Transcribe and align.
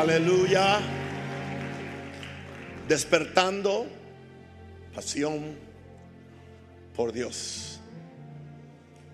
Aleluya. 0.00 0.80
Despertando 2.88 3.86
pasión 4.94 5.58
por 6.96 7.12
Dios. 7.12 7.80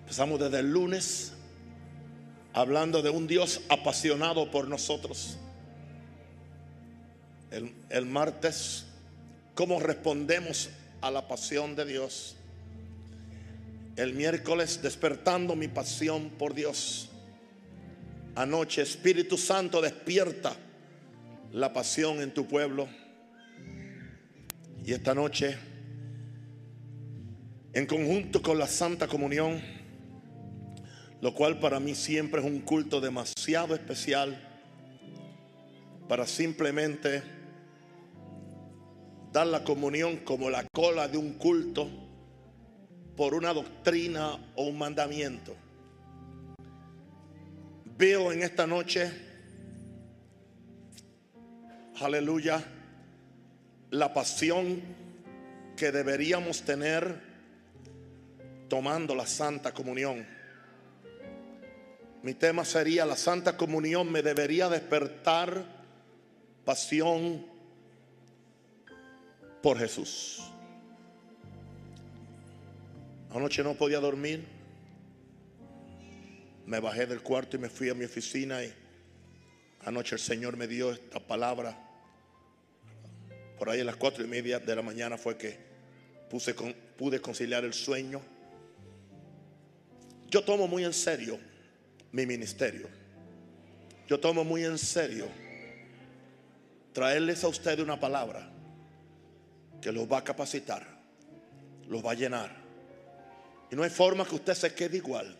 Empezamos 0.03 0.39
desde 0.39 0.59
el 0.59 0.71
lunes 0.71 1.33
hablando 2.53 3.01
de 3.01 3.09
un 3.09 3.27
Dios 3.27 3.59
apasionado 3.67 4.49
por 4.49 4.69
nosotros. 4.69 5.37
El, 7.51 8.05
martes, 8.05 8.85
cómo 9.55 9.81
respondemos 9.81 10.69
a 11.01 11.11
la 11.11 11.27
pasión 11.27 11.75
de 11.75 11.83
Dios. 11.83 12.37
El 13.97 14.13
miércoles, 14.13 14.81
despertando 14.81 15.53
mi 15.53 15.67
pasión 15.67 16.29
por 16.29 16.53
Dios. 16.53 17.09
Anoche, 18.35 18.83
Espíritu 18.83 19.37
Santo, 19.37 19.81
despierta 19.81 20.55
la 21.51 21.73
pasión 21.73 22.21
en 22.21 22.33
tu 22.33 22.47
pueblo. 22.47 22.87
Y 24.83 24.93
esta 24.93 25.13
noche, 25.13 25.57
en 27.73 27.85
conjunto 27.85 28.41
con 28.41 28.57
la 28.57 28.67
Santa 28.67 29.07
Comunión, 29.07 29.61
lo 31.21 31.33
cual 31.33 31.59
para 31.59 31.79
mí 31.79 31.95
siempre 31.95 32.41
es 32.41 32.47
un 32.47 32.61
culto 32.61 33.01
demasiado 33.01 33.73
especial 33.73 34.39
para 36.07 36.25
simplemente 36.25 37.21
dar 39.31 39.47
la 39.47 39.63
comunión 39.63 40.17
como 40.17 40.49
la 40.49 40.65
cola 40.73 41.07
de 41.07 41.17
un 41.17 41.33
culto 41.33 41.89
por 43.15 43.33
una 43.33 43.53
doctrina 43.53 44.37
o 44.55 44.67
un 44.67 44.77
mandamiento. 44.77 45.55
Veo 47.97 48.31
en 48.31 48.43
esta 48.43 48.67
noche, 48.67 49.11
aleluya, 51.99 52.63
la 53.91 54.13
pasión 54.13 54.81
que 55.75 55.91
deberíamos 55.91 56.61
tener 56.61 57.21
tomando 58.67 59.15
la 59.15 59.25
Santa 59.25 59.73
Comunión. 59.73 60.25
Mi 62.23 62.33
tema 62.33 62.65
sería, 62.65 63.05
la 63.05 63.15
Santa 63.15 63.57
Comunión 63.57 64.11
me 64.11 64.21
debería 64.21 64.69
despertar 64.69 65.63
pasión 66.65 67.45
por 69.61 69.77
Jesús. 69.77 70.43
Anoche 73.33 73.63
no 73.63 73.75
podía 73.75 73.99
dormir. 73.99 74.45
Me 76.65 76.79
bajé 76.79 77.05
del 77.05 77.21
cuarto 77.21 77.55
y 77.55 77.59
me 77.59 77.69
fui 77.69 77.89
a 77.89 77.93
mi 77.93 78.03
oficina 78.03 78.63
y 78.63 78.73
anoche 79.85 80.15
el 80.15 80.21
Señor 80.21 80.57
me 80.57 80.67
dio 80.67 80.91
esta 80.91 81.19
palabra. 81.19 81.86
Por 83.57 83.69
ahí 83.69 83.81
a 83.81 83.83
las 83.83 83.95
cuatro 83.95 84.23
y 84.23 84.27
media 84.27 84.59
de 84.59 84.75
la 84.75 84.81
mañana 84.81 85.17
fue 85.17 85.37
que 85.37 85.57
puse 86.29 86.53
pude 86.53 87.19
conciliar 87.19 87.63
el 87.65 87.73
sueño. 87.73 88.21
Yo 90.29 90.43
tomo 90.43 90.67
muy 90.67 90.83
en 90.83 90.93
serio 90.93 91.39
mi 92.11 92.25
ministerio. 92.25 92.87
Yo 94.07 94.19
tomo 94.19 94.43
muy 94.43 94.63
en 94.63 94.77
serio 94.77 95.27
traerles 96.93 97.43
a 97.43 97.47
ustedes 97.47 97.79
una 97.79 97.99
palabra 97.99 98.49
que 99.81 99.91
los 99.91 100.11
va 100.11 100.19
a 100.19 100.23
capacitar, 100.23 100.85
los 101.87 102.05
va 102.05 102.11
a 102.11 102.15
llenar. 102.15 102.55
Y 103.71 103.75
no 103.75 103.83
hay 103.83 103.89
forma 103.89 104.25
que 104.25 104.35
usted 104.35 104.53
se 104.53 104.73
quede 104.73 104.97
igual 104.97 105.37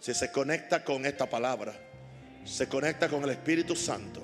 si 0.00 0.14
se 0.14 0.30
conecta 0.30 0.84
con 0.84 1.04
esta 1.06 1.28
palabra, 1.28 1.74
se 2.44 2.68
conecta 2.68 3.08
con 3.08 3.24
el 3.24 3.30
Espíritu 3.30 3.74
Santo. 3.74 4.22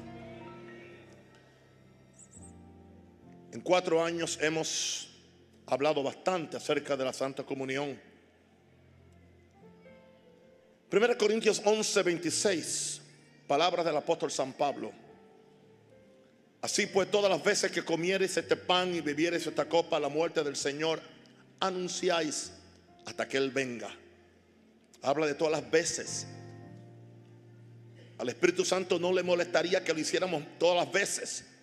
En 3.54 3.60
cuatro 3.60 4.04
años 4.04 4.36
hemos 4.42 5.10
hablado 5.66 6.02
bastante 6.02 6.56
acerca 6.56 6.96
de 6.96 7.04
la 7.04 7.12
Santa 7.12 7.44
Comunión. 7.44 7.96
1 10.90 11.16
Corintios 11.16 11.62
11, 11.64 12.02
26, 12.02 13.00
palabras 13.46 13.86
del 13.86 13.96
apóstol 13.96 14.32
San 14.32 14.54
Pablo. 14.54 14.90
Así 16.62 16.86
pues, 16.86 17.08
todas 17.12 17.30
las 17.30 17.44
veces 17.44 17.70
que 17.70 17.84
comieres 17.84 18.36
este 18.36 18.56
pan 18.56 18.92
y 18.92 19.00
bebieres 19.00 19.46
esta 19.46 19.68
copa, 19.68 20.00
la 20.00 20.08
muerte 20.08 20.42
del 20.42 20.56
Señor, 20.56 21.00
anunciáis 21.60 22.50
hasta 23.06 23.28
que 23.28 23.36
Él 23.36 23.52
venga. 23.52 23.96
Habla 25.00 25.26
de 25.26 25.34
todas 25.34 25.52
las 25.52 25.70
veces. 25.70 26.26
Al 28.18 28.28
Espíritu 28.28 28.64
Santo 28.64 28.98
no 28.98 29.12
le 29.12 29.22
molestaría 29.22 29.84
que 29.84 29.94
lo 29.94 30.00
hiciéramos 30.00 30.42
todas 30.58 30.84
las 30.84 30.92
veces. 30.92 31.53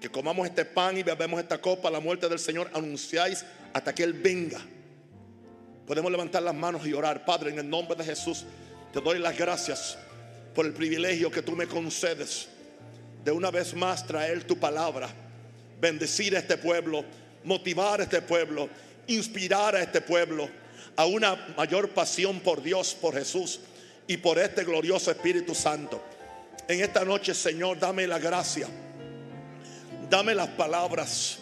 Que 0.00 0.10
comamos 0.10 0.46
este 0.46 0.64
pan 0.64 0.96
y 0.98 1.02
bebemos 1.02 1.40
esta 1.40 1.58
copa, 1.58 1.90
la 1.90 2.00
muerte 2.00 2.28
del 2.28 2.38
Señor, 2.38 2.70
anunciáis 2.74 3.44
hasta 3.72 3.94
que 3.94 4.02
Él 4.02 4.12
venga. 4.12 4.60
Podemos 5.86 6.10
levantar 6.10 6.42
las 6.42 6.54
manos 6.54 6.86
y 6.86 6.92
orar. 6.92 7.24
Padre, 7.24 7.50
en 7.50 7.58
el 7.58 7.68
nombre 7.68 7.96
de 7.96 8.04
Jesús, 8.04 8.44
te 8.92 9.00
doy 9.00 9.18
las 9.18 9.36
gracias 9.36 9.96
por 10.54 10.66
el 10.66 10.72
privilegio 10.72 11.30
que 11.30 11.42
tú 11.42 11.52
me 11.52 11.66
concedes 11.66 12.48
de 13.24 13.32
una 13.32 13.50
vez 13.50 13.74
más 13.74 14.06
traer 14.06 14.44
tu 14.44 14.56
palabra, 14.56 15.08
bendecir 15.80 16.36
a 16.36 16.38
este 16.38 16.56
pueblo, 16.56 17.04
motivar 17.44 18.00
a 18.00 18.04
este 18.04 18.22
pueblo, 18.22 18.68
inspirar 19.06 19.74
a 19.76 19.82
este 19.82 20.00
pueblo 20.00 20.48
a 20.96 21.04
una 21.06 21.34
mayor 21.56 21.90
pasión 21.90 22.40
por 22.40 22.62
Dios, 22.62 22.94
por 22.94 23.14
Jesús 23.14 23.60
y 24.06 24.16
por 24.16 24.38
este 24.38 24.64
glorioso 24.64 25.10
Espíritu 25.10 25.54
Santo. 25.54 26.02
En 26.68 26.80
esta 26.80 27.04
noche, 27.04 27.34
Señor, 27.34 27.78
dame 27.78 28.06
la 28.06 28.18
gracia, 28.18 28.68
dame 30.08 30.34
las 30.34 30.48
palabras 30.48 31.38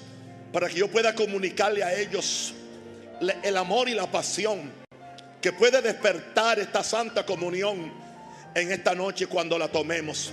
para 0.52 0.68
que 0.68 0.76
yo 0.76 0.88
pueda 0.88 1.14
comunicarle 1.14 1.82
a 1.82 1.98
ellos 1.98 2.54
el 3.42 3.56
amor 3.56 3.88
y 3.88 3.94
la 3.94 4.10
pasión 4.10 4.70
que 5.40 5.52
puede 5.52 5.82
despertar 5.82 6.58
esta 6.58 6.82
santa 6.82 7.26
comunión 7.26 7.92
en 8.54 8.72
esta 8.72 8.94
noche 8.94 9.26
cuando 9.26 9.58
la 9.58 9.68
tomemos. 9.68 10.32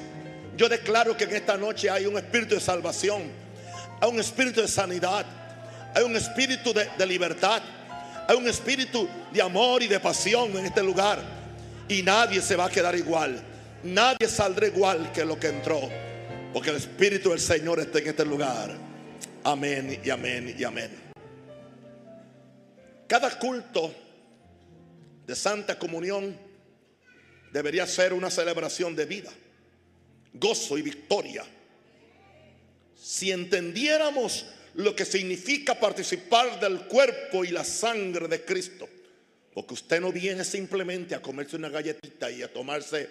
Yo 0.55 0.69
declaro 0.69 1.17
que 1.17 1.25
en 1.25 1.35
esta 1.35 1.57
noche 1.57 1.89
hay 1.89 2.05
un 2.05 2.17
espíritu 2.17 2.55
de 2.55 2.61
salvación, 2.61 3.23
hay 3.99 4.09
un 4.09 4.19
espíritu 4.19 4.61
de 4.61 4.67
sanidad, 4.67 5.25
hay 5.93 6.03
un 6.03 6.15
espíritu 6.15 6.73
de, 6.73 7.05
libertad, 7.05 7.61
hay 8.27 8.37
un 8.37 8.47
espíritu 8.47 9.07
de 9.33 9.41
amor 9.41 9.83
y 9.83 9.87
de 9.87 9.99
pasión 9.99 10.55
en 10.57 10.65
este 10.65 10.83
lugar. 10.83 11.19
Y 11.87 12.03
nadie 12.03 12.41
se 12.41 12.55
va 12.55 12.65
a 12.65 12.69
quedar 12.69 12.95
igual, 12.95 13.41
nadie 13.83 14.27
saldrá 14.27 14.67
igual 14.67 15.11
que 15.11 15.25
lo 15.25 15.37
que 15.39 15.47
entró, 15.47 15.81
porque 16.53 16.69
el 16.69 16.77
espíritu 16.77 17.29
del 17.29 17.39
Señor 17.39 17.79
está 17.79 17.99
en 17.99 18.07
este 18.07 18.25
lugar. 18.25 18.75
Amén 19.43 20.01
y 20.03 20.09
amén 20.09 20.55
y 20.57 20.63
amén. 20.63 20.91
Cada 23.07 23.37
culto 23.37 23.93
de 25.25 25.35
Santa 25.35 25.77
Comunión 25.77 26.37
debería 27.51 27.85
ser 27.85 28.13
una 28.13 28.29
celebración 28.29 28.95
de 28.95 29.05
vida 29.05 29.31
gozo 30.33 30.77
y 30.77 30.81
victoria. 30.81 31.43
Si 32.95 33.31
entendiéramos 33.31 34.45
lo 34.75 34.95
que 34.95 35.05
significa 35.05 35.79
participar 35.79 36.59
del 36.59 36.85
cuerpo 36.85 37.43
y 37.43 37.49
la 37.49 37.63
sangre 37.63 38.27
de 38.27 38.45
Cristo, 38.45 38.87
porque 39.53 39.73
usted 39.73 39.99
no 39.99 40.11
viene 40.11 40.45
simplemente 40.45 41.15
a 41.15 41.21
comerse 41.21 41.57
una 41.57 41.69
galletita 41.69 42.31
y 42.31 42.41
a 42.41 42.51
tomarse 42.51 43.09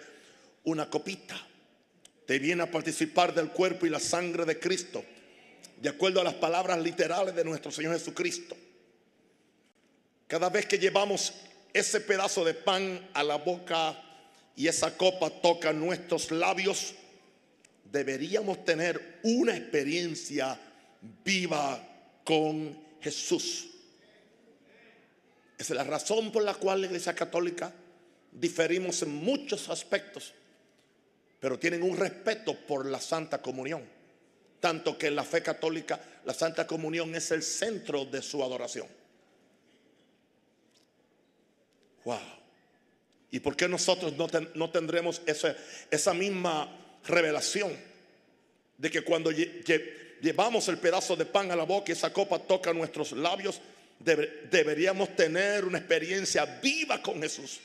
una 0.65 0.89
copita, 0.89 1.37
usted 2.31 2.43
viene 2.43 2.63
a 2.63 2.71
participar 2.71 3.35
del 3.35 3.49
cuerpo 3.49 3.87
y 3.87 3.91
la 3.91 3.99
sangre 3.99 4.45
de 4.45 4.57
Cristo, 4.57 5.05
de 5.81 5.89
acuerdo 5.89 6.21
a 6.21 6.25
las 6.25 6.35
palabras 6.35 6.79
literales 6.81 7.35
de 7.35 7.43
nuestro 7.43 7.73
Señor 7.73 7.95
Jesucristo. 7.95 8.57
Cada 10.29 10.49
vez 10.49 10.67
que 10.67 10.79
llevamos 10.79 11.33
ese 11.73 12.01
pedazo 12.01 12.45
de 12.45 12.55
pan 12.55 13.09
a 13.15 13.25
la 13.25 13.35
boca 13.35 14.01
y 14.55 14.69
esa 14.69 14.97
copa 14.97 15.29
toca 15.29 15.73
nuestros 15.73 16.31
labios, 16.31 16.95
deberíamos 17.91 18.65
tener 18.65 19.19
una 19.25 19.57
experiencia 19.57 20.57
viva 21.25 21.85
con 22.23 22.79
Jesús. 23.01 23.71
Esa 25.59 25.73
es 25.73 25.77
la 25.77 25.83
razón 25.83 26.31
por 26.31 26.45
la 26.45 26.55
cual 26.55 26.83
la 26.83 26.87
Iglesia 26.87 27.13
Católica 27.13 27.73
diferimos 28.31 29.03
en 29.03 29.17
muchos 29.17 29.69
aspectos, 29.69 30.33
pero 31.41 31.59
tienen 31.59 31.83
un 31.83 31.97
respeto 31.97 32.55
por 32.55 32.87
la 32.87 33.01
Santa 33.01 33.41
Comunión. 33.41 33.83
Tanto 34.61 34.99
que 34.99 35.07
en 35.07 35.17
la 35.17 35.25
fe 35.25 35.43
católica 35.43 35.99
la 36.27 36.35
Santa 36.35 36.67
Comunión 36.67 37.15
es 37.15 37.31
el 37.31 37.43
centro 37.43 38.05
de 38.05 38.21
su 38.21 38.45
adoración. 38.45 38.87
Wow. 42.05 42.19
¿Y 43.31 43.41
por 43.41 43.57
qué 43.57 43.69
nosotros 43.69 44.13
no, 44.55 44.71
tendremos 44.71 45.23
esa 45.27 46.15
misma 46.15 46.99
revelación 47.05 47.75
de 48.77 48.91
que 48.91 49.03
cuando 49.03 49.31
llevamos 49.31 50.69
el 50.69 50.79
pedazo 50.79 51.17
de 51.17 51.25
pan 51.25 51.51
a 51.51 51.57
la 51.57 51.65
boca 51.65 51.91
y 51.91 51.93
esa 51.93 52.13
copa 52.13 52.39
toca 52.39 52.73
nuestros 52.75 53.13
labios, 53.13 53.61
deberíamos 54.01 55.15
tener 55.15 55.65
una 55.65 55.79
experiencia 55.79 56.45
viva 56.61 57.01
con 57.01 57.23
Jesús. 57.23 57.61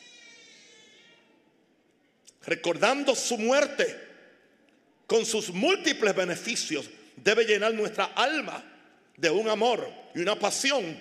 Recordando 2.45 3.15
su 3.15 3.37
muerte 3.37 4.03
con 5.07 5.25
sus 5.25 5.49
múltiples 5.51 6.15
beneficios, 6.15 6.89
debe 7.15 7.45
llenar 7.45 7.73
nuestra 7.73 8.05
alma 8.15 8.63
de 9.17 9.29
un 9.29 9.49
amor 9.49 9.87
y 10.13 10.19
una 10.19 10.37
pasión 10.37 10.99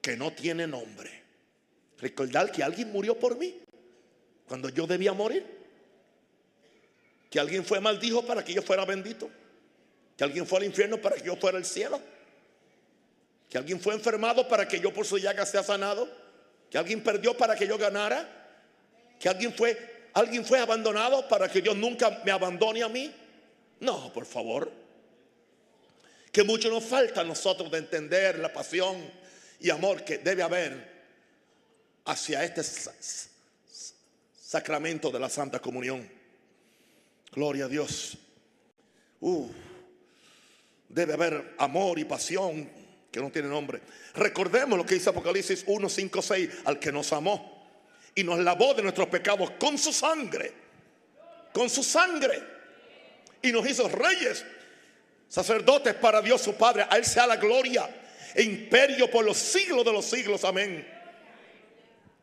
que 0.00 0.16
no 0.16 0.32
tiene 0.32 0.66
nombre. 0.66 1.18
Recordar 1.98 2.52
que 2.52 2.62
alguien 2.62 2.92
murió 2.92 3.18
por 3.18 3.36
mí 3.36 3.54
cuando 4.46 4.68
yo 4.68 4.86
debía 4.86 5.12
morir. 5.12 5.44
Que 7.30 7.38
alguien 7.38 7.64
fue 7.64 7.80
maldijo 7.80 8.24
para 8.24 8.44
que 8.44 8.54
yo 8.54 8.62
fuera 8.62 8.84
bendito. 8.84 9.28
Que 10.16 10.24
alguien 10.24 10.46
fue 10.46 10.60
al 10.60 10.64
infierno 10.64 10.98
para 10.98 11.16
que 11.16 11.24
yo 11.24 11.36
fuera 11.36 11.58
al 11.58 11.64
cielo. 11.64 12.00
Que 13.50 13.58
alguien 13.58 13.80
fue 13.80 13.94
enfermado 13.94 14.48
para 14.48 14.66
que 14.66 14.80
yo 14.80 14.92
por 14.92 15.04
su 15.04 15.18
llaga 15.18 15.44
sea 15.44 15.62
sanado. 15.62 16.08
Que 16.70 16.78
alguien 16.78 17.02
perdió 17.02 17.36
para 17.36 17.54
que 17.54 17.66
yo 17.66 17.76
ganara. 17.76 18.26
Que 19.20 19.28
alguien 19.28 19.52
fue, 19.52 19.76
alguien 20.18 20.44
fue 20.44 20.58
abandonado 20.58 21.28
para 21.28 21.48
que 21.48 21.62
Dios 21.62 21.76
nunca 21.76 22.22
me 22.24 22.30
abandone 22.30 22.82
a 22.82 22.88
mí. 22.88 23.14
No, 23.80 24.12
por 24.12 24.26
favor. 24.26 24.70
Que 26.32 26.42
mucho 26.42 26.68
nos 26.68 26.84
falta 26.84 27.20
a 27.20 27.24
nosotros 27.24 27.70
de 27.70 27.78
entender 27.78 28.38
la 28.38 28.52
pasión 28.52 28.96
y 29.60 29.70
amor 29.70 30.04
que 30.04 30.18
debe 30.18 30.42
haber 30.42 30.98
hacia 32.04 32.44
este 32.44 32.62
sacramento 34.40 35.10
de 35.10 35.20
la 35.20 35.28
Santa 35.28 35.60
Comunión. 35.60 36.08
Gloria 37.32 37.66
a 37.66 37.68
Dios. 37.68 38.18
Uh, 39.20 39.48
debe 40.88 41.12
haber 41.14 41.54
amor 41.58 41.98
y 41.98 42.04
pasión 42.04 42.68
que 43.10 43.20
no 43.20 43.30
tiene 43.30 43.48
nombre. 43.48 43.80
Recordemos 44.14 44.78
lo 44.78 44.84
que 44.84 44.94
dice 44.94 45.10
Apocalipsis 45.10 45.64
1, 45.66 45.88
5, 45.88 46.22
6, 46.22 46.50
al 46.64 46.78
que 46.78 46.92
nos 46.92 47.12
amó 47.12 47.57
y 48.18 48.24
nos 48.24 48.40
lavó 48.40 48.74
de 48.74 48.82
nuestros 48.82 49.06
pecados 49.06 49.52
con 49.60 49.78
su 49.78 49.92
sangre, 49.92 50.52
con 51.52 51.70
su 51.70 51.84
sangre, 51.84 52.42
y 53.40 53.52
nos 53.52 53.64
hizo 53.70 53.88
reyes, 53.88 54.44
sacerdotes 55.28 55.94
para 55.94 56.20
Dios 56.20 56.42
su 56.42 56.56
Padre. 56.56 56.84
A 56.90 56.96
Él 56.96 57.04
sea 57.04 57.28
la 57.28 57.36
gloria 57.36 57.88
e 58.34 58.42
imperio 58.42 59.08
por 59.08 59.24
los 59.24 59.36
siglos 59.36 59.84
de 59.84 59.92
los 59.92 60.04
siglos. 60.04 60.42
Amén. 60.42 60.84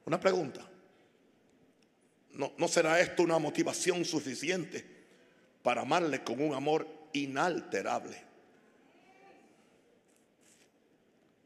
Una 0.04 0.20
pregunta. 0.20 0.70
¿No, 2.32 2.52
¿No 2.58 2.68
será 2.68 3.00
esto 3.00 3.24
una 3.24 3.40
motivación 3.40 4.04
suficiente 4.04 4.86
para 5.64 5.84
amarle 5.84 6.26
con 6.26 6.42
un 6.42 6.54
amor 6.54 6.86
inalterable? 7.14 8.22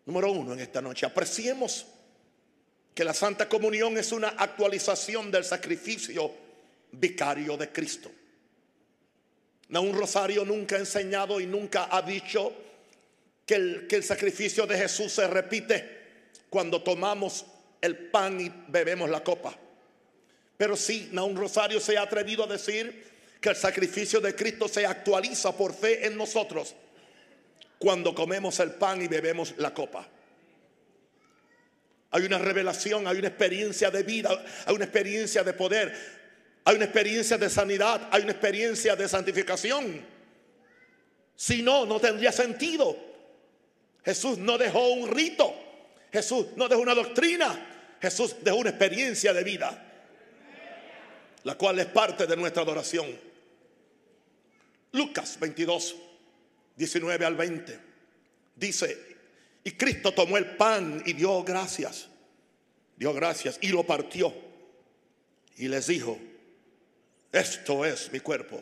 Número 0.07 0.31
uno 0.31 0.53
en 0.53 0.59
esta 0.59 0.81
noche, 0.81 1.05
apreciemos 1.05 1.85
que 2.99 3.05
la 3.05 3.13
Santa 3.13 3.47
Comunión 3.47 3.97
es 3.97 4.11
una 4.11 4.27
actualización 4.37 5.31
del 5.31 5.45
sacrificio 5.45 6.33
vicario 6.91 7.55
de 7.55 7.69
Cristo. 7.69 8.11
un 9.69 9.93
Rosario 9.93 10.43
nunca 10.43 10.75
ha 10.75 10.79
enseñado 10.79 11.39
y 11.39 11.45
nunca 11.45 11.87
ha 11.89 12.01
dicho 12.01 12.51
que 13.45 13.55
el, 13.55 13.87
que 13.87 13.95
el 13.95 14.03
sacrificio 14.03 14.67
de 14.67 14.77
Jesús 14.77 15.13
se 15.13 15.25
repite 15.29 15.99
cuando 16.49 16.83
tomamos 16.83 17.45
el 17.79 17.95
pan 18.09 18.41
y 18.41 18.51
bebemos 18.67 19.09
la 19.09 19.23
copa. 19.23 19.57
Pero 20.57 20.75
sí, 20.75 21.09
un 21.13 21.37
Rosario 21.37 21.79
se 21.79 21.97
ha 21.97 22.01
atrevido 22.01 22.43
a 22.43 22.47
decir 22.47 23.05
que 23.39 23.47
el 23.47 23.55
sacrificio 23.55 24.19
de 24.19 24.35
Cristo 24.35 24.67
se 24.67 24.85
actualiza 24.85 25.55
por 25.55 25.73
fe 25.73 26.05
en 26.05 26.17
nosotros 26.17 26.75
cuando 27.77 28.13
comemos 28.13 28.59
el 28.59 28.71
pan 28.71 29.01
y 29.01 29.07
bebemos 29.07 29.53
la 29.55 29.73
copa. 29.73 30.05
Hay 32.11 32.23
una 32.25 32.39
revelación, 32.39 33.07
hay 33.07 33.17
una 33.19 33.27
experiencia 33.27 33.91
de 33.91 34.03
vida, 34.03 34.29
hay 34.65 34.75
una 34.75 34.85
experiencia 34.85 35.43
de 35.43 35.53
poder, 35.53 35.93
hay 36.65 36.75
una 36.75 36.85
experiencia 36.85 37.37
de 37.37 37.49
sanidad, 37.49 38.09
hay 38.11 38.23
una 38.23 38.31
experiencia 38.31 38.95
de 38.95 39.07
santificación. 39.07 40.05
Si 41.35 41.61
no, 41.61 41.85
no 41.85 41.99
tendría 41.99 42.31
sentido. 42.31 42.97
Jesús 44.03 44.37
no 44.37 44.57
dejó 44.57 44.89
un 44.89 45.09
rito, 45.09 45.53
Jesús 46.11 46.47
no 46.55 46.67
dejó 46.67 46.81
una 46.81 46.95
doctrina, 46.95 47.97
Jesús 48.01 48.35
dejó 48.41 48.57
una 48.57 48.71
experiencia 48.71 49.33
de 49.33 49.43
vida, 49.43 49.85
la 51.43 51.55
cual 51.55 51.79
es 51.79 51.85
parte 51.87 52.25
de 52.25 52.35
nuestra 52.35 52.63
adoración. 52.63 53.07
Lucas 54.93 55.37
22, 55.39 55.95
19 56.75 57.25
al 57.25 57.35
20, 57.35 57.79
dice, 58.55 59.18
y 59.63 59.71
Cristo 59.71 60.13
tomó 60.13 60.37
el 60.37 60.55
pan 60.55 61.03
y 61.05 61.13
dio 61.13 61.43
gracias. 61.43 62.07
Dio 62.95 63.13
gracias 63.13 63.57
y 63.61 63.69
lo 63.69 63.83
partió. 63.83 64.33
Y 65.57 65.67
les 65.67 65.87
dijo, 65.87 66.17
esto 67.31 67.85
es 67.85 68.11
mi 68.11 68.19
cuerpo. 68.19 68.61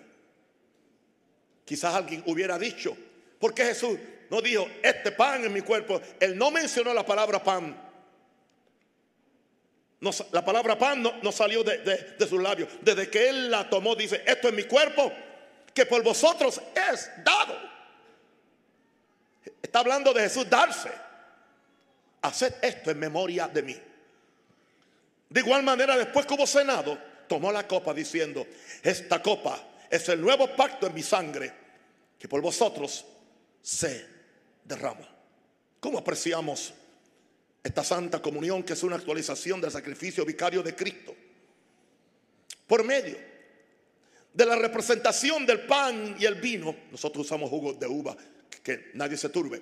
Quizás 1.64 1.94
alguien 1.94 2.24
hubiera 2.26 2.58
dicho, 2.58 2.96
¿por 3.40 3.54
qué 3.54 3.66
Jesús 3.66 3.98
no 4.30 4.42
dijo, 4.42 4.68
este 4.82 5.12
pan 5.12 5.44
es 5.44 5.52
mi 5.52 5.62
cuerpo? 5.62 6.02
Él 6.20 6.38
no 6.38 6.50
mencionó 6.50 6.94
la 6.94 7.06
palabra 7.06 7.44
pan. 7.44 7.76
la 10.32 10.46
palabra 10.46 10.78
pan 10.78 11.04
no, 11.22 11.32
salió 11.32 11.64
de, 11.64 11.78
de 12.18 12.28
sus 12.28 12.42
labios. 12.42 12.70
Desde 12.82 13.10
que 13.10 13.30
Él 13.30 13.52
la 13.52 13.70
tomó, 13.70 13.96
dice, 13.96 14.24
esto 14.26 14.48
es 14.48 14.54
mi 14.54 14.64
cuerpo, 14.64 15.12
que 15.74 15.86
por 15.86 16.02
vosotros 16.04 16.62
es 16.92 17.12
dado. 17.24 17.67
Está 19.62 19.80
hablando 19.80 20.14
de 20.14 20.22
Jesús 20.22 20.50
darse. 20.50 20.92
Haced 22.22 22.56
esto 22.62 22.92
en 22.92 23.00
memoria 23.00 23.48
de 23.48 23.62
mí. 23.62 23.78
De 25.30 25.40
igual 25.40 25.64
manera, 25.64 25.98
después 25.98 26.26
que 26.26 26.34
hubo 26.34 26.48
cenado, 26.48 26.98
tomó 27.28 27.52
la 27.52 27.68
copa 27.68 27.94
diciendo, 27.94 28.46
esta 28.82 29.22
copa 29.22 29.62
es 29.90 30.08
el 30.10 30.22
nuevo 30.22 30.56
pacto 30.56 30.88
en 30.88 30.94
mi 30.94 31.04
sangre 31.04 31.54
que 32.18 32.28
por 32.28 32.42
vosotros 32.42 33.06
se 33.62 34.06
derrama. 34.64 35.08
¿Cómo 35.80 36.00
apreciamos 36.00 36.74
esta 37.64 37.84
santa 37.84 38.22
comunión 38.22 38.64
que 38.64 38.74
es 38.74 38.84
una 38.84 38.96
actualización 38.96 39.62
del 39.62 39.72
sacrificio 39.72 40.26
vicario 40.26 40.64
de 40.64 40.76
Cristo? 40.76 41.14
Por 42.66 42.84
medio 42.84 43.18
de 44.34 44.46
la 44.46 44.56
representación 44.56 45.46
del 45.46 45.62
pan 45.62 46.16
y 46.20 46.26
el 46.26 46.36
vino, 46.36 46.76
nosotros 46.92 47.26
usamos 47.26 47.50
jugo 47.50 47.74
de 47.74 47.88
uva 47.88 48.16
que 48.68 48.92
nadie 48.96 49.16
se 49.16 49.30
turbe. 49.30 49.62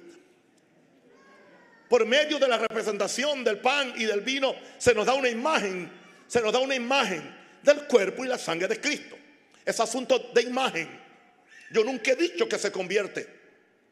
Por 1.87 2.07
medio 2.07 2.39
de 2.39 2.47
la 2.47 2.57
representación 2.57 3.43
del 3.43 3.59
pan 3.59 3.93
y 3.95 4.05
del 4.05 4.21
vino 4.21 4.55
se 4.79 4.95
nos 4.95 5.05
da 5.05 5.13
una 5.13 5.29
imagen, 5.29 5.91
se 6.25 6.41
nos 6.41 6.51
da 6.51 6.57
una 6.57 6.73
imagen 6.73 7.21
del 7.61 7.85
cuerpo 7.85 8.25
y 8.25 8.27
la 8.27 8.39
sangre 8.39 8.67
de 8.67 8.81
Cristo. 8.81 9.15
Es 9.63 9.79
asunto 9.79 10.31
de 10.33 10.41
imagen. 10.41 10.89
Yo 11.69 11.83
nunca 11.83 12.13
he 12.13 12.15
dicho 12.15 12.50
que 12.50 12.57
se 12.57 12.71
convierte. 12.71 13.27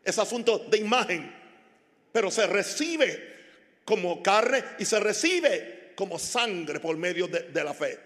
Es 0.04 0.18
asunto 0.18 0.58
de 0.58 0.80
imagen. 0.80 1.32
Pero 2.12 2.32
se 2.32 2.48
recibe 2.48 3.36
como 3.86 4.24
carne 4.24 4.64
y 4.80 4.86
se 4.86 5.00
recibe 5.00 5.92
como 5.96 6.18
sangre 6.18 6.80
por 6.80 6.98
medio 6.98 7.28
de, 7.28 7.42
de 7.42 7.64
la 7.64 7.76
fe. 7.76 8.00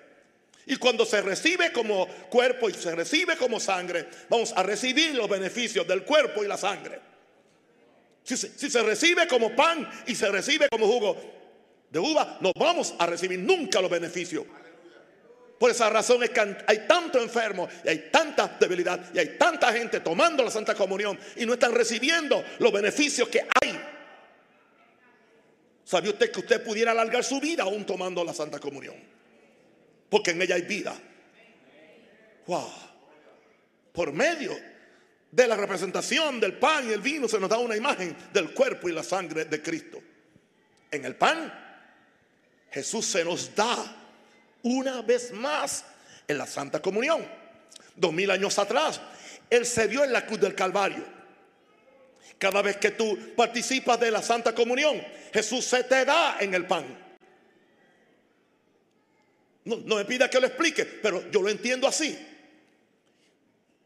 Y 0.70 0.76
cuando 0.76 1.06
se 1.06 1.22
recibe 1.22 1.72
como 1.72 2.08
cuerpo 2.30 2.70
y 2.70 2.74
se 2.74 2.94
recibe 2.94 3.38
como 3.38 3.58
sangre, 3.58 4.06
vamos 4.30 4.52
a 4.54 4.64
recibir 4.64 5.16
los 5.16 5.30
beneficios 5.30 5.88
del 5.88 6.04
cuerpo 6.04 6.44
y 6.44 6.48
la 6.48 6.58
sangre. 6.58 7.00
Si 8.22 8.36
se, 8.36 8.84
recibe 8.84 9.26
como 9.26 9.56
pan 9.56 9.90
y 10.06 10.14
se 10.14 10.30
recibe 10.30 10.68
como 10.68 10.86
jugo 10.86 11.16
de 11.90 12.00
uva, 12.00 12.38
no 12.42 12.52
vamos 12.60 12.94
a 13.00 13.06
recibir 13.06 13.40
nunca 13.40 13.80
los 13.80 13.90
beneficios. 13.90 14.44
Por 15.58 15.72
esa 15.72 15.90
razón 15.90 16.22
es 16.24 16.32
que 16.32 16.58
hay 16.68 16.86
tanto 16.86 17.22
enfermo 17.22 17.70
y 17.86 17.88
hay 17.88 18.10
tanta 18.12 18.58
debilidad 18.60 19.00
y 19.14 19.20
hay 19.20 19.38
tanta 19.38 19.72
gente 19.72 20.02
tomando 20.02 20.44
la 20.44 20.52
Santa 20.52 20.76
Comunión 20.76 21.18
y 21.38 21.46
no 21.46 21.54
están 21.54 21.74
recibiendo 21.74 22.44
los 22.60 22.74
beneficios 22.74 23.30
que 23.30 23.40
hay. 23.62 23.80
¿Sabía 25.86 26.12
usted 26.12 26.30
que 26.30 26.42
usted 26.42 26.62
pudiera 26.62 26.92
alargar 26.92 27.24
su 27.24 27.40
vida 27.40 27.64
aún 27.64 27.86
tomando 27.86 28.22
la 28.26 28.34
Santa 28.34 28.60
Comunión? 28.60 29.17
Porque 30.10 30.32
en 30.32 30.42
ella 30.42 30.56
hay 30.56 30.64
vida. 30.64 30.98
Wow. 32.46 32.72
Por 33.94 34.14
medio 34.14 34.58
de 35.32 35.48
la 35.48 35.56
representación 35.56 36.40
del 36.40 36.54
pan 36.54 36.90
y 36.90 36.94
el 36.94 37.02
vino 37.02 37.28
se 37.28 37.40
nos 37.40 37.50
da 37.50 37.58
una 37.58 37.76
imagen 37.76 38.16
del 38.32 38.54
cuerpo 38.54 38.88
y 38.90 38.94
la 38.94 39.04
sangre 39.04 39.46
de 39.46 39.62
Cristo. 39.62 40.02
En 40.90 41.04
el 41.06 41.16
pan, 41.16 41.54
Jesús 42.72 43.06
se 43.06 43.24
nos 43.24 43.54
da 43.56 43.76
una 44.64 45.02
vez 45.02 45.34
más 45.34 45.84
en 46.28 46.38
la 46.38 46.48
Santa 46.48 46.82
Comunión. 46.82 47.26
Dos 47.96 48.14
mil 48.14 48.30
años 48.32 48.58
atrás, 48.60 49.02
Él 49.50 49.66
se 49.66 49.88
dio 49.88 50.04
en 50.04 50.14
la 50.14 50.26
cruz 50.26 50.40
del 50.40 50.56
Calvario. 50.56 51.04
Cada 52.38 52.62
vez 52.62 52.78
que 52.78 52.92
tú 52.92 53.18
participas 53.36 54.00
de 54.00 54.12
la 54.12 54.22
Santa 54.22 54.54
Comunión, 54.54 55.02
Jesús 55.34 55.66
se 55.66 55.84
te 55.84 56.06
da 56.06 56.38
en 56.40 56.54
el 56.54 56.68
pan. 56.68 57.07
No, 59.68 59.96
me 59.96 60.06
pida 60.06 60.30
que 60.30 60.40
lo 60.40 60.48
explique, 60.48 60.86
pero 60.86 61.30
yo 61.30 61.42
lo 61.42 61.50
entiendo 61.50 61.88
así. 61.88 62.18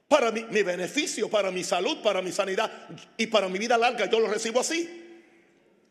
Para 0.08 0.32
mi, 0.32 0.44
mi, 0.44 0.62
beneficio, 0.62 1.30
para 1.30 1.52
mi 1.52 1.64
salud, 1.64 2.02
para 2.02 2.22
mi 2.22 2.32
sanidad 2.32 2.72
y 3.18 3.28
para 3.28 3.48
mi 3.48 3.58
vida 3.60 3.78
larga, 3.78 4.10
yo 4.10 4.20
lo 4.20 4.28
recibo 4.28 4.60
así. 4.60 4.88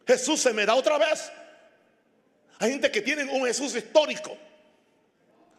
Jesús 0.07 0.41
se 0.41 0.53
me 0.53 0.67
da 0.67 0.75
otra 0.75 0.99
vez. 0.99 1.31
Hay 2.59 2.71
gente 2.71 2.91
que 2.91 3.01
tiene 3.01 3.25
un 3.25 3.47
Jesús 3.47 3.75
histórico. 3.75 4.37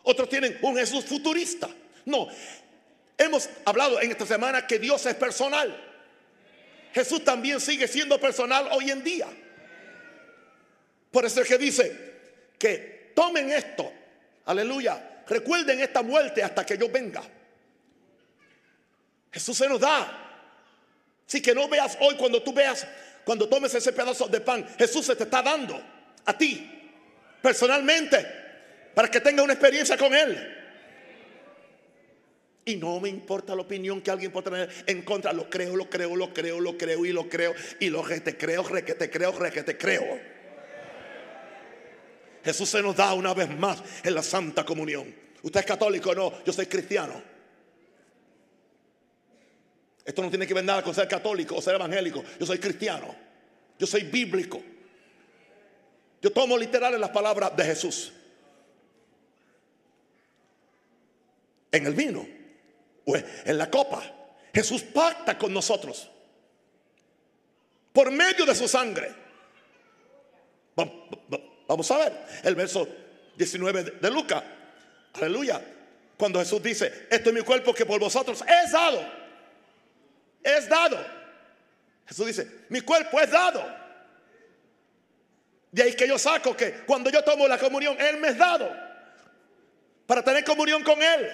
Otros 0.04 0.30
tienen 0.30 0.58
un 0.62 0.76
Jesús 0.76 1.06
futurista. 1.06 1.70
No, 2.06 2.28
Hemos 3.22 3.48
hablado 3.66 4.02
en 4.02 4.10
esta 4.10 4.26
semana 4.26 4.66
que 4.66 4.80
Dios 4.80 5.06
es 5.06 5.14
personal. 5.14 5.80
Jesús 6.92 7.24
también 7.24 7.62
sigue 7.62 7.88
siendo 7.88 8.20
personal 8.20 8.68
hoy 8.72 8.90
en 8.90 9.04
día. 9.04 9.28
Por 11.12 11.24
eso 11.24 11.42
es 11.42 11.48
que 11.48 11.60
dice 11.60 12.14
que 12.58 13.12
tomen 13.14 13.52
esto, 13.52 13.94
aleluya, 14.46 15.24
recuerden 15.28 15.80
esta 15.80 16.02
muerte 16.02 16.44
hasta 16.44 16.66
que 16.66 16.78
yo 16.78 16.90
venga. 16.90 17.24
Jesús 19.32 19.58
se 19.58 19.70
nos 19.70 19.80
da. 19.80 20.18
Así 21.28 21.42
que 21.42 21.56
no 21.56 21.70
veas 21.70 21.98
hoy 22.02 22.16
cuando 22.16 22.44
tú 22.44 22.54
veas, 22.54 22.86
cuando 23.24 23.48
tomes 23.48 23.74
ese 23.74 23.94
pedazo 23.94 24.28
de 24.28 24.42
pan, 24.42 24.68
Jesús 24.78 25.06
se 25.06 25.16
te 25.16 25.24
está 25.24 25.42
dando 25.42 25.82
a 26.26 26.38
ti, 26.38 26.70
personalmente, 27.42 28.26
para 28.94 29.10
que 29.10 29.22
tenga 29.22 29.42
una 29.42 29.54
experiencia 29.54 29.98
con 29.98 30.14
Él. 30.14 30.58
Y 32.66 32.76
no 32.76 33.00
me 33.00 33.10
importa 33.10 33.56
la 33.56 33.62
opinión 33.62 34.02
que 34.02 34.12
alguien 34.12 34.32
pueda 34.32 34.52
tener 34.52 34.70
en 34.86 35.02
contra. 35.02 35.34
Lo 35.34 35.50
creo, 35.50 35.76
lo 35.76 35.90
creo, 35.90 36.16
lo 36.16 36.34
creo, 36.34 36.60
lo 36.60 36.78
creo 36.78 37.06
y 37.06 37.12
lo 37.12 37.28
creo. 37.28 37.56
Y 37.80 37.90
lo 37.90 38.04
que 38.04 38.20
te 38.20 38.38
creo, 38.38 38.64
re 38.64 38.86
que 38.86 38.94
te 38.94 39.10
creo, 39.10 39.32
re 39.32 39.52
que 39.52 39.64
te 39.64 39.78
creo. 39.78 40.20
Jesús 42.44 42.70
se 42.70 42.82
nos 42.82 42.96
da 42.96 43.14
una 43.14 43.34
vez 43.34 43.50
más 43.58 43.82
en 44.04 44.16
la 44.16 44.24
Santa 44.24 44.66
Comunión. 44.66 45.14
¿Usted 45.44 45.60
es 45.60 45.66
católico? 45.66 46.14
No, 46.14 46.44
yo 46.44 46.54
soy 46.54 46.68
cristiano. 46.68 47.22
Esto 50.04 50.22
no 50.22 50.30
tiene 50.30 50.48
que 50.48 50.54
ver 50.54 50.64
nada 50.64 50.84
con 50.84 50.94
ser 50.94 51.08
católico 51.08 51.56
o 51.56 51.62
ser 51.62 51.76
evangélico. 51.76 52.24
Yo 52.40 52.46
soy 52.46 52.60
cristiano. 52.60 53.16
Yo 53.78 53.88
soy 53.88 54.04
bíblico. 54.04 54.62
Yo 56.22 56.32
tomo 56.32 56.58
literal 56.58 57.00
las 57.00 57.10
palabras 57.10 57.56
de 57.56 57.64
Jesús. 57.64 58.12
En 61.72 61.86
el 61.86 61.94
vino 61.94 62.28
o 63.06 63.16
en 63.16 63.58
la 63.58 63.70
copa. 63.70 64.04
Jesús 64.54 64.82
pacta 64.84 65.38
con 65.38 65.54
nosotros. 65.54 66.10
Por 67.94 68.12
medio 68.12 68.46
de 68.46 68.56
su 68.56 68.68
sangre. 68.68 69.16
Vamos 71.72 71.90
a 71.90 72.00
ver 72.00 72.12
el 72.44 72.54
verso 72.54 72.86
19 73.38 73.94
de 74.02 74.12
Lucas. 74.12 74.44
Aleluya. 75.14 75.62
Cuando 76.18 76.38
Jesús 76.40 76.62
dice, 76.62 77.08
esto 77.10 77.30
es 77.30 77.34
mi 77.34 77.44
cuerpo 77.44 77.74
que 77.74 77.86
por 77.86 77.98
vosotros 77.98 78.44
es 78.46 78.74
dado. 78.74 79.02
Es 80.44 80.68
dado. 80.68 80.98
Jesús 82.06 82.28
dice, 82.28 82.66
mi 82.68 82.82
cuerpo 82.82 83.22
es 83.22 83.32
dado. 83.32 83.66
De 85.72 85.84
ahí 85.84 85.94
que 85.94 86.10
yo 86.10 86.20
saco 86.20 86.58
que 86.58 86.82
cuando 86.86 87.10
yo 87.10 87.24
tomo 87.24 87.48
la 87.48 87.58
comunión, 87.58 87.96
Él 88.02 88.18
me 88.18 88.28
es 88.28 88.38
dado. 88.38 88.70
Para 90.06 90.22
tener 90.26 90.44
comunión 90.44 90.84
con 90.84 91.02
Él. 91.02 91.32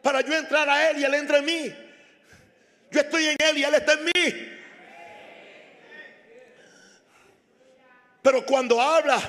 Para 0.00 0.20
yo 0.20 0.32
entrar 0.32 0.68
a 0.68 0.90
Él 0.90 0.98
y 0.98 1.04
Él 1.04 1.14
entra 1.14 1.38
en 1.38 1.44
mí. 1.44 1.74
Yo 2.92 3.00
estoy 3.00 3.26
en 3.26 3.36
Él 3.48 3.58
y 3.58 3.64
Él 3.64 3.74
está 3.74 3.94
en 3.94 4.04
mí. 4.04 4.59
Pero 8.22 8.44
cuando 8.44 8.80
habla 8.80 9.20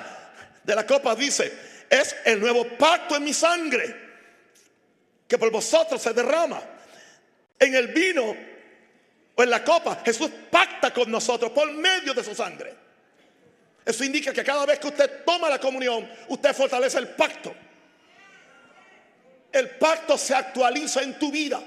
de 0.64 0.76
la 0.76 0.86
copa 0.86 1.16
dice, 1.16 1.52
es 1.90 2.16
el 2.26 2.40
nuevo 2.40 2.66
pacto 2.78 3.16
en 3.16 3.24
mi 3.24 3.34
sangre 3.34 3.96
que 5.28 5.38
por 5.38 5.52
vosotros 5.52 6.02
se 6.02 6.14
derrama. 6.14 6.62
En 7.58 7.76
el 7.76 7.88
vino 7.88 8.36
o 9.36 9.44
en 9.44 9.50
la 9.50 9.64
copa, 9.64 10.02
Jesús 10.04 10.30
pacta 10.50 10.94
con 10.94 11.10
nosotros 11.10 11.52
por 11.52 11.72
medio 11.72 12.14
de 12.14 12.24
su 12.24 12.36
sangre. 12.36 12.76
Eso 13.86 14.04
indica 14.04 14.34
que 14.34 14.44
cada 14.44 14.66
vez 14.66 14.80
que 14.80 14.88
usted 14.88 15.24
toma 15.26 15.50
la 15.50 15.60
comunión, 15.60 16.10
usted 16.28 16.54
fortalece 16.54 16.98
el 17.00 17.10
pacto. 17.10 17.54
El 19.52 19.70
pacto 19.72 20.18
se 20.18 20.36
actualiza 20.36 21.02
en 21.02 21.18
tu 21.18 21.32
vida. 21.32 21.62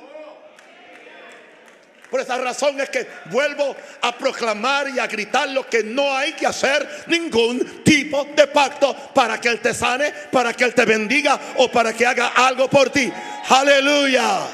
Por 2.14 2.21
esa 2.21 2.38
razón 2.38 2.80
es 2.80 2.90
que 2.90 3.09
vuelvo 3.25 3.75
a 4.02 4.16
proclamar 4.16 4.88
y 4.88 5.00
a 5.00 5.06
gritar 5.09 5.49
lo 5.49 5.68
que 5.68 5.83
no 5.83 6.16
hay 6.16 6.33
que 6.35 6.47
hacer 6.47 6.88
ningún 7.09 7.83
tipo 7.83 8.28
de 8.37 8.47
pacto 8.47 8.94
para 9.12 9.40
que 9.40 9.49
Él 9.49 9.59
te 9.59 9.75
sane, 9.75 10.12
para 10.30 10.52
que 10.52 10.62
Él 10.62 10.73
te 10.75 10.85
bendiga 10.85 11.40
o 11.56 11.68
para 11.73 11.92
que 11.92 12.06
haga 12.06 12.28
algo 12.28 12.71
por 12.71 12.88
ti. 12.90 13.12
Aleluya. 13.49 14.47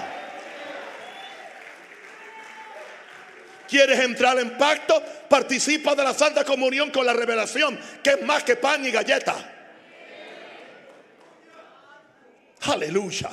¿Quieres 3.69 3.99
entrar 3.99 4.39
en 4.39 4.57
pacto? 4.57 5.03
Participa 5.29 5.95
de 5.95 6.05
la 6.05 6.15
Santa 6.15 6.47
Comunión 6.47 6.91
con 6.91 7.05
la 7.05 7.13
revelación, 7.13 7.79
que 8.03 8.13
es 8.13 8.23
más 8.23 8.43
que 8.43 8.57
pan 8.57 8.87
y 8.87 8.91
galleta. 8.91 9.37
Aleluya. 12.63 13.29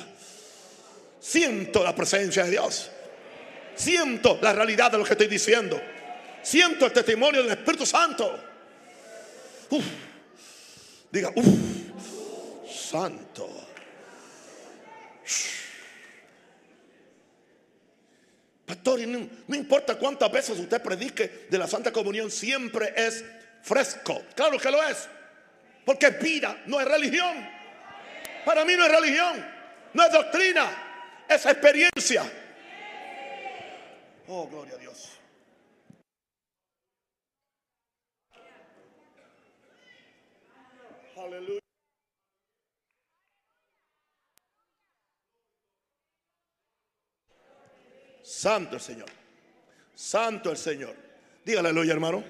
Siento 1.18 1.82
la 1.82 1.94
presencia 1.94 2.44
de 2.44 2.50
Dios. 2.50 2.90
Siento 3.78 4.40
la 4.42 4.52
realidad 4.52 4.90
de 4.90 4.98
lo 4.98 5.04
que 5.04 5.12
estoy 5.12 5.28
diciendo. 5.28 5.80
Siento 6.42 6.86
el 6.86 6.92
testimonio 6.92 7.42
del 7.44 7.52
Espíritu 7.52 7.86
Santo. 7.86 8.36
Diga, 11.12 11.32
santo. 12.68 13.48
Pastor, 18.66 19.00
no, 19.06 19.28
no, 19.46 19.54
importa 19.54 19.94
cuántas 19.94 20.30
veces 20.30 20.58
usted 20.58 20.82
predique 20.82 21.46
de 21.48 21.58
la 21.58 21.68
Santa 21.68 21.92
Comunión, 21.92 22.32
siempre 22.32 22.92
es 22.96 23.24
fresco. 23.62 24.24
Claro 24.34 24.58
que 24.58 24.70
lo 24.72 24.82
es. 24.82 25.08
Porque 25.84 26.10
vida, 26.10 26.62
no 26.66 26.80
es 26.80 26.88
religión. 26.88 27.48
Para 28.44 28.64
mí 28.64 28.74
no 28.76 28.84
es 28.84 28.90
religión, 28.90 29.46
no 29.94 30.04
es 30.04 30.12
doctrina, 30.12 31.24
es 31.28 31.46
experiencia. 31.46 32.30
Oh, 34.30 34.46
gloria 34.46 34.74
a 34.74 34.78
Dios. 34.78 35.18
Aleluya. 41.16 41.60
Santo 48.22 48.76
el 48.76 48.82
Señor. 48.82 49.08
Santo 49.94 50.50
el 50.50 50.58
Señor. 50.58 50.94
Dígale 51.44 51.70
aleluya, 51.70 51.94
hermano. 51.94 52.22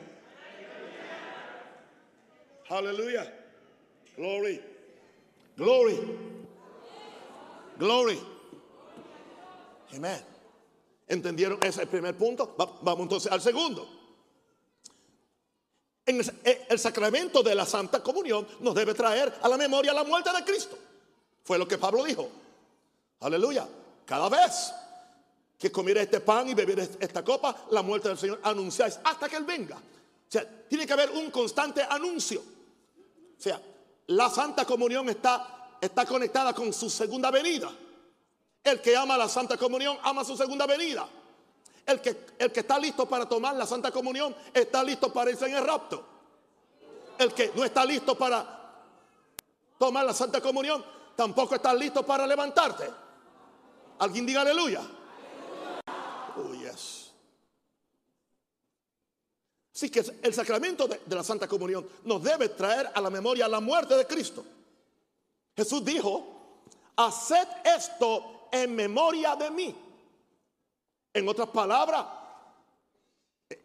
Aleluya. 2.69 3.35
Glory. 4.17 4.63
Glory. 5.57 5.99
Glory. 7.77 8.21
Amén. 9.97 10.38
¿Entendieron 11.09 11.59
ese 11.63 11.87
primer 11.87 12.17
punto? 12.17 12.55
vamos 12.57 13.03
entonces 13.03 13.33
al 13.33 13.41
segundo. 13.41 13.89
Eh, 16.09 16.67
el, 16.71 16.79
sacramento 16.79 17.43
de 17.43 17.55
la 17.55 17.67
Santa 17.67 18.03
Comunión 18.03 18.47
nos 18.61 18.75
debe 18.75 18.95
traer 18.95 19.41
a 19.43 19.49
la 19.49 19.59
memoria 19.59 19.93
la 19.93 20.05
muerte 20.05 20.31
de 20.33 20.43
Cristo. 20.45 20.79
Fue 21.45 21.59
lo 21.59 21.69
que 21.69 21.77
Pablo 21.77 22.05
dijo. 22.05 22.29
Aleluya. 23.21 23.69
Cada 24.07 24.29
vez 24.29 24.73
que 25.59 25.71
comiera 25.71 26.01
este 26.01 26.21
pan 26.21 26.49
y 26.49 26.55
bebiera 26.55 26.83
esta 26.83 27.23
copa, 27.23 27.67
la 27.71 27.83
muerte 27.83 28.09
del 28.09 28.17
Señor 28.17 28.41
anunciáis 28.43 28.99
hasta 29.05 29.29
que 29.29 29.37
Él 29.37 29.45
venga. 29.45 29.77
O 29.77 30.31
sea, 30.31 30.47
tiene 30.69 30.87
que 30.87 30.93
haber 30.95 31.11
un 31.11 31.31
constante 31.31 31.83
anuncio. 31.83 32.41
O 32.41 33.41
sea, 33.41 33.61
la 34.07 34.31
Santa 34.31 34.65
Comunión 34.65 35.09
está, 35.11 35.77
está 35.81 36.07
conectada 36.07 36.55
con 36.55 36.73
su 36.73 36.89
segunda 36.89 37.31
venida. 37.31 37.71
El 38.69 38.83
que 38.83 38.95
ama 38.95 39.17
la 39.17 39.29
Santa 39.29 39.57
Comunión 39.57 39.99
ama 40.03 40.23
su 40.25 40.37
segunda 40.37 40.67
venida. 40.67 41.09
El 41.87 42.03
que, 42.03 42.27
el 42.39 42.53
que 42.53 42.61
está 42.61 42.79
listo 42.79 43.09
para 43.09 43.27
tomar 43.27 43.57
la 43.57 43.67
Santa 43.67 43.91
Comunión 43.91 44.37
está 44.53 44.85
listo 44.85 45.11
para 45.11 45.31
irse 45.31 45.47
en 45.47 45.55
el 45.55 45.65
rapto. 45.65 46.05
El 47.19 47.33
que 47.33 47.51
no 47.55 47.65
está 47.65 47.87
listo 47.87 48.17
para 48.17 48.47
tomar 49.79 50.05
la 50.05 50.13
Santa 50.13 50.43
Comunión 50.43 50.85
tampoco 51.17 51.55
está 51.55 51.73
listo 51.73 52.05
para 52.05 52.27
levantarte. 52.27 52.91
Alguien 54.01 54.27
diga 54.27 54.43
aleluya. 54.43 54.83
Oh, 56.37 56.53
yes. 56.53 57.11
Así 59.75 59.89
que 59.89 60.05
el 60.23 60.35
sacramento 60.35 60.87
de, 60.87 61.01
de 61.07 61.17
la 61.17 61.25
Santa 61.25 61.49
Comunión 61.49 61.89
nos 62.05 62.23
debe 62.23 62.51
traer 62.51 62.91
a 62.95 63.01
la 63.01 63.09
memoria 63.09 63.49
la 63.49 63.61
muerte 63.61 63.97
de 63.97 64.07
Cristo. 64.07 64.45
Jesús 65.57 65.83
dijo, 65.83 66.61
haced 66.97 67.49
esto 67.65 68.38
en 68.51 68.75
memoria 68.75 69.37
de 69.37 69.51
mí. 69.51 69.75
En 71.13 71.29
otras 71.29 71.49
palabras, 71.49 72.05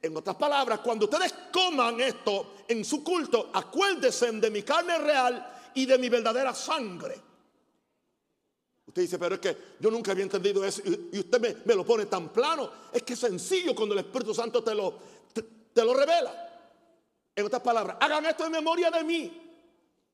en 0.02 0.16
otras 0.16 0.36
palabras, 0.38 0.80
cuando 0.80 1.06
ustedes 1.06 1.34
coman 1.52 2.00
esto 2.00 2.56
en 2.68 2.86
su 2.86 3.04
culto, 3.04 3.52
acuérdense 3.54 4.32
de 4.32 4.50
mi 4.50 4.63
carne 4.63 4.98
real 4.98 5.72
y 5.74 5.86
de 5.86 5.98
mi 5.98 6.08
verdadera 6.08 6.54
sangre. 6.54 7.22
Usted 8.86 9.02
dice, 9.02 9.20
pero 9.20 9.36
es 9.36 9.42
que 9.42 9.58
yo 9.80 9.92
nunca 9.92 10.12
había 10.12 10.24
entendido 10.24 10.63
eso 10.63 10.82
y 10.86 11.20
usted 11.20 11.63
me, 11.66 11.75
lo 11.75 11.86
pone 11.86 12.06
tan 12.06 12.30
plano. 12.30 12.70
Es 12.94 13.04
que 13.04 13.13
es 13.13 13.20
sencillo 13.20 13.75
cuando 13.75 13.94
el 13.94 14.00
Espíritu 14.00 14.34
Santo 14.34 14.63
te 14.63 14.74
lo, 14.74 15.00
te, 15.34 15.84
lo 15.84 15.94
revela. 15.94 16.50
En 17.36 17.46
otras 17.46 17.62
palabras, 17.62 17.98
hagan 18.00 18.25
esto 18.25 18.46
en 18.46 18.52
memoria 18.52 18.92
de 18.92 19.04
mí. 19.04 19.42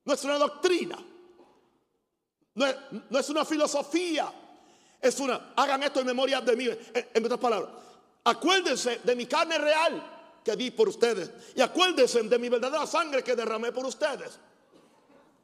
No 0.04 0.14
es 0.14 0.24
una 0.24 0.38
doctrina. 0.38 0.98
No 2.54 2.66
es, 2.66 2.76
no 3.10 3.18
es 3.18 3.28
una 3.28 3.44
filosofía 3.44 4.32
Es 5.00 5.18
una, 5.20 5.52
hagan 5.56 5.82
esto 5.82 6.00
en 6.00 6.06
memoria 6.06 6.40
de 6.40 6.56
mí. 6.56 6.68
En, 7.14 7.24
otras 7.24 7.40
palabras, 7.40 7.70
acuérdense 8.24 9.00
de 9.02 9.16
mi 9.16 9.26
carne 9.26 9.56
real 9.58 10.40
que 10.44 10.54
di 10.56 10.70
por 10.70 10.88
ustedes. 10.88 11.30
Y 11.54 11.60
acuérdense 11.60 12.22
de 12.22 12.38
mi 12.38 12.48
verdadera 12.48 12.86
sangre 12.86 13.24
que 13.24 13.34
derramé 13.34 13.72
por 13.72 13.86
ustedes. 13.86 14.38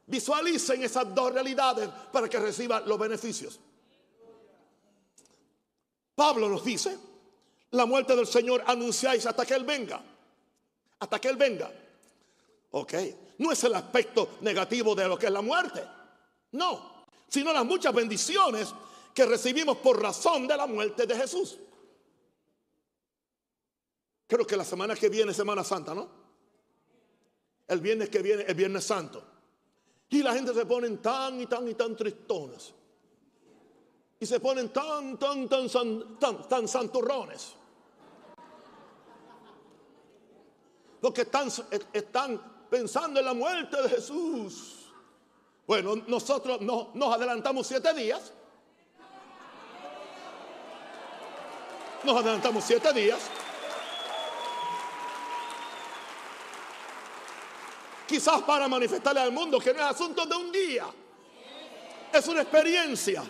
Visualicen 0.07 0.83
esas 0.83 1.15
dos 1.15 1.33
realidades 1.33 1.89
para 2.13 2.29
que 2.29 2.39
reciban 2.39 2.87
los 2.87 2.99
beneficios. 2.99 3.59
Pablo 6.15 6.49
nos 6.49 6.65
dice, 6.65 6.97
la 7.71 7.87
muerte 7.87 8.15
del 8.15 8.27
Señor 8.27 8.63
anunciáis 8.67 9.27
hasta 9.27 9.45
que 9.45 9.55
Él 9.55 9.65
venga. 9.65 10.03
Hasta 11.01 11.19
que 11.19 11.29
Él 11.29 11.37
venga. 11.37 11.71
Ok, 12.73 12.95
no 13.39 13.53
es 13.53 13.65
el 13.65 13.75
aspecto 13.75 14.37
negativo 14.43 14.95
de 14.95 15.09
lo 15.09 15.19
que 15.19 15.27
es 15.27 15.33
la 15.33 15.43
muerte. 15.43 15.83
No, 16.53 17.05
sino 17.29 17.53
las 17.53 17.65
muchas 17.65 17.95
bendiciones 17.95 18.73
que 19.17 19.25
recibimos 19.25 19.79
por 19.79 19.99
razón 19.99 20.47
de 20.47 20.55
la 20.55 20.67
muerte 20.67 21.07
de 21.07 21.17
Jesús. 21.17 21.59
Creo 24.27 24.47
que 24.47 24.59
la 24.59 24.65
semana 24.65 24.95
que 24.95 25.09
viene 25.09 25.31
es 25.31 25.37
Semana 25.39 25.65
Santa, 25.65 25.95
¿no? 25.95 26.07
El 27.67 27.81
viernes 27.81 28.11
que 28.11 28.21
viene 28.21 28.45
es 28.47 28.55
Viernes 28.55 28.85
Santo. 28.85 29.25
Y 30.11 30.23
la 30.23 30.35
gente 30.35 30.53
se 30.53 30.67
ponen 30.67 30.99
tan 30.99 31.41
y 31.41 31.47
tan 31.47 31.67
y 31.67 31.73
tan 31.73 31.97
tristones. 31.97 32.75
Y 34.21 34.27
se 34.27 34.39
ponen 34.39 34.69
tan, 34.69 35.19
tan, 35.19 35.49
tan, 35.49 35.67
tan, 36.19 36.47
tan, 36.47 36.69
santurrones. 36.69 37.55
Porque 41.01 41.23
están, 41.23 41.49
están 41.91 42.67
pensando 42.69 43.21
en 43.21 43.25
la 43.25 43.33
muerte 43.33 43.81
de 43.81 43.89
Jesús. 43.89 44.91
Bueno, 45.67 45.97
nosotros 46.07 46.61
nos 46.61 47.15
adelantamos 47.15 47.67
siete 47.67 47.95
días. 47.95 48.35
Nos 52.05 52.17
adelantamos 52.17 52.65
siete 52.65 52.93
días. 52.93 53.19
Quizás 58.07 58.43
para 58.43 58.69
manifestarle 58.69 59.21
al 59.21 59.33
mundo 59.33 59.59
que 59.59 59.73
no 59.75 59.81
es 59.81 59.87
asunto 59.87 60.25
de 60.27 60.37
un 60.37 60.53
día. 60.53 60.87
Es 62.13 62.27
una 62.29 62.43
experiencia. 62.43 63.25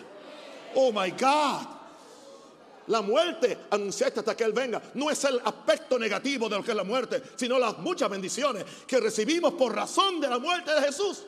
Oh 0.75 0.91
my 0.91 1.11
God. 1.11 1.77
La 2.87 3.01
muerte 3.01 3.65
anunciaste 3.71 4.19
hasta 4.19 4.37
que 4.37 4.43
Él 4.43 4.53
venga. 4.53 4.81
No 4.93 5.09
es 5.09 5.21
el 5.25 5.41
aspecto 5.43 5.99
negativo 5.99 6.47
de 6.47 6.57
lo 6.57 6.63
que 6.63 6.71
es 6.71 6.77
la 6.77 6.83
muerte, 6.83 7.21
sino 7.35 7.59
las 7.59 7.77
muchas 7.79 8.09
bendiciones 8.09 8.63
que 8.85 8.99
recibimos 8.99 9.53
por 9.53 9.75
razón 9.75 10.21
de 10.21 10.29
la 10.29 10.39
muerte 10.39 10.73
de 10.73 10.81
Jesús. 10.81 11.23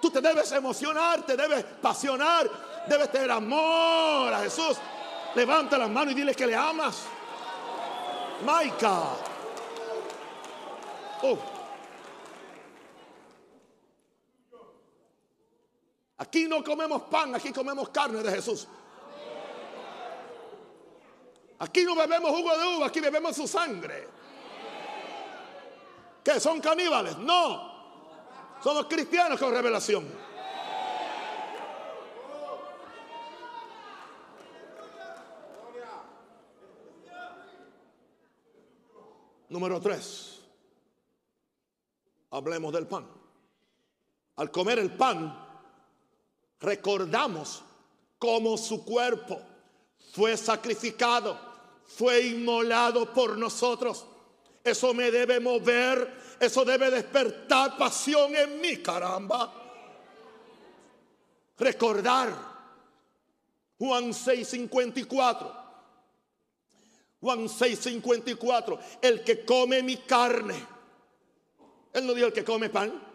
Tú 0.00 0.10
te 0.10 0.20
debes 0.20 0.50
emocionar, 0.52 1.24
te 1.26 1.36
debes 1.36 1.64
pasionar, 1.82 2.48
debes 2.88 3.12
tener 3.12 3.30
amor 3.30 4.32
a 4.32 4.40
Jesús. 4.40 4.78
Levanta 5.38 5.78
las 5.78 5.88
manos 5.88 6.14
y 6.14 6.16
dile 6.16 6.34
que 6.34 6.48
le 6.48 6.56
amas. 6.56 7.04
My 8.42 8.68
God. 8.70 9.18
Oh. 11.22 11.38
Aquí 16.16 16.48
no 16.48 16.64
comemos 16.64 17.02
pan, 17.02 17.36
aquí 17.36 17.52
comemos 17.52 17.88
carne 17.90 18.20
de 18.20 18.32
Jesús. 18.32 18.66
Aquí 21.60 21.84
no 21.84 21.94
bebemos 21.94 22.32
jugo 22.32 22.58
de 22.58 22.76
uva, 22.76 22.86
aquí 22.88 22.98
bebemos 22.98 23.36
su 23.36 23.46
sangre. 23.46 24.08
¿Qué? 26.24 26.40
¿Son 26.40 26.60
caníbales? 26.60 27.16
No. 27.16 27.78
Somos 28.60 28.86
cristianos 28.86 29.38
con 29.38 29.52
revelación. 29.52 30.27
Número 39.48 39.80
tres. 39.80 40.40
Hablemos 42.30 42.72
del 42.72 42.86
pan. 42.86 43.06
Al 44.36 44.50
comer 44.50 44.78
el 44.78 44.92
pan, 44.92 45.36
recordamos 46.60 47.62
cómo 48.18 48.56
su 48.56 48.84
cuerpo 48.84 49.40
fue 50.12 50.36
sacrificado, 50.36 51.38
fue 51.86 52.26
inmolado 52.26 53.12
por 53.12 53.36
nosotros. 53.38 54.04
Eso 54.62 54.92
me 54.92 55.10
debe 55.10 55.40
mover, 55.40 56.36
eso 56.38 56.64
debe 56.64 56.90
despertar 56.90 57.76
pasión 57.78 58.36
en 58.36 58.60
mí, 58.60 58.76
caramba. 58.76 59.52
Recordar 61.58 62.48
Juan 63.78 64.12
6:54. 64.12 65.57
Juan 67.20 67.48
6:54, 67.48 68.78
el 69.02 69.24
que 69.24 69.44
come 69.44 69.82
mi 69.82 69.96
carne. 69.96 70.54
Él 71.92 72.06
no 72.06 72.14
dijo 72.14 72.26
el 72.26 72.32
que 72.32 72.44
come 72.44 72.68
pan 72.70 73.08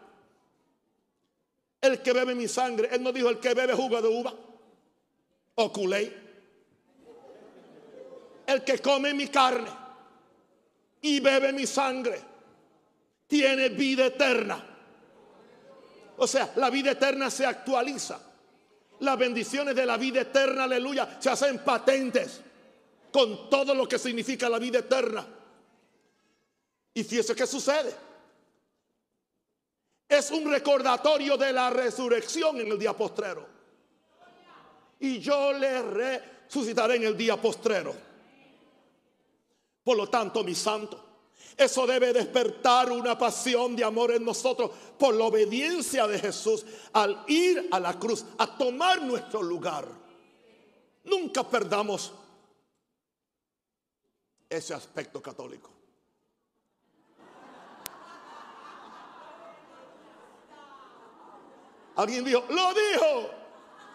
el 1.84 2.02
que 2.02 2.14
bebe 2.14 2.34
mi 2.34 2.48
sangre. 2.48 2.90
Él 2.92 3.04
no 3.04 3.12
dijo 3.12 3.30
el 3.30 3.40
que 3.40 3.54
bebe 3.54 3.74
jugo 3.74 4.02
de 4.02 4.08
uva 4.08 4.34
o 5.56 5.72
culé. 5.72 6.24
El 8.48 8.64
que 8.64 8.80
come 8.80 9.14
mi 9.14 9.28
carne 9.28 9.70
y 11.02 11.20
bebe 11.20 11.52
mi 11.52 11.68
sangre 11.68 12.22
tiene 13.28 13.70
vida 13.70 14.06
eterna. 14.06 14.66
O 16.18 16.26
sea, 16.26 16.54
la 16.56 16.70
vida 16.70 16.92
eterna 16.92 17.30
se 17.30 17.46
actualiza. 17.46 18.20
Las 19.00 19.18
bendiciones 19.18 19.76
de 19.76 19.86
la 19.86 19.98
vida 19.98 20.22
eterna, 20.22 20.64
aleluya, 20.64 21.18
se 21.20 21.30
hacen 21.30 21.60
patentes 21.60 22.40
con 23.14 23.50
todo 23.50 23.74
lo 23.74 23.88
que 23.88 23.98
significa 23.98 24.50
la 24.50 24.60
vida 24.60 24.80
eterna. 24.80 25.26
Y 26.94 27.04
fíjese 27.04 27.34
qué 27.34 27.48
sucede 27.48 27.96
es 30.18 30.32
un 30.32 30.50
recordatorio 30.50 31.38
de 31.38 31.52
la 31.52 31.70
resurrección 31.70 32.60
en 32.60 32.72
el 32.72 32.80
día 32.80 32.94
postrero. 32.94 33.46
Y 35.00 35.20
yo 35.20 35.54
le 35.54 35.82
resucitaré 35.82 36.96
en 36.96 37.04
el 37.04 37.18
día 37.18 37.42
postrero. 37.42 37.94
Por 39.84 39.98
lo 39.98 40.08
tanto, 40.08 40.44
mi 40.44 40.56
santo, 40.56 41.04
eso 41.58 41.86
debe 41.86 42.14
despertar 42.14 42.92
una 42.92 43.18
pasión 43.18 43.76
de 43.76 43.84
amor 43.84 44.12
en 44.12 44.24
nosotros 44.24 44.72
por 44.98 45.14
la 45.14 45.26
obediencia 45.26 46.08
de 46.08 46.20
Jesús 46.20 46.66
al 46.94 47.26
ir 47.28 47.68
a 47.72 47.80
la 47.80 48.00
cruz, 48.00 48.24
a 48.38 48.58
tomar 48.58 49.02
nuestro 49.02 49.42
lugar. 49.42 49.88
Nunca 51.04 51.44
perdamos 51.44 52.14
ese 54.58 54.74
aspecto 54.74 55.22
católico. 55.22 55.70
Alguien 61.96 62.26
dijo, 62.26 62.44
lo 62.50 62.74
dijo, 62.74 63.30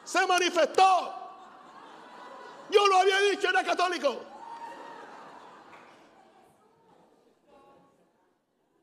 se 0.05 0.27
manifestó. 0.27 1.15
Yo 2.71 2.87
lo 2.87 2.99
había 2.99 3.19
dicho, 3.21 3.49
era 3.49 3.65
católico. 3.65 4.21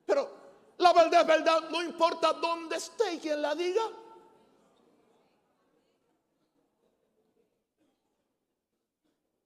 Pero 0.05 0.29
la 0.77 0.93
verdad 0.93 1.21
es 1.21 1.27
verdad, 1.27 1.69
no 1.69 1.81
importa 1.81 2.33
dónde 2.33 2.75
esté 2.75 3.13
y 3.13 3.19
quien 3.19 3.41
la 3.41 3.55
diga. 3.55 3.83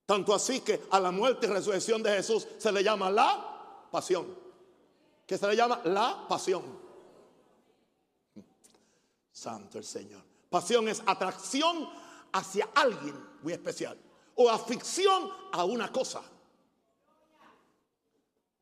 Tanto 0.10 0.34
así 0.34 0.62
que 0.62 0.88
a 0.90 1.00
la 1.00 1.12
muerte 1.12 1.46
y 1.46 1.50
resurrección 1.52 2.02
de 2.02 2.10
Jesús 2.10 2.48
se 2.58 2.72
le 2.72 2.84
llama 2.84 3.12
la 3.12 3.86
pasión. 3.92 4.36
Que 5.24 5.38
se 5.38 5.48
le 5.48 5.56
llama 5.56 5.82
la 5.84 6.26
pasión. 6.28 6.64
Santo 9.32 9.78
el 9.78 9.84
Señor. 9.84 10.24
Pasión 10.50 10.88
es 10.88 11.04
atracción 11.06 11.88
hacia 12.32 12.70
alguien 12.74 13.24
muy 13.44 13.54
especial 13.54 14.00
o 14.34 14.50
afición 14.50 15.30
a 15.52 15.64
una 15.64 15.92
cosa. 15.92 16.24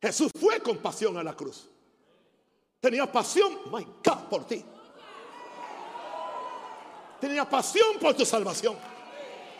Jesús 0.01 0.29
fue 0.37 0.59
con 0.59 0.79
pasión 0.79 1.15
a 1.15 1.23
la 1.23 1.33
cruz. 1.33 1.69
Tenía 2.81 3.09
pasión, 3.09 3.57
my 3.71 3.85
God, 4.03 4.23
por 4.29 4.45
ti. 4.45 4.65
Tenía 7.21 7.49
pasión 7.49 7.97
por 8.01 8.15
tu 8.15 8.25
salvación. 8.25 8.96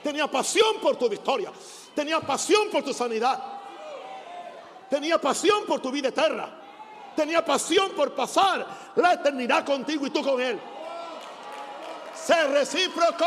Tenía 0.08 0.32
pasión 0.32 0.80
por 0.82 0.96
tu 0.96 1.10
victoria. 1.10 1.52
Tenía 1.94 2.22
pasión 2.22 2.70
por 2.72 2.82
tu 2.82 2.94
sanidad. 2.94 3.44
Tenía 4.90 5.20
pasión 5.20 5.66
por 5.66 5.82
tu 5.82 5.92
vida 5.92 6.08
eterna. 6.08 6.50
Tenía 7.14 7.44
pasión 7.44 7.92
por 7.92 8.16
pasar 8.16 8.66
la 8.96 9.16
eternidad 9.16 9.66
contigo 9.66 10.08
y 10.08 10.10
tú 10.10 10.24
con 10.24 10.40
Él 10.40 10.58
se 12.16 12.48
recíproco. 12.48 13.26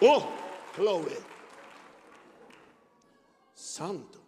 Oh, 0.00 0.28
gloria. 0.76 1.16
Santo. 3.52 4.20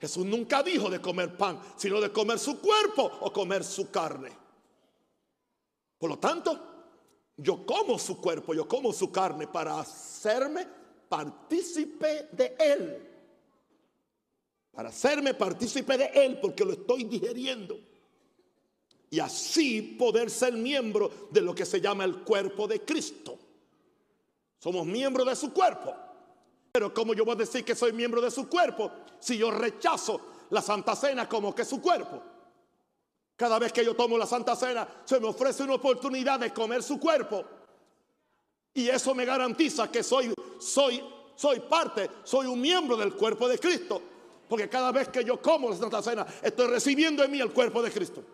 Jesús 0.00 0.24
nunca 0.24 0.62
dijo 0.62 0.88
de 0.88 1.00
comer 1.00 1.36
pan, 1.36 1.60
sino 1.76 2.00
de 2.00 2.12
comer 2.12 2.38
su 2.38 2.60
cuerpo 2.60 3.10
o 3.22 3.32
comer 3.32 3.64
su 3.64 3.90
carne. 3.90 4.45
Por 5.98 6.10
lo 6.10 6.18
tanto, 6.18 6.60
yo 7.36 7.64
como 7.66 7.98
su 7.98 8.20
cuerpo, 8.20 8.54
yo 8.54 8.66
como 8.66 8.92
su 8.92 9.10
carne 9.10 9.46
para 9.46 9.80
hacerme 9.80 10.66
partícipe 11.08 12.28
de 12.32 12.56
él. 12.58 13.12
Para 14.72 14.88
hacerme 14.90 15.34
partícipe 15.34 15.96
de 15.96 16.10
él 16.14 16.38
porque 16.40 16.64
lo 16.64 16.72
estoy 16.72 17.04
digeriendo. 17.04 17.78
Y 19.08 19.20
así 19.20 19.80
poder 19.80 20.30
ser 20.30 20.52
miembro 20.52 21.28
de 21.30 21.40
lo 21.40 21.54
que 21.54 21.64
se 21.64 21.80
llama 21.80 22.04
el 22.04 22.22
cuerpo 22.22 22.66
de 22.66 22.80
Cristo. 22.84 23.38
Somos 24.58 24.86
miembros 24.86 25.26
de 25.26 25.36
su 25.36 25.52
cuerpo. 25.52 25.94
Pero 26.72 26.92
¿cómo 26.92 27.14
yo 27.14 27.24
voy 27.24 27.34
a 27.34 27.38
decir 27.38 27.64
que 27.64 27.74
soy 27.74 27.92
miembro 27.92 28.20
de 28.20 28.30
su 28.30 28.48
cuerpo 28.48 28.90
si 29.18 29.38
yo 29.38 29.50
rechazo 29.50 30.20
la 30.50 30.60
Santa 30.60 30.94
Cena 30.94 31.28
como 31.28 31.54
que 31.54 31.64
su 31.64 31.80
cuerpo? 31.80 32.22
Cada 33.36 33.58
vez 33.58 33.70
que 33.70 33.84
yo 33.84 33.94
tomo 33.94 34.16
la 34.16 34.26
Santa 34.26 34.56
Cena, 34.56 34.88
se 35.04 35.20
me 35.20 35.28
ofrece 35.28 35.62
una 35.62 35.74
oportunidad 35.74 36.40
de 36.40 36.54
comer 36.54 36.82
su 36.82 36.98
cuerpo. 36.98 37.44
Y 38.72 38.88
eso 38.88 39.14
me 39.14 39.26
garantiza 39.26 39.90
que 39.90 40.02
soy, 40.02 40.32
soy, 40.58 41.04
soy 41.34 41.60
parte, 41.60 42.10
soy 42.24 42.46
un 42.46 42.60
miembro 42.60 42.96
del 42.96 43.14
cuerpo 43.14 43.46
de 43.46 43.58
Cristo. 43.58 44.00
Porque 44.48 44.68
cada 44.68 44.90
vez 44.90 45.08
que 45.08 45.22
yo 45.22 45.40
como 45.40 45.68
la 45.68 45.76
Santa 45.76 46.02
Cena, 46.02 46.26
estoy 46.42 46.68
recibiendo 46.68 47.22
en 47.22 47.30
mí 47.30 47.40
el 47.40 47.52
cuerpo 47.52 47.82
de 47.82 47.90
Cristo. 47.90 48.24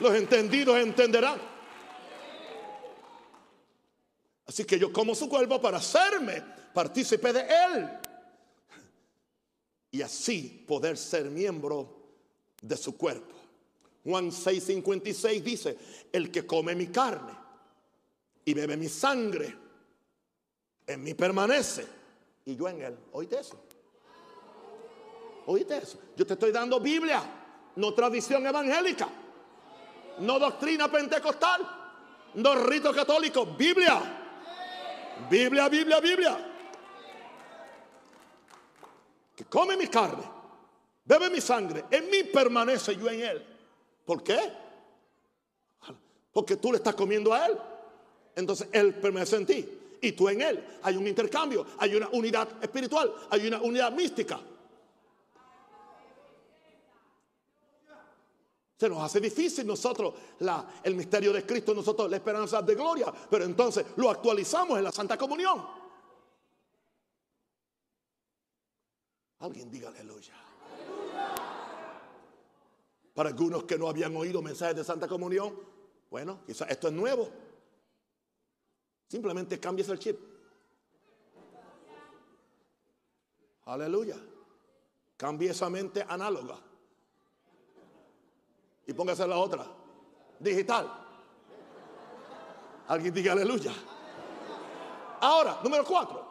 Los 0.00 0.14
entendidos 0.14 0.78
entenderán. 0.78 1.40
Así 4.46 4.64
que 4.64 4.78
yo 4.78 4.92
como 4.92 5.14
su 5.14 5.28
cuerpo 5.28 5.60
para 5.60 5.78
hacerme 5.78 6.42
partícipe 6.72 7.32
de 7.32 7.40
él. 7.40 7.90
Y 9.90 10.02
así 10.02 10.64
poder 10.66 10.96
ser 10.96 11.30
miembro 11.30 11.88
de 12.60 12.76
su 12.76 12.96
cuerpo. 12.96 13.34
Juan 14.04 14.30
6:56 14.30 15.42
dice, 15.42 15.78
el 16.12 16.30
que 16.30 16.46
come 16.46 16.74
mi 16.74 16.88
carne 16.88 17.32
y 18.44 18.54
bebe 18.54 18.76
mi 18.76 18.88
sangre, 18.88 19.54
en 20.86 21.02
mí 21.02 21.14
permanece 21.14 21.86
y 22.46 22.56
yo 22.56 22.68
en 22.68 22.82
él. 22.82 22.98
¿Oíste 23.12 23.40
eso? 23.40 23.60
¿Oíste 25.46 25.78
eso? 25.78 25.98
Yo 26.16 26.26
te 26.26 26.34
estoy 26.34 26.52
dando 26.52 26.80
Biblia, 26.80 27.22
no 27.76 27.94
tradición 27.94 28.46
evangélica, 28.46 29.08
no 30.20 30.38
doctrina 30.38 30.90
pentecostal, 30.90 31.66
no 32.34 32.54
rito 32.54 32.92
católico, 32.92 33.46
Biblia. 33.46 34.14
Biblia, 35.30 35.68
Biblia, 35.68 36.00
Biblia. 36.00 36.57
Que 39.38 39.44
come 39.44 39.76
mi 39.76 39.86
carne, 39.86 40.24
bebe 41.04 41.30
mi 41.30 41.40
sangre, 41.40 41.84
en 41.92 42.10
mí 42.10 42.24
permanece 42.24 42.96
yo 42.96 43.08
en 43.08 43.20
él. 43.20 43.46
¿Por 44.04 44.20
qué? 44.24 44.36
Porque 46.32 46.56
tú 46.56 46.72
le 46.72 46.78
estás 46.78 46.96
comiendo 46.96 47.32
a 47.32 47.46
él. 47.46 47.56
Entonces 48.34 48.68
él 48.72 48.96
permanece 48.96 49.36
en 49.36 49.46
ti 49.46 49.78
y 50.00 50.10
tú 50.10 50.28
en 50.28 50.40
él. 50.40 50.78
Hay 50.82 50.96
un 50.96 51.06
intercambio, 51.06 51.64
hay 51.78 51.94
una 51.94 52.08
unidad 52.08 52.48
espiritual, 52.60 53.14
hay 53.30 53.46
una 53.46 53.62
unidad 53.62 53.92
mística. 53.92 54.40
Se 58.76 58.88
nos 58.88 59.00
hace 59.00 59.20
difícil 59.20 59.64
nosotros 59.68 60.14
el 60.82 60.96
misterio 60.96 61.32
de 61.32 61.46
Cristo, 61.46 61.72
nosotros 61.74 62.10
la 62.10 62.16
esperanza 62.16 62.60
de 62.60 62.74
gloria, 62.74 63.12
pero 63.30 63.44
entonces 63.44 63.86
lo 63.94 64.10
actualizamos 64.10 64.78
en 64.78 64.82
la 64.82 64.90
Santa 64.90 65.16
Comunión. 65.16 65.77
Alguien 69.40 69.70
diga 69.70 69.88
aleluya. 69.88 70.34
Para 73.14 73.30
algunos 73.30 73.64
que 73.64 73.78
no 73.78 73.88
habían 73.88 74.14
oído 74.16 74.42
mensajes 74.42 74.76
de 74.76 74.84
Santa 74.84 75.08
Comunión, 75.08 75.58
bueno, 76.10 76.40
quizás 76.46 76.70
esto 76.70 76.88
es 76.88 76.94
nuevo. 76.94 77.28
Simplemente 79.08 79.58
cambies 79.58 79.88
el 79.88 79.98
chip. 79.98 80.18
Aleluya. 83.64 84.16
Cambie 85.16 85.50
esa 85.50 85.68
mente 85.68 86.04
análoga 86.08 86.58
y 88.86 88.92
póngase 88.94 89.26
la 89.26 89.36
otra, 89.36 89.66
digital. 90.40 90.90
Alguien 92.86 93.12
diga 93.12 93.32
aleluya. 93.32 93.72
Ahora, 95.20 95.60
número 95.62 95.84
cuatro. 95.84 96.27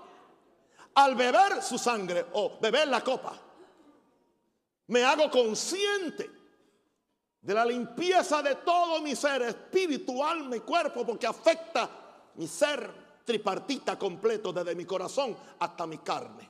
Al 0.98 1.14
beber 1.16 1.62
su 1.62 1.78
sangre 1.78 2.26
o 2.34 2.58
beber 2.60 2.88
la 2.88 3.04
copa, 3.04 3.40
me 4.88 5.04
hago 5.04 5.30
consciente 5.30 6.30
de 7.40 7.54
la 7.54 7.64
limpieza 7.64 8.42
de 8.42 8.56
todo 8.56 9.00
mi 9.02 9.16
ser, 9.16 9.44
espiritual, 9.44 10.50
mi 10.50 10.60
cuerpo, 10.62 11.06
porque 11.06 11.28
afecta 11.28 11.90
mi 12.36 12.48
ser 12.48 13.22
tripartita 13.24 13.98
completo, 13.98 14.52
desde 14.52 14.74
mi 14.74 14.86
corazón 14.86 15.38
hasta 15.60 15.86
mi 15.86 16.00
carne. 16.00 16.50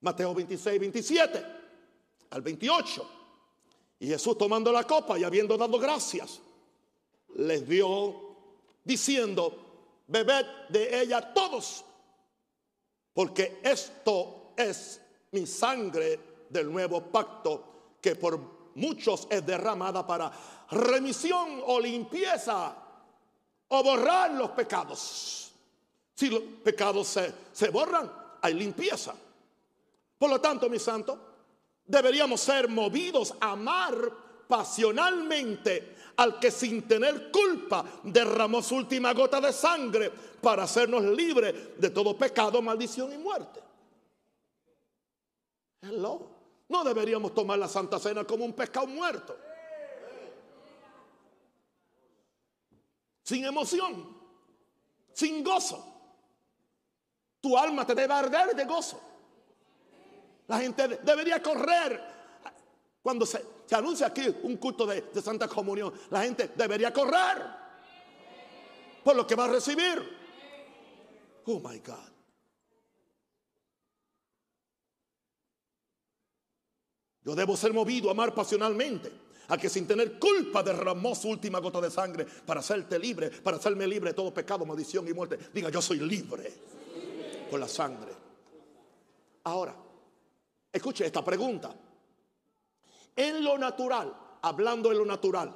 Mateo 0.00 0.34
26, 0.34 0.80
27 0.80 1.46
al 2.30 2.42
28. 2.42 3.10
Y 4.00 4.08
Jesús 4.08 4.36
tomando 4.36 4.72
la 4.72 4.84
copa 4.84 5.16
y 5.16 5.22
habiendo 5.22 5.56
dado 5.56 5.78
gracias, 5.78 6.40
les 7.36 7.68
dio 7.68 8.34
diciendo, 8.82 10.02
bebed 10.08 10.44
de 10.70 11.02
ella 11.02 11.32
todos, 11.32 11.84
porque 13.14 13.60
esto 13.62 14.52
es 14.56 15.00
mi 15.32 15.46
sangre 15.46 16.46
del 16.48 16.70
nuevo 16.70 17.02
pacto 17.02 17.96
que 18.00 18.16
por 18.16 18.38
muchos 18.74 19.26
es 19.30 19.44
derramada 19.44 20.06
para 20.06 20.32
remisión 20.70 21.62
o 21.66 21.80
limpieza 21.80 22.74
o 23.68 23.82
borrar 23.82 24.32
los 24.32 24.50
pecados. 24.50 25.52
Si 26.14 26.28
los 26.28 26.42
pecados 26.62 27.08
se, 27.08 27.32
se 27.52 27.70
borran, 27.70 28.10
hay 28.40 28.54
limpieza. 28.54 29.14
Por 30.18 30.30
lo 30.30 30.40
tanto, 30.40 30.68
mi 30.68 30.78
santo, 30.78 31.18
deberíamos 31.84 32.40
ser 32.40 32.68
movidos 32.68 33.34
a 33.40 33.52
amar 33.52 33.94
pasionalmente 34.46 35.96
al 36.16 36.38
que 36.38 36.50
sin 36.50 36.82
tener 36.86 37.30
culpa 37.30 37.84
derramó 38.02 38.62
su 38.62 38.76
última 38.76 39.12
gota 39.12 39.40
de 39.40 39.52
sangre 39.52 40.10
para 40.40 40.64
hacernos 40.64 41.02
libres 41.04 41.78
de 41.78 41.90
todo 41.90 42.16
pecado, 42.16 42.60
maldición 42.60 43.12
y 43.12 43.18
muerte. 43.18 43.60
Hello. 45.82 46.30
No 46.68 46.84
deberíamos 46.84 47.34
tomar 47.34 47.58
la 47.58 47.68
Santa 47.68 47.98
Cena 47.98 48.24
como 48.24 48.44
un 48.44 48.54
pescado 48.54 48.86
muerto. 48.86 49.36
Sin 53.22 53.44
emoción, 53.44 54.16
sin 55.12 55.44
gozo. 55.44 55.86
Tu 57.40 57.58
alma 57.58 57.86
te 57.86 57.94
debe 57.94 58.14
arder 58.14 58.56
de 58.56 58.64
gozo. 58.64 59.00
La 60.48 60.60
gente 60.60 60.88
debería 61.02 61.42
correr. 61.42 62.00
Cuando 63.02 63.26
se, 63.26 63.44
anuncia 63.74 64.08
aquí 64.08 64.22
un 64.42 64.56
culto 64.56 64.86
de, 64.86 65.04
Santa 65.22 65.48
Comunión, 65.48 65.92
la 66.10 66.22
gente 66.22 66.50
debería 66.54 66.92
correr 66.92 67.42
por 69.02 69.16
lo 69.16 69.26
que 69.26 69.34
va 69.34 69.46
a 69.46 69.48
recibir. 69.48 70.18
Oh 71.46 71.60
my 71.60 71.78
God. 71.78 72.12
Yo 77.24 77.34
debo 77.34 77.56
ser 77.56 77.72
movido 77.72 78.08
a 78.08 78.12
amar 78.12 78.34
pasionalmente 78.34 79.12
a 79.48 79.56
que 79.56 79.68
sin 79.68 79.86
tener 79.86 80.18
culpa 80.18 80.62
derramó 80.62 81.14
su 81.14 81.28
última 81.28 81.60
gota 81.60 81.80
de 81.80 81.90
sangre 81.90 82.24
para 82.24 82.60
hacerte 82.60 82.98
libre, 82.98 83.30
para 83.30 83.56
hacerme 83.56 83.86
libre 83.86 84.10
de 84.10 84.14
todo 84.14 84.32
pecado, 84.34 84.64
maldición 84.64 85.06
y 85.06 85.12
muerte. 85.12 85.38
Diga, 85.52 85.68
yo 85.68 85.80
soy 85.80 85.98
libre 86.00 86.52
por 87.50 87.60
la 87.60 87.68
sangre. 87.68 88.12
Ahora, 89.44 89.74
Escuche 90.72 91.04
esta 91.04 91.22
pregunta. 91.22 91.74
En 93.16 93.44
lo 93.44 93.58
natural, 93.58 94.14
hablando 94.42 94.90
en 94.90 94.98
lo 94.98 95.04
natural, 95.04 95.54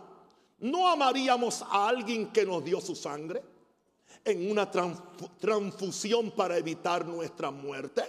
¿no 0.59 0.88
amaríamos 0.88 1.62
a 1.62 1.88
alguien 1.88 2.33
que 2.33 2.45
nos 2.45 2.64
dio 2.64 2.81
su 2.81 2.95
sangre 2.95 3.42
en 4.25 4.51
una 4.51 4.71
transfusión 4.71 6.31
para 6.33 6.57
evitar 6.57 7.07
nuestra 7.07 7.51
muerte? 7.51 8.03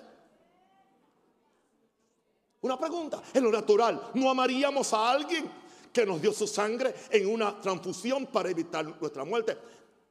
Una 2.62 2.78
pregunta, 2.78 3.22
en 3.34 3.44
lo 3.44 3.52
natural, 3.52 4.10
¿no 4.16 4.30
amaríamos 4.30 4.92
a 4.94 5.12
alguien 5.12 5.50
que 5.94 6.06
nos 6.06 6.22
dio 6.22 6.34
su 6.34 6.48
sangre 6.48 6.94
en 7.10 7.28
una 7.28 7.62
transfusión 7.62 8.26
para 8.26 8.50
evitar 8.50 8.86
nuestra 9.00 9.24
muerte? 9.24 9.58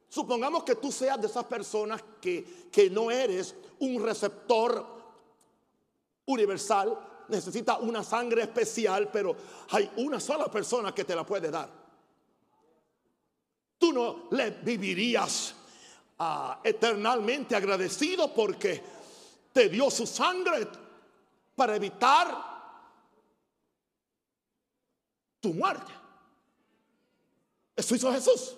Supongamos 0.09 0.63
que 0.63 0.75
tú 0.75 0.91
seas 0.91 1.19
de 1.19 1.27
esas 1.27 1.43
personas 1.45 2.01
que, 2.21 2.69
que 2.71 2.89
no 2.89 3.11
eres 3.11 3.53
un 3.79 4.01
receptor 4.01 4.85
universal, 6.25 6.97
necesita 7.29 7.77
una 7.77 8.03
sangre 8.03 8.43
especial, 8.43 9.09
pero 9.11 9.35
hay 9.71 9.91
una 9.97 10.19
sola 10.19 10.45
persona 10.49 10.93
que 10.93 11.03
te 11.03 11.15
la 11.15 11.25
puede 11.25 11.49
dar. 11.49 11.69
Tú 13.77 13.93
no 13.93 14.27
le 14.31 14.51
vivirías 14.51 15.53
ah, 16.19 16.59
eternamente 16.63 17.55
agradecido 17.55 18.33
porque 18.33 18.81
te 19.53 19.69
dio 19.69 19.89
su 19.89 20.07
sangre 20.07 20.67
para 21.55 21.75
evitar 21.75 22.57
tu 25.39 25.53
muerte. 25.53 25.91
Eso 27.75 27.95
hizo 27.95 28.11
Jesús. 28.11 28.55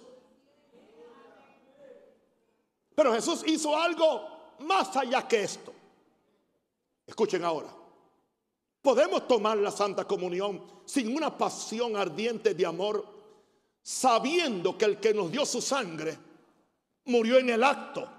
Pero 2.95 3.13
Jesús 3.13 3.43
hizo 3.45 3.75
algo 3.75 4.27
más 4.59 4.95
allá 4.95 5.27
que 5.27 5.43
esto. 5.43 5.73
Escuchen 7.05 7.43
ahora. 7.43 7.78
Podemos 8.81 9.27
tomar 9.27 9.57
la 9.57 9.71
Santa 9.71 10.05
Comunión 10.05 10.63
sin 10.85 11.15
una 11.15 11.37
pasión 11.37 11.95
ardiente 11.95 12.53
de 12.53 12.65
amor, 12.65 13.05
sabiendo 13.81 14.77
que 14.77 14.85
el 14.85 14.99
que 14.99 15.13
nos 15.13 15.31
dio 15.31 15.45
su 15.45 15.61
sangre 15.61 16.17
murió 17.05 17.37
en 17.37 17.49
el 17.49 17.63
acto 17.63 18.09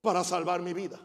para 0.00 0.24
salvar 0.24 0.60
mi 0.60 0.72
vida. 0.72 0.98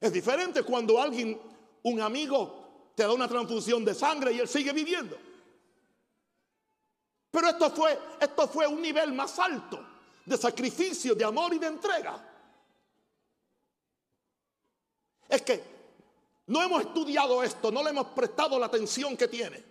Es 0.00 0.12
diferente 0.12 0.62
cuando 0.62 1.00
alguien, 1.00 1.38
un 1.82 2.00
amigo, 2.00 2.92
te 2.94 3.02
da 3.02 3.12
una 3.12 3.28
transfusión 3.28 3.84
de 3.84 3.94
sangre 3.94 4.32
y 4.32 4.40
él 4.40 4.48
sigue 4.48 4.72
viviendo. 4.72 5.16
Pero 7.30 7.48
esto 7.48 7.70
fue, 7.70 7.98
esto 8.18 8.48
fue 8.48 8.66
un 8.66 8.80
nivel 8.80 9.12
más 9.12 9.38
alto 9.38 9.86
de 10.24 10.36
sacrificio, 10.36 11.14
de 11.14 11.24
amor 11.24 11.52
y 11.54 11.58
de 11.58 11.66
entrega. 11.66 12.29
Es 15.30 15.42
que 15.42 15.62
no 16.48 16.62
hemos 16.62 16.82
estudiado 16.82 17.42
esto, 17.42 17.70
no 17.70 17.82
le 17.82 17.90
hemos 17.90 18.06
prestado 18.08 18.58
la 18.58 18.66
atención 18.66 19.16
que 19.16 19.28
tiene. 19.28 19.62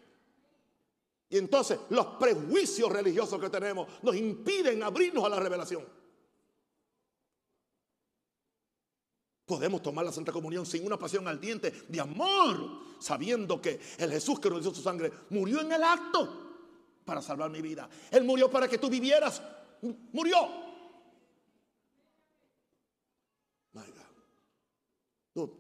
Y 1.30 1.38
entonces 1.38 1.78
los 1.90 2.06
prejuicios 2.18 2.92
religiosos 2.92 3.40
que 3.40 3.50
tenemos 3.50 3.88
nos 4.02 4.16
impiden 4.16 4.82
abrirnos 4.82 5.24
a 5.26 5.30
la 5.30 5.40
revelación. 5.40 5.86
Podemos 9.46 9.82
tomar 9.82 10.06
la 10.06 10.12
Santa 10.12 10.32
Comunión 10.32 10.66
sin 10.66 10.86
una 10.86 10.98
pasión 10.98 11.28
ardiente 11.28 11.72
de 11.88 12.00
amor, 12.00 12.82
sabiendo 13.00 13.62
que 13.62 13.80
el 13.98 14.12
Jesús 14.12 14.40
que 14.40 14.50
nos 14.50 14.62
dio 14.62 14.74
su 14.74 14.82
sangre 14.82 15.12
murió 15.32 15.62
en 15.62 15.72
el 15.72 15.84
acto 15.84 16.50
para 17.04 17.22
salvar 17.22 17.50
mi 17.50 17.62
vida. 17.62 17.90
Él 18.12 18.24
murió 18.24 18.50
para 18.50 18.68
que 18.68 18.78
tú 18.78 18.90
vivieras. 18.90 19.42
Murió. 20.14 20.69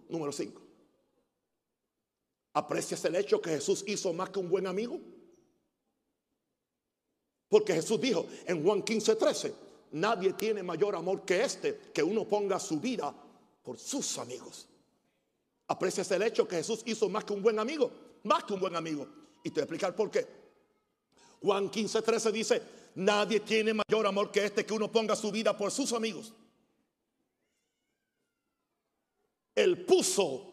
Número 0.09 0.31
5. 0.31 0.61
¿Aprecias 2.53 3.03
el 3.05 3.15
hecho 3.15 3.41
que 3.41 3.51
Jesús 3.51 3.83
hizo 3.87 4.11
más 4.13 4.29
que 4.29 4.39
un 4.39 4.49
buen 4.49 4.67
amigo? 4.67 4.99
Porque 7.47 7.73
Jesús 7.73 7.99
dijo 7.99 8.27
en 8.45 8.63
Juan 8.63 8.83
15, 8.83 9.15
13, 9.15 9.53
nadie 9.91 10.33
tiene 10.33 10.61
mayor 10.63 10.95
amor 10.95 11.25
que 11.25 11.43
este, 11.43 11.91
que 11.93 12.03
uno 12.03 12.27
ponga 12.27 12.59
su 12.59 12.79
vida 12.79 13.13
por 13.63 13.77
sus 13.77 14.17
amigos. 14.17 14.67
¿Aprecias 15.67 16.09
el 16.11 16.23
hecho 16.23 16.47
que 16.47 16.57
Jesús 16.57 16.81
hizo 16.85 17.09
más 17.09 17.23
que 17.23 17.33
un 17.33 17.41
buen 17.41 17.59
amigo? 17.59 17.91
Más 18.23 18.43
que 18.43 18.53
un 18.53 18.59
buen 18.59 18.75
amigo. 18.75 19.07
Y 19.43 19.49
te 19.49 19.55
voy 19.55 19.61
a 19.61 19.63
explicar 19.63 19.95
por 19.95 20.09
qué. 20.11 20.27
Juan 21.41 21.69
15, 21.69 22.01
13 22.01 22.31
dice, 22.31 22.61
nadie 22.95 23.39
tiene 23.39 23.73
mayor 23.73 24.05
amor 24.05 24.31
que 24.31 24.45
este, 24.45 24.65
que 24.65 24.73
uno 24.73 24.91
ponga 24.91 25.15
su 25.15 25.31
vida 25.31 25.55
por 25.55 25.71
sus 25.71 25.93
amigos. 25.93 26.33
Él 29.55 29.85
puso 29.85 30.49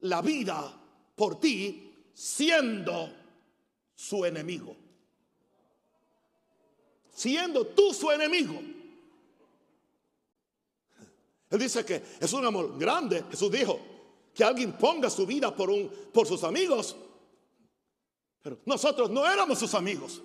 la 0.00 0.22
vida 0.22 0.80
por 1.14 1.40
ti 1.40 2.10
siendo 2.12 3.10
su 3.94 4.24
enemigo. 4.24 4.76
Siendo 7.10 7.66
tú 7.68 7.92
su 7.94 8.10
enemigo. 8.10 8.60
Él 11.50 11.58
dice 11.58 11.84
que 11.84 12.02
es 12.20 12.32
un 12.32 12.44
amor 12.44 12.78
grande. 12.78 13.24
Jesús 13.30 13.50
dijo 13.50 13.78
que 14.34 14.42
alguien 14.42 14.72
ponga 14.72 15.08
su 15.08 15.24
vida 15.26 15.54
por, 15.54 15.70
un, 15.70 15.88
por 16.12 16.26
sus 16.26 16.42
amigos. 16.42 16.96
Pero 18.42 18.58
nosotros 18.66 19.10
no 19.10 19.24
éramos 19.24 19.58
sus 19.58 19.74
amigos. 19.74 20.20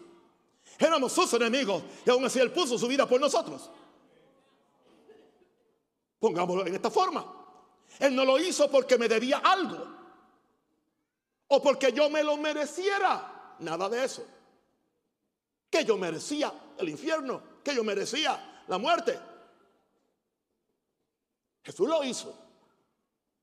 Éramos 0.78 1.12
sus 1.12 1.32
enemigos. 1.34 1.84
Y 2.06 2.10
aún 2.10 2.26
así 2.26 2.40
Él 2.40 2.52
puso 2.52 2.78
su 2.78 2.88
vida 2.88 3.08
por 3.08 3.22
nosotros. 3.22 3.70
Pongámoslo 6.20 6.66
en 6.66 6.76
esta 6.76 6.90
forma. 6.90 7.39
Él 7.98 8.16
no 8.16 8.24
lo 8.26 8.38
hizo 8.38 8.70
porque 8.70 8.98
me 8.98 9.08
debía 9.08 9.40
algo. 9.40 9.88
O 11.48 11.62
porque 11.62 11.92
yo 11.92 12.10
me 12.10 12.24
lo 12.24 12.38
mereciera. 12.38 13.56
Nada 13.60 13.90
de 13.90 14.06
eso. 14.06 14.26
Que 15.70 15.84
yo 15.84 15.98
merecía 15.98 16.54
el 16.78 16.90
infierno. 16.90 17.42
Que 17.64 17.76
yo 17.76 17.84
merecía 17.84 18.64
la 18.68 18.78
muerte. 18.78 19.20
Jesús 21.64 21.88
lo 21.88 22.04
hizo. 22.04 22.36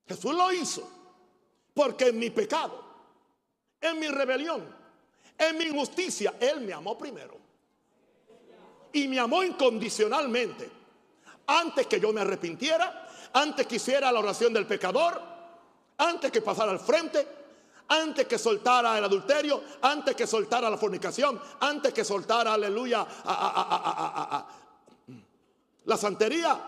Jesús 0.07 0.33
lo 0.33 0.51
hizo. 0.51 0.89
Porque 1.73 2.07
en 2.07 2.17
mi 2.17 2.29
pecado, 2.29 2.83
en 3.79 3.99
mi 3.99 4.07
rebelión, 4.07 4.75
en 5.37 5.57
mi 5.57 5.65
injusticia, 5.65 6.35
Él 6.39 6.61
me 6.61 6.73
amó 6.73 6.97
primero. 6.97 7.37
Y 8.93 9.07
me 9.07 9.19
amó 9.19 9.43
incondicionalmente. 9.43 10.71
Antes 11.45 11.85
que 11.87 11.99
yo 11.99 12.11
me 12.11 12.21
arrepintiera, 12.21 13.06
antes 13.37 13.67
que 13.67 13.75
hiciera 13.75 14.11
la 14.11 14.19
oración 14.19 14.51
del 14.51 14.65
pecador, 14.65 15.21
antes 15.97 16.31
que 16.31 16.41
pasara 16.41 16.71
al 16.71 16.79
frente, 16.79 17.27
antes 17.89 18.25
que 18.25 18.37
soltara 18.37 18.97
el 18.97 19.03
adulterio, 19.03 19.63
antes 19.81 20.15
que 20.15 20.25
soltara 20.25 20.69
la 20.69 20.77
fornicación, 20.77 21.39
antes 21.59 21.93
que 21.93 22.03
soltara, 22.03 22.53
aleluya, 22.53 23.05
la 25.85 25.97
santería 25.97 26.59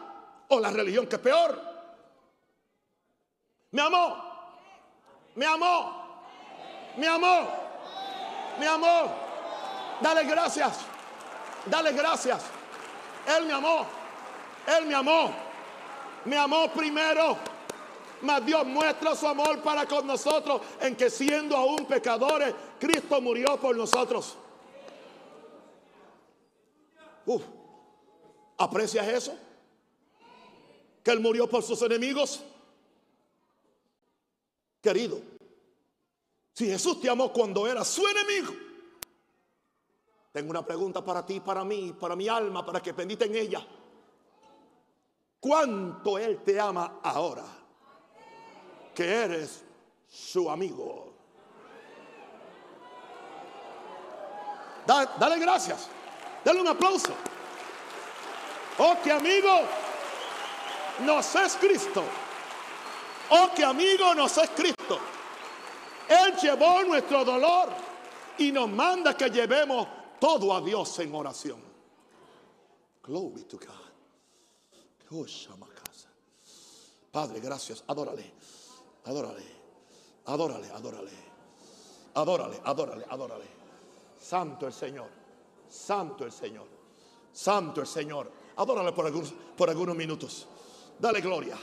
o 0.47 0.59
la 0.59 0.69
religión 0.69 1.07
que 1.07 1.15
es 1.15 1.21
peor. 1.21 1.59
Me 3.71 3.81
amó, 3.81 4.17
me 5.35 5.45
amó, 5.47 6.21
me 6.97 7.07
amó, 7.07 7.49
me 8.59 8.67
amó. 8.67 9.15
Dale 10.01 10.23
gracias, 10.23 10.79
dale 11.65 11.93
gracias. 11.93 12.43
Él 13.25 13.47
me 13.47 13.53
amó, 13.53 13.87
Él 14.67 14.85
me 14.85 14.93
amó 14.93 15.48
me 16.25 16.37
amó 16.37 16.71
primero. 16.71 17.37
Mas 18.21 18.45
Dios 18.45 18.65
muestra 18.65 19.15
su 19.15 19.27
amor 19.27 19.61
para 19.61 19.85
con 19.85 20.05
nosotros 20.05 20.61
en 20.81 20.95
que 20.95 21.09
siendo 21.09 21.55
aún 21.55 21.85
pecadores, 21.85 22.53
Cristo 22.79 23.21
murió 23.21 23.57
por 23.57 23.75
nosotros. 23.75 24.35
Uf, 27.25 27.43
¿Aprecias 28.57 29.07
eso? 29.07 29.37
Que 31.01 31.11
Él 31.11 31.21
murió 31.21 31.47
por 31.49 31.63
sus 31.63 31.81
enemigos. 31.81 32.43
Querido, 34.81 35.21
si 36.53 36.65
Jesús 36.65 36.99
te 36.99 37.09
amó 37.09 37.31
cuando 37.31 37.65
era 37.67 37.85
su 37.85 38.05
enemigo, 38.05 38.53
tengo 40.33 40.51
una 40.51 40.65
pregunta 40.65 41.03
para 41.03 41.25
ti, 41.25 41.39
para 41.39 41.63
mí, 41.63 41.95
para 41.97 42.17
mi 42.17 42.27
alma, 42.27 42.65
para 42.65 42.81
que 42.81 42.91
bendita 42.91 43.25
en 43.25 43.35
ella 43.35 43.65
cuánto 45.39 46.17
Él 46.17 46.41
te 46.43 46.59
ama 46.59 46.99
ahora, 47.03 47.45
que 48.93 49.05
eres 49.05 49.63
su 50.07 50.49
amigo. 50.49 51.13
Dale, 54.85 55.39
gracias, 55.39 55.87
dale 56.43 56.61
un 56.61 56.67
aplauso. 56.67 57.13
Oh, 58.79 58.95
que 59.03 59.11
amigo 59.11 59.59
nos 61.01 61.35
es 61.35 61.55
Cristo. 61.57 62.03
Oh, 63.29 63.49
que 63.55 63.63
amigo 63.63 64.15
nos 64.15 64.35
es 64.37 64.49
Cristo. 64.49 64.99
Él 66.07 66.35
llevó 66.41 66.83
nuestro 66.83 67.23
dolor 67.23 67.69
y 68.39 68.51
nos 68.51 68.67
manda 68.69 69.15
que 69.15 69.29
llevemos 69.29 69.87
todo 70.19 70.55
a 70.55 70.61
Dios 70.61 70.97
en 70.99 71.13
oración. 71.13 71.61
Glory 73.03 73.43
to 73.43 73.57
God. 73.57 73.88
Padre, 77.11 77.39
gracias. 77.39 77.83
Adórale. 77.87 78.31
Adórale. 79.05 79.43
Adórale, 80.25 80.69
adórale. 80.69 81.29
Adórale, 82.13 82.61
adórale, 82.63 83.05
adórale. 83.09 83.45
Santo 84.19 84.67
el 84.67 84.73
Señor. 84.73 85.09
Santo 85.67 86.25
el 86.25 86.31
Señor. 86.31 86.67
Santo 87.33 87.81
el 87.81 87.87
Señor. 87.87 88.31
Adórale 88.57 88.91
por 88.91 89.05
algunos, 89.05 89.33
por 89.57 89.69
algunos 89.69 89.95
minutos. 89.95 90.47
Dale 90.99 91.21
gloria. 91.21 91.57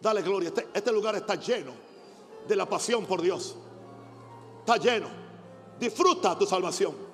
Dale 0.00 0.22
gloria. 0.22 0.48
Este, 0.50 0.68
este 0.72 0.92
lugar 0.92 1.16
está 1.16 1.34
lleno 1.34 1.72
de 2.46 2.54
la 2.54 2.68
pasión 2.68 3.06
por 3.06 3.20
Dios. 3.20 3.56
Está 4.60 4.76
lleno. 4.76 5.08
Disfruta 5.80 6.38
tu 6.38 6.46
salvación. 6.46 7.05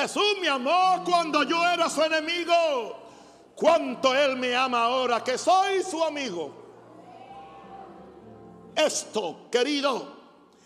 Jesús 0.00 0.36
me 0.40 0.48
amó 0.48 1.02
cuando 1.04 1.42
yo 1.42 1.62
era 1.68 1.88
su 1.90 2.02
enemigo. 2.02 2.96
Cuánto 3.54 4.14
Él 4.14 4.36
me 4.36 4.54
ama 4.54 4.84
ahora 4.84 5.22
que 5.22 5.36
soy 5.36 5.82
su 5.82 6.02
amigo. 6.02 6.60
Esto, 8.74 9.48
querido, 9.50 10.16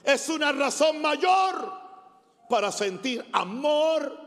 es 0.05 0.29
una 0.29 0.53
razón 0.53 1.03
mayor 1.03 1.73
para 2.49 2.71
sentir 2.71 3.25
amor 3.33 4.21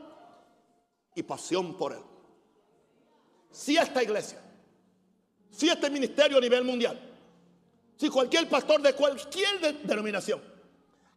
y 1.15 1.23
pasión 1.23 1.77
por 1.77 1.93
Él. 1.93 2.03
Si 3.51 3.77
esta 3.77 4.03
iglesia, 4.03 4.41
si 5.49 5.69
este 5.69 5.89
ministerio 5.89 6.37
a 6.37 6.41
nivel 6.41 6.63
mundial, 6.63 6.99
si 7.95 8.09
cualquier 8.09 8.49
pastor 8.49 8.81
de 8.81 8.93
cualquier 8.93 9.81
denominación 9.83 10.41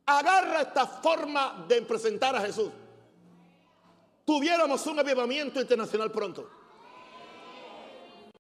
agarra 0.07 0.62
esta 0.62 0.87
forma 0.87 1.64
de 1.68 1.83
presentar 1.83 2.37
a 2.37 2.40
Jesús, 2.40 2.70
tuviéramos 4.24 4.87
un 4.87 4.98
avivamiento 4.98 5.61
internacional 5.61 6.11
pronto. 6.11 6.50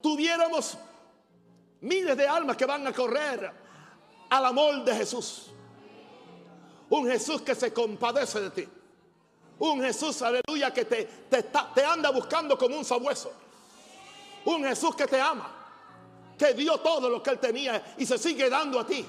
Tuviéramos 0.00 0.78
miles 1.80 2.16
de 2.16 2.26
almas 2.26 2.56
que 2.56 2.66
van 2.66 2.86
a 2.86 2.92
correr 2.92 3.52
al 4.30 4.44
amor 4.46 4.84
de 4.84 4.94
Jesús. 4.94 5.50
Un 6.88 7.06
Jesús 7.06 7.42
que 7.42 7.54
se 7.54 7.72
compadece 7.72 8.40
de 8.40 8.50
ti. 8.50 8.68
Un 9.58 9.82
Jesús, 9.82 10.22
aleluya, 10.22 10.72
que 10.72 10.86
te, 10.86 11.04
te, 11.04 11.84
anda 11.84 12.10
buscando 12.10 12.56
como 12.56 12.78
un 12.78 12.84
sabueso. 12.84 13.32
Un 14.46 14.64
Jesús 14.64 14.96
que 14.96 15.06
te 15.06 15.20
ama. 15.20 15.54
Que 16.38 16.54
dio 16.54 16.78
todo 16.78 17.10
lo 17.10 17.22
que 17.22 17.30
él 17.30 17.38
tenía 17.38 17.94
y 17.98 18.06
se 18.06 18.16
sigue 18.16 18.48
dando 18.48 18.80
a 18.80 18.86
ti. 18.86 19.04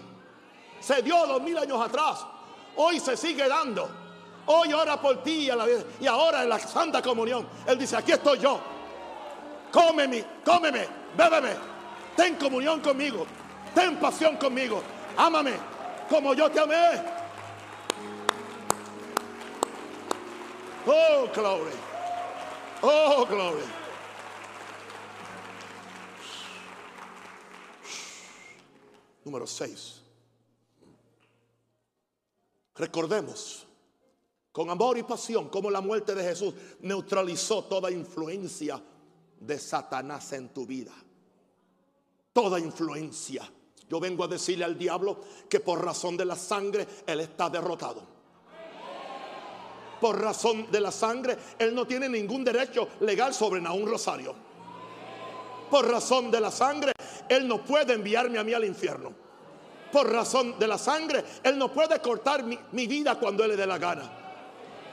Se 0.82 1.02
dio 1.02 1.26
dos 1.26 1.42
mil 1.42 1.58
años 1.58 1.80
atrás. 1.80 2.26
Hoy 2.76 3.00
se 3.00 3.16
sigue 3.16 3.48
dando. 3.48 3.90
Hoy 4.54 4.74
ora 4.74 5.00
por 5.00 5.24
ti 5.24 5.50
y, 5.50 6.08
ahora 6.08 6.44
en 6.44 6.50
la 6.50 6.60
Santa 6.60 7.02
Comunión. 7.02 7.48
Él 7.66 7.80
dice, 7.80 7.96
aquí 7.96 8.12
estoy 8.12 8.40
yo. 8.40 8.60
Cómeme, 9.72 10.26
cómeme, 10.44 10.88
bébeme. 11.16 11.52
Ten 12.18 12.36
comunión 12.36 12.82
conmigo. 12.82 13.26
Ten 13.74 13.98
pasión 13.98 14.36
conmigo. 14.36 14.84
Ámame 15.16 15.54
como 16.10 16.34
yo 16.34 16.52
te 16.52 16.60
amé. 16.60 17.02
Oh, 20.86 21.30
glory. 21.34 21.72
Oh, 22.82 23.26
glory. 23.26 23.64
Número 29.24 29.48
6. 29.48 30.02
Recordemos 32.76 33.71
con 34.52 34.70
amor 34.70 34.98
y 34.98 35.04
pasión 35.04 35.50
cómo 35.50 35.70
la 35.70 35.82
muerte 35.82 36.14
de 36.14 36.24
Jesús 36.24 36.54
neutralizó 36.82 37.64
toda 37.66 37.92
influencia 37.92 38.82
de 39.40 39.60
Satanás 39.60 40.34
en 40.34 40.50
tu 40.50 40.66
vida. 40.66 40.94
Toda 42.34 42.60
influencia. 42.60 43.50
Yo 43.90 44.00
vengo 44.00 44.24
a 44.24 44.28
decirle 44.28 44.66
al 44.66 44.78
diablo 44.78 45.20
que 45.50 45.60
por 45.60 45.84
razón 45.84 46.16
de 46.16 46.26
la 46.26 46.36
sangre 46.36 46.88
él 47.06 47.20
está 47.20 47.50
derrotado 47.50 48.22
por 50.02 50.20
razón 50.20 50.70
de 50.72 50.82
la 50.82 50.92
sangre, 50.92 51.38
él 51.60 51.76
no 51.76 51.86
tiene 51.86 52.10
ningún 52.10 52.44
derecho 52.44 52.90
legal 53.02 53.34
sobre 53.34 53.62
un 53.62 53.88
Rosario. 53.88 54.36
Por 55.70 55.88
razón 55.88 56.32
de 56.32 56.42
la 56.42 56.52
sangre, 56.52 56.92
él 57.30 57.48
no 57.48 57.64
puede 57.64 57.94
enviarme 57.94 58.40
a 58.40 58.44
mí 58.44 58.52
al 58.52 58.66
infierno. 58.66 59.14
Por 59.92 60.12
razón 60.12 60.58
de 60.58 60.68
la 60.68 60.78
sangre, 60.78 61.24
él 61.44 61.58
no 61.58 61.72
puede 61.72 62.00
cortar 62.00 62.44
mi, 62.44 62.58
mi 62.72 62.88
vida 62.88 63.16
cuando 63.20 63.44
él 63.44 63.52
le 63.52 63.58
dé 63.58 63.68
la 63.68 63.78
gana. 63.78 64.21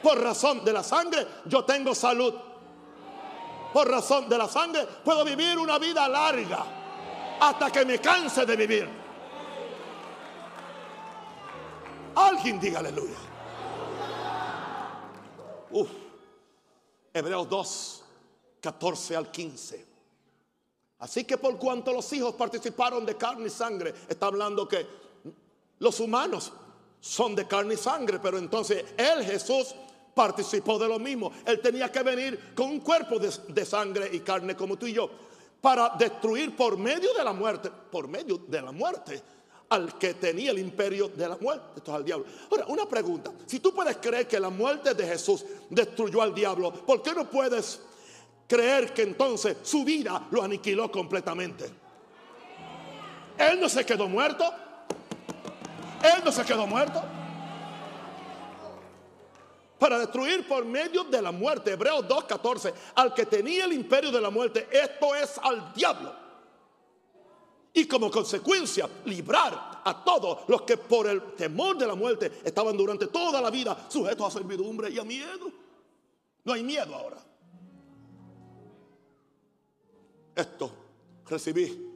Por 0.02 0.20
razón 0.20 0.64
de 0.64 0.72
la 0.72 0.82
sangre, 0.82 1.26
yo 1.46 1.64
tengo 1.64 1.94
salud. 1.94 2.34
Por 3.72 3.88
razón 3.88 4.28
de 4.28 4.38
la 4.38 4.48
sangre, 4.48 4.86
puedo 5.04 5.24
vivir 5.24 5.58
una 5.58 5.78
vida 5.78 6.08
larga 6.08 6.64
hasta 7.40 7.70
que 7.70 7.84
me 7.84 7.98
canse 7.98 8.46
de 8.46 8.56
vivir. 8.56 8.88
Alguien 12.14 12.58
diga 12.58 12.80
aleluya. 12.80 13.16
Uf. 15.70 15.88
Hebreos 17.12 17.48
2, 17.48 18.04
14 18.60 19.16
al 19.16 19.30
15. 19.30 19.86
Así 21.00 21.24
que 21.24 21.38
por 21.38 21.56
cuanto 21.58 21.92
los 21.92 22.12
hijos 22.12 22.34
participaron 22.34 23.06
de 23.06 23.16
carne 23.16 23.46
y 23.46 23.50
sangre, 23.50 23.94
está 24.08 24.26
hablando 24.26 24.66
que 24.66 24.86
los 25.78 26.00
humanos 26.00 26.52
son 27.00 27.34
de 27.34 27.46
carne 27.46 27.74
y 27.74 27.76
sangre, 27.76 28.18
pero 28.20 28.38
entonces 28.38 28.84
él, 28.96 29.24
Jesús, 29.24 29.74
participó 30.14 30.78
de 30.78 30.88
lo 30.88 30.98
mismo. 30.98 31.32
Él 31.44 31.60
tenía 31.60 31.92
que 31.92 32.02
venir 32.02 32.52
con 32.54 32.70
un 32.70 32.80
cuerpo 32.80 33.18
de, 33.18 33.32
de, 33.48 33.64
sangre 33.64 34.10
y 34.12 34.20
carne 34.20 34.56
como 34.56 34.76
tú 34.76 34.86
y 34.86 34.92
yo, 34.92 35.08
para 35.60 35.90
destruir 35.90 36.56
por 36.56 36.76
medio 36.76 37.14
de 37.14 37.22
la 37.22 37.32
muerte, 37.32 37.70
por 37.90 38.08
medio 38.08 38.38
de 38.38 38.60
la 38.60 38.72
muerte, 38.72 39.22
al 39.68 39.98
que 39.98 40.14
tenía 40.14 40.50
el 40.50 40.58
imperio 40.58 41.08
de 41.08 41.28
la 41.28 41.36
muerte. 41.36 41.64
Esto 41.76 41.92
es 41.92 41.96
al 41.96 42.04
diablo. 42.04 42.26
Ahora, 42.50 42.66
una 42.66 42.86
pregunta. 42.86 43.30
Si 43.46 43.60
tú 43.60 43.72
puedes 43.72 43.96
creer 43.98 44.26
que 44.26 44.40
la 44.40 44.50
muerte 44.50 44.94
de 44.94 45.06
Jesús 45.06 45.44
destruyó 45.70 46.22
al 46.22 46.34
diablo, 46.34 46.72
¿por 46.72 47.02
qué 47.02 47.12
no 47.14 47.28
puedes 47.30 47.80
creer 48.46 48.92
que 48.92 49.02
entonces 49.02 49.58
su 49.62 49.84
vida 49.84 50.26
lo 50.30 50.42
aniquiló 50.42 50.90
completamente? 50.90 51.70
Él 53.38 53.60
no 53.60 53.68
se 53.68 53.86
quedó 53.86 54.08
muerto. 54.08 54.44
Él 56.02 56.22
no 56.24 56.32
se 56.32 56.44
quedó 56.44 56.66
muerto. 56.66 57.02
Para 59.78 59.98
destruir 59.98 60.46
por 60.46 60.64
medio 60.64 61.04
de 61.04 61.22
la 61.22 61.30
muerte, 61.30 61.72
Hebreos 61.72 62.04
2.14, 62.06 62.74
al 62.96 63.14
que 63.14 63.26
tenía 63.26 63.64
el 63.64 63.72
imperio 63.72 64.10
de 64.10 64.20
la 64.20 64.30
muerte, 64.30 64.68
esto 64.72 65.14
es 65.14 65.38
al 65.38 65.72
diablo 65.72 66.28
y 67.78 67.86
como 67.86 68.10
consecuencia 68.10 68.88
librar 69.04 69.82
a 69.84 70.04
todos 70.04 70.48
los 70.48 70.62
que 70.62 70.76
por 70.76 71.06
el 71.06 71.34
temor 71.34 71.78
de 71.78 71.86
la 71.86 71.94
muerte 71.94 72.40
estaban 72.44 72.76
durante 72.76 73.06
toda 73.06 73.40
la 73.40 73.50
vida 73.50 73.86
sujetos 73.88 74.26
a 74.26 74.38
servidumbre 74.38 74.90
y 74.90 74.98
a 74.98 75.04
miedo. 75.04 75.50
No 76.44 76.52
hay 76.52 76.62
miedo 76.64 76.94
ahora. 76.94 77.18
Esto 80.34 80.72
recibí 81.26 81.86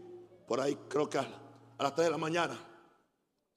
por 0.46 0.60
ahí, 0.60 0.76
creo 0.88 1.08
que 1.08 1.18
a 1.18 1.26
las 1.78 1.94
3 1.94 2.06
de 2.06 2.10
la 2.10 2.18
mañana. 2.18 2.71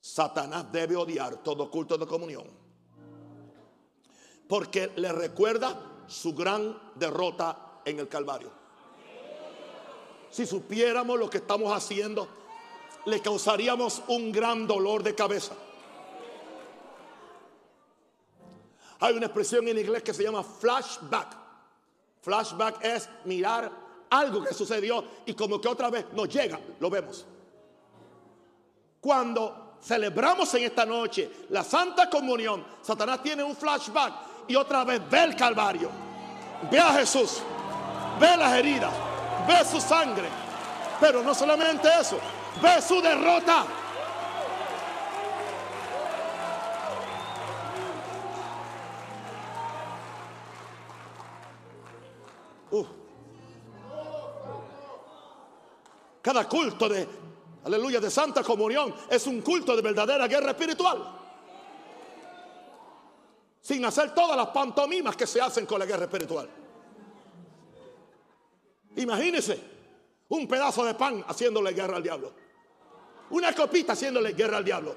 Satanás 0.05 0.71
debe 0.71 0.95
odiar 0.95 1.37
todo 1.37 1.69
culto 1.71 1.97
de 1.97 2.05
comunión. 2.05 2.45
Porque 4.47 4.91
le 4.95 5.11
recuerda 5.11 6.03
su 6.07 6.33
gran 6.33 6.93
derrota 6.95 7.81
en 7.85 7.99
el 7.99 8.07
Calvario 8.07 8.65
si 10.35 10.45
supiéramos 10.45 11.17
lo 11.17 11.29
que 11.29 11.37
estamos 11.37 11.71
haciendo, 11.71 12.27
le 13.05 13.21
causaríamos 13.21 14.03
un 14.09 14.33
gran 14.33 14.67
dolor 14.67 15.01
de 15.01 15.15
cabeza. 15.15 15.53
Hay 18.99 19.15
una 19.15 19.27
expresión 19.27 19.65
en 19.69 19.77
inglés 19.77 20.03
que 20.03 20.13
se 20.13 20.23
llama 20.23 20.43
flashback. 20.43 21.37
Flashback 22.21 22.83
es 22.83 23.07
mirar 23.23 23.71
algo 24.09 24.43
que 24.43 24.53
sucedió 24.53 25.05
y 25.25 25.33
como 25.35 25.61
que 25.61 25.69
otra 25.69 25.89
vez 25.89 26.05
nos 26.11 26.27
llega, 26.27 26.59
lo 26.81 26.89
vemos. 26.89 27.25
Cuando 28.99 29.64
celebramos 29.85 30.53
en 30.55 30.63
esta 30.63 30.85
noche 30.85 31.29
la 31.49 31.63
Santa 31.63 32.09
Comunión, 32.09 32.65
Satanás 32.81 33.21
tiene 33.21 33.43
un 33.43 33.55
flashback 33.55 34.13
y 34.47 34.55
otra 34.55 34.83
vez 34.83 35.01
ve 35.09 35.23
el 35.23 35.35
Calvario, 35.35 35.89
ve 36.71 36.79
a 36.79 36.93
Jesús, 36.93 37.41
ve 38.19 38.37
las 38.37 38.53
heridas 38.57 38.93
ve 39.47 39.63
su 39.65 39.79
sangre. 39.79 40.27
Pero 40.99 41.21
no 41.21 41.33
solamente 41.35 41.87
eso, 41.99 42.17
ve 42.61 42.81
su 42.81 43.01
derrota. 43.01 43.65
Uh. 52.71 52.85
Cada 56.21 56.47
culto 56.47 56.89
de, 56.89 57.07
aleluya, 57.65 57.99
de 57.99 58.09
Santa 58.09 58.43
Comunión 58.43 58.93
es 59.09 59.27
un 59.27 59.41
culto 59.41 59.75
de 59.75 59.81
verdadera 59.81 60.27
guerra 60.27 60.51
espiritual. 60.51 61.21
Sin 63.61 63.83
hacer 63.83 64.13
todas 64.13 64.37
las 64.37 64.47
pantomimas 64.47 65.15
que 65.15 65.25
se 65.25 65.41
hacen 65.41 65.65
con 65.65 65.79
la 65.79 65.85
guerra 65.85 66.05
espiritual. 66.05 66.47
Imagínese 68.97 69.59
un 70.29 70.47
pedazo 70.47 70.85
de 70.85 70.93
pan 70.93 71.23
haciéndole 71.27 71.73
guerra 71.73 71.97
al 71.97 72.03
diablo. 72.03 72.31
Una 73.31 73.53
copita 73.53 73.93
haciéndole 73.93 74.33
guerra 74.33 74.57
al 74.57 74.65
diablo. 74.65 74.95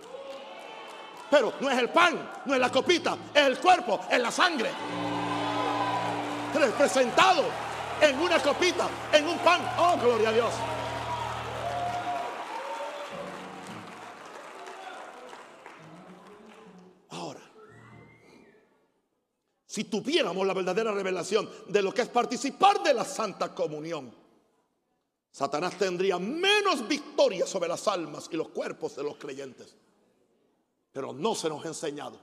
Pero 1.30 1.54
no 1.60 1.70
es 1.70 1.78
el 1.78 1.90
pan, 1.90 2.42
no 2.44 2.54
es 2.54 2.60
la 2.60 2.70
copita, 2.70 3.16
es 3.34 3.42
el 3.42 3.58
cuerpo, 3.58 4.00
es 4.10 4.20
la 4.20 4.30
sangre. 4.30 4.70
Representado 6.54 7.44
en 8.00 8.18
una 8.18 8.38
copita, 8.40 8.88
en 9.12 9.26
un 9.26 9.38
pan. 9.38 9.60
Oh, 9.78 9.96
gloria 9.98 10.28
a 10.28 10.32
Dios. 10.32 10.52
Si 19.78 19.84
tuviéramos 19.84 20.44
la 20.44 20.54
verdadera 20.54 20.90
revelación 20.90 21.48
de 21.68 21.82
lo 21.82 21.94
que 21.94 22.02
es 22.02 22.08
participar 22.08 22.82
de 22.82 22.92
la 22.92 23.04
Santa 23.04 23.54
Comunión, 23.54 24.12
Satanás 25.30 25.78
tendría 25.78 26.18
menos 26.18 26.88
victoria 26.88 27.46
sobre 27.46 27.68
las 27.68 27.86
almas 27.86 28.28
y 28.32 28.36
los 28.36 28.48
cuerpos 28.48 28.96
de 28.96 29.04
los 29.04 29.18
creyentes. 29.18 29.76
Pero 30.90 31.12
no 31.12 31.36
se 31.36 31.48
nos 31.48 31.64
ha 31.64 31.68
enseñado 31.68 32.18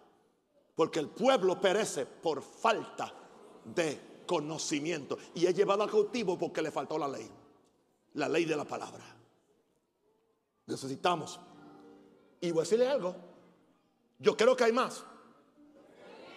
Porque 0.75 0.99
el 0.99 1.07
pueblo 1.07 1.61
perece 1.61 2.05
por 2.05 2.41
falta 2.41 3.13
de 3.63 4.23
conocimiento. 4.27 5.17
Y 5.33 5.45
es 5.45 5.55
llevado 5.55 5.83
a 5.83 5.89
cautivo 5.89 6.37
porque 6.37 6.61
le 6.61 6.71
faltó 6.71 6.97
la 6.97 7.07
ley. 7.07 7.31
La 8.15 8.27
ley 8.27 8.43
de 8.43 8.57
la 8.57 8.65
palabra. 8.65 9.05
Necesitamos. 10.65 11.39
Y 12.41 12.51
voy 12.51 12.59
a 12.59 12.63
decirle 12.63 12.89
algo. 12.89 13.15
Yo 14.19 14.35
creo 14.35 14.57
que 14.57 14.65
hay 14.65 14.73
más. 14.73 15.05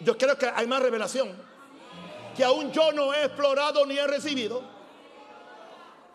Yo 0.00 0.16
creo 0.16 0.36
que 0.38 0.46
hay 0.46 0.66
más 0.66 0.82
revelación. 0.82 1.36
Que 2.36 2.44
aún 2.44 2.70
yo 2.70 2.92
no 2.92 3.12
he 3.12 3.24
explorado 3.24 3.84
ni 3.84 3.98
he 3.98 4.06
recibido. 4.06 4.62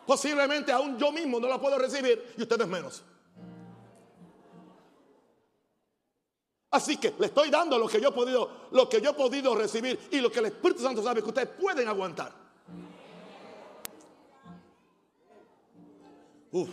Posiblemente 0.06 0.72
aún 0.72 0.98
yo 0.98 1.12
mismo 1.12 1.40
no 1.40 1.48
la 1.48 1.60
puedo 1.60 1.78
recibir 1.78 2.34
y 2.38 2.42
ustedes 2.42 2.68
menos. 2.68 3.04
Así 6.72 6.98
que 6.98 7.14
le 7.20 7.28
estoy 7.28 7.52
dando 7.52 7.78
lo 7.78 7.88
que 7.88 8.02
yo 8.02 8.10
he 8.10 8.12
podido, 8.12 8.68
lo 8.72 8.90
que 8.90 9.00
yo 9.00 9.12
he 9.12 9.14
podido 9.14 9.54
recibir 9.54 10.08
y 10.12 10.20
lo 10.20 10.32
que 10.32 10.40
el 10.40 10.48
Espíritu 10.48 10.82
Santo 10.82 11.04
sabe 11.04 11.22
que 11.22 11.30
ustedes 11.30 11.50
pueden 11.50 11.88
aguantar. 11.88 12.34
Uf. 16.52 16.70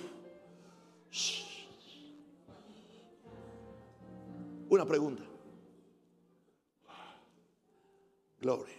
Una 4.71 4.87
pregunta. 4.87 5.30
Gloria. 8.41 8.74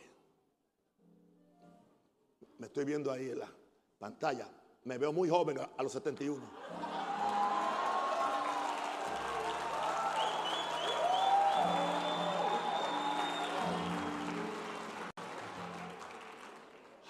Me 2.57 2.65
estoy 2.65 2.83
viendo 2.83 3.11
ahí 3.11 3.29
en 3.29 3.39
la 3.39 3.51
pantalla. 3.99 4.49
Me 4.85 4.97
veo 4.97 5.13
muy 5.13 5.29
joven 5.29 5.59
a 5.59 5.83
los 5.83 5.91
71. 5.91 6.41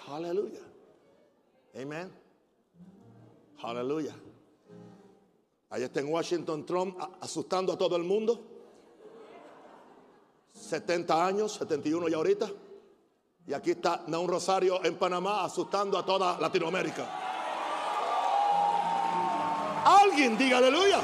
Aleluya. 0.08 0.60
Amén. 1.74 2.12
Aleluya. 3.62 4.14
Ahí 5.70 5.84
está 5.84 6.00
en 6.00 6.12
Washington 6.12 6.66
Trump 6.66 6.98
asustando 7.20 7.72
a 7.72 7.78
todo 7.78 7.96
el 7.96 8.02
mundo. 8.02 8.51
70 10.62 11.26
años, 11.26 11.52
71 11.54 12.08
ya 12.08 12.16
ahorita. 12.16 12.48
Y 13.46 13.52
aquí 13.52 13.72
está 13.72 14.04
Naun 14.06 14.28
Rosario 14.28 14.84
en 14.84 14.96
Panamá 14.96 15.44
asustando 15.44 15.98
a 15.98 16.06
toda 16.06 16.38
Latinoamérica. 16.38 17.04
Alguien 19.84 20.38
diga 20.38 20.58
aleluya. 20.58 21.00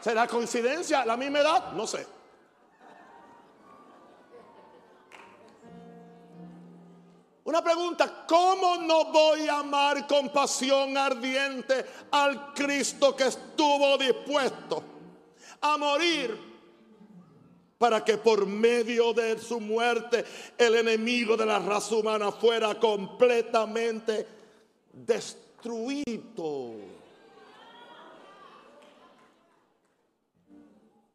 ¿Será 0.00 0.26
coincidencia 0.26 1.06
la 1.06 1.16
misma 1.16 1.40
edad? 1.40 1.72
No 1.72 1.86
sé. 1.86 2.06
Una 7.52 7.62
pregunta, 7.62 8.24
¿cómo 8.26 8.78
no 8.78 9.12
voy 9.12 9.46
a 9.46 9.58
amar 9.58 10.06
con 10.06 10.30
pasión 10.30 10.96
ardiente 10.96 11.84
al 12.10 12.54
Cristo 12.54 13.14
que 13.14 13.24
estuvo 13.24 13.98
dispuesto 13.98 14.82
a 15.60 15.76
morir 15.76 16.34
para 17.76 18.02
que 18.02 18.16
por 18.16 18.46
medio 18.46 19.12
de 19.12 19.38
su 19.38 19.60
muerte 19.60 20.24
el 20.56 20.76
enemigo 20.76 21.36
de 21.36 21.44
la 21.44 21.58
raza 21.58 21.94
humana 21.94 22.32
fuera 22.32 22.80
completamente 22.80 24.26
destruido? 24.90 26.72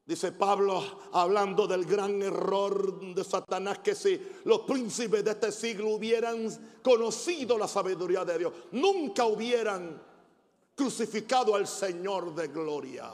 Dice 0.07 0.31
Pablo 0.31 1.01
hablando 1.11 1.67
del 1.67 1.83
gran 1.83 2.21
error 2.21 3.13
de 3.13 3.23
Satanás 3.25 3.79
que 3.79 3.93
si 3.93 4.17
los 4.45 4.61
príncipes 4.61 5.21
de 5.21 5.31
este 5.31 5.51
siglo 5.51 5.89
hubieran 5.89 6.47
conocido 6.81 7.57
la 7.57 7.67
sabiduría 7.67 8.23
de 8.23 8.37
Dios, 8.37 8.53
nunca 8.71 9.25
hubieran 9.25 10.01
crucificado 10.73 11.55
al 11.55 11.67
Señor 11.67 12.33
de 12.33 12.47
gloria, 12.47 13.11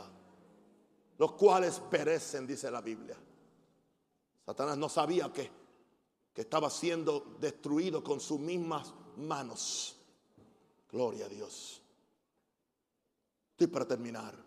los 1.17 1.31
cuales 1.31 1.79
perecen, 1.79 2.45
dice 2.45 2.69
la 2.69 2.81
Biblia. 2.81 3.17
Satanás 4.45 4.77
no 4.77 4.87
sabía 4.87 5.33
que, 5.33 5.49
que 6.31 6.41
estaba 6.41 6.69
siendo 6.69 7.37
destruido 7.39 8.03
con 8.03 8.19
sus 8.19 8.39
mismas 8.39 8.93
manos. 9.17 9.95
Gloria 10.91 11.25
a 11.25 11.29
Dios. 11.29 11.81
Estoy 13.53 13.65
para 13.65 13.87
terminar. 13.87 14.42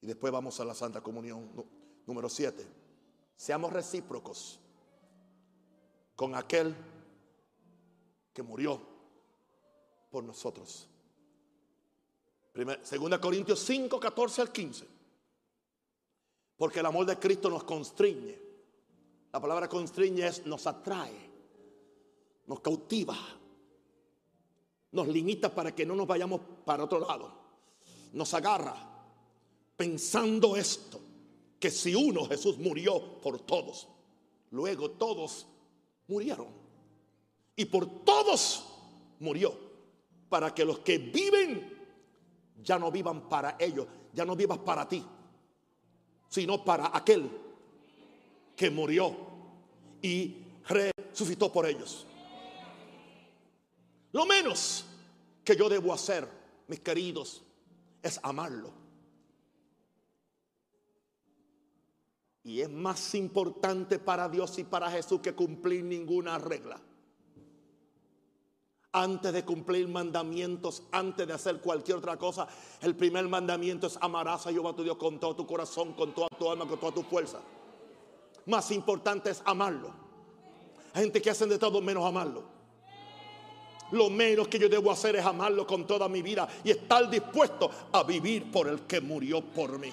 Y 0.00 0.06
después 0.06 0.32
vamos 0.32 0.58
a 0.60 0.64
la 0.64 0.74
Santa 0.74 1.00
Comunión 1.00 1.50
número 2.06 2.28
7. 2.28 2.66
Seamos 3.36 3.72
recíprocos 3.72 4.60
con 6.14 6.34
aquel 6.34 6.74
que 8.32 8.42
murió 8.42 8.80
por 10.10 10.24
nosotros. 10.24 10.88
segunda 12.82 13.20
Corintios 13.20 13.60
5, 13.60 14.00
14 14.00 14.42
al 14.42 14.52
15. 14.52 14.86
Porque 16.56 16.80
el 16.80 16.86
amor 16.86 17.06
de 17.06 17.18
Cristo 17.18 17.48
nos 17.48 17.64
constriñe. 17.64 18.36
La 19.32 19.40
palabra 19.40 19.68
constriñe 19.68 20.26
es 20.26 20.46
nos 20.46 20.66
atrae, 20.66 21.30
nos 22.46 22.60
cautiva, 22.60 23.16
nos 24.92 25.06
limita 25.06 25.54
para 25.54 25.74
que 25.74 25.84
no 25.84 25.94
nos 25.94 26.06
vayamos 26.06 26.40
para 26.64 26.84
otro 26.84 26.98
lado, 26.98 27.30
nos 28.12 28.32
agarra, 28.32 28.97
pensando 29.78 30.56
esto, 30.56 31.00
que 31.60 31.70
si 31.70 31.94
uno 31.94 32.26
Jesús 32.26 32.58
murió 32.58 33.20
por 33.20 33.38
todos, 33.38 33.86
luego 34.50 34.90
todos 34.90 35.46
murieron. 36.08 36.48
Y 37.54 37.64
por 37.64 37.86
todos 38.04 38.64
murió, 39.20 39.56
para 40.28 40.52
que 40.52 40.64
los 40.64 40.80
que 40.80 40.98
viven 40.98 41.78
ya 42.60 42.76
no 42.76 42.90
vivan 42.90 43.28
para 43.28 43.56
ellos, 43.58 43.86
ya 44.12 44.24
no 44.24 44.34
vivas 44.34 44.58
para 44.58 44.88
ti, 44.88 45.04
sino 46.28 46.64
para 46.64 46.90
aquel 46.92 47.30
que 48.56 48.70
murió 48.70 49.16
y 50.02 50.38
resucitó 50.66 51.52
por 51.52 51.66
ellos. 51.66 52.04
Lo 54.10 54.26
menos 54.26 54.84
que 55.44 55.54
yo 55.54 55.68
debo 55.68 55.92
hacer, 55.92 56.28
mis 56.66 56.80
queridos, 56.80 57.42
es 58.02 58.18
amarlo 58.24 58.87
Y 62.48 62.62
es 62.62 62.70
más 62.70 63.14
importante 63.14 63.98
para 63.98 64.26
Dios 64.26 64.58
y 64.58 64.64
para 64.64 64.90
Jesús 64.90 65.20
que 65.20 65.34
cumplir 65.34 65.84
ninguna 65.84 66.38
regla. 66.38 66.80
Antes 68.90 69.34
de 69.34 69.44
cumplir 69.44 69.86
mandamientos, 69.86 70.82
antes 70.90 71.26
de 71.26 71.34
hacer 71.34 71.60
cualquier 71.60 71.98
otra 71.98 72.16
cosa, 72.16 72.48
el 72.80 72.96
primer 72.96 73.28
mandamiento 73.28 73.86
es 73.86 73.98
amarás 74.00 74.46
a 74.46 74.50
Jehová 74.50 74.74
tu 74.74 74.82
Dios 74.82 74.96
con 74.96 75.20
todo 75.20 75.36
tu 75.36 75.46
corazón, 75.46 75.92
con 75.92 76.14
toda 76.14 76.28
tu 76.38 76.50
alma, 76.50 76.66
con 76.66 76.80
toda 76.80 76.92
tu 76.92 77.02
fuerza. 77.02 77.38
Más 78.46 78.70
importante 78.70 79.28
es 79.28 79.42
amarlo. 79.44 79.92
Hay 80.94 81.02
gente 81.02 81.20
que 81.20 81.28
hacen 81.28 81.50
de 81.50 81.58
todo 81.58 81.82
menos 81.82 82.06
amarlo. 82.06 82.44
Lo 83.92 84.08
menos 84.08 84.48
que 84.48 84.58
yo 84.58 84.70
debo 84.70 84.90
hacer 84.90 85.16
es 85.16 85.24
amarlo 85.26 85.66
con 85.66 85.86
toda 85.86 86.08
mi 86.08 86.22
vida 86.22 86.48
y 86.64 86.70
estar 86.70 87.10
dispuesto 87.10 87.70
a 87.92 88.04
vivir 88.04 88.50
por 88.50 88.68
el 88.68 88.86
que 88.86 89.02
murió 89.02 89.42
por 89.42 89.78
mí. 89.78 89.92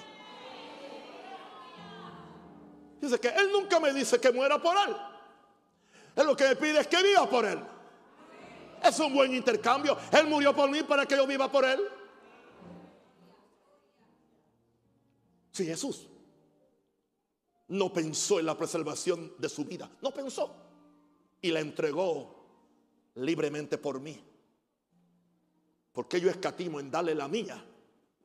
Dice 3.00 3.20
que 3.20 3.28
Él 3.28 3.50
nunca 3.52 3.78
me 3.78 3.92
dice 3.92 4.18
que 4.18 4.32
muera 4.32 4.60
por 4.60 4.76
Él. 4.76 4.96
Él 6.16 6.26
lo 6.26 6.36
que 6.36 6.48
me 6.48 6.56
pide 6.56 6.80
es 6.80 6.86
que 6.86 7.02
viva 7.02 7.28
por 7.28 7.44
Él. 7.44 7.62
Es 8.82 8.98
un 9.00 9.12
buen 9.12 9.34
intercambio. 9.34 9.96
Él 10.12 10.26
murió 10.26 10.54
por 10.54 10.70
mí 10.70 10.82
para 10.82 11.06
que 11.06 11.16
yo 11.16 11.26
viva 11.26 11.50
por 11.50 11.64
Él. 11.64 11.80
Si 15.52 15.64
Jesús 15.64 16.06
no 17.68 17.92
pensó 17.92 18.38
en 18.38 18.46
la 18.46 18.56
preservación 18.56 19.34
de 19.38 19.48
su 19.48 19.64
vida, 19.64 19.90
no 20.02 20.12
pensó 20.12 20.54
y 21.40 21.50
la 21.50 21.60
entregó 21.60 22.34
libremente 23.14 23.78
por 23.78 24.00
mí. 24.00 24.22
Porque 25.92 26.20
yo 26.20 26.28
escatimo 26.28 26.78
en 26.78 26.90
darle 26.90 27.14
la 27.14 27.28
mía 27.28 27.64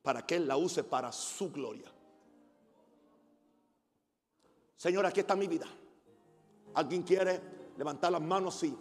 para 0.02 0.26
que 0.26 0.36
Él 0.36 0.48
la 0.48 0.58
use 0.58 0.84
para 0.84 1.12
su 1.12 1.52
gloria. 1.52 1.92
Señor, 4.82 5.06
aquí 5.06 5.20
está 5.20 5.36
mi 5.36 5.46
vida. 5.46 5.68
¿Alguien 6.74 7.04
quiere 7.04 7.40
levantar 7.78 8.12
las 8.12 8.22
manos 8.22 8.64
y 8.64 8.76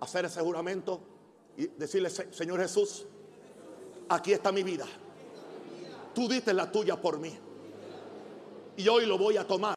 hacer 0.00 0.24
ese 0.24 0.40
juramento 0.40 1.00
y 1.56 1.68
decirle, 1.68 2.10
Señor 2.10 2.58
Jesús, 2.58 3.06
aquí 4.08 4.32
está 4.32 4.50
mi 4.50 4.64
vida. 4.64 4.86
Tú 6.12 6.28
diste 6.28 6.52
la 6.52 6.72
tuya 6.72 7.00
por 7.00 7.20
mí. 7.20 7.32
Y 8.76 8.88
hoy 8.88 9.06
lo 9.06 9.16
voy 9.16 9.36
a 9.36 9.46
tomar 9.46 9.76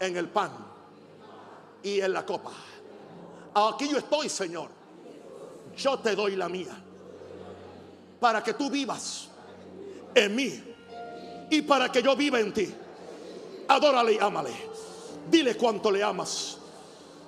en 0.00 0.16
el 0.16 0.30
pan 0.30 0.50
y 1.82 2.00
en 2.00 2.14
la 2.14 2.24
copa. 2.24 2.52
Aquí 3.52 3.86
yo 3.90 3.98
estoy, 3.98 4.30
Señor. 4.30 4.70
Yo 5.76 5.98
te 5.98 6.16
doy 6.16 6.36
la 6.36 6.48
mía. 6.48 6.74
Para 8.18 8.42
que 8.42 8.54
tú 8.54 8.70
vivas 8.70 9.28
en 10.14 10.34
mí 10.34 10.74
y 11.50 11.60
para 11.60 11.92
que 11.92 12.02
yo 12.02 12.16
viva 12.16 12.40
en 12.40 12.54
ti. 12.54 12.74
Adórale 13.68 14.14
y 14.14 14.18
ámale. 14.18 14.50
Dile 15.30 15.56
cuánto 15.56 15.90
le 15.90 16.02
amas. 16.02 16.58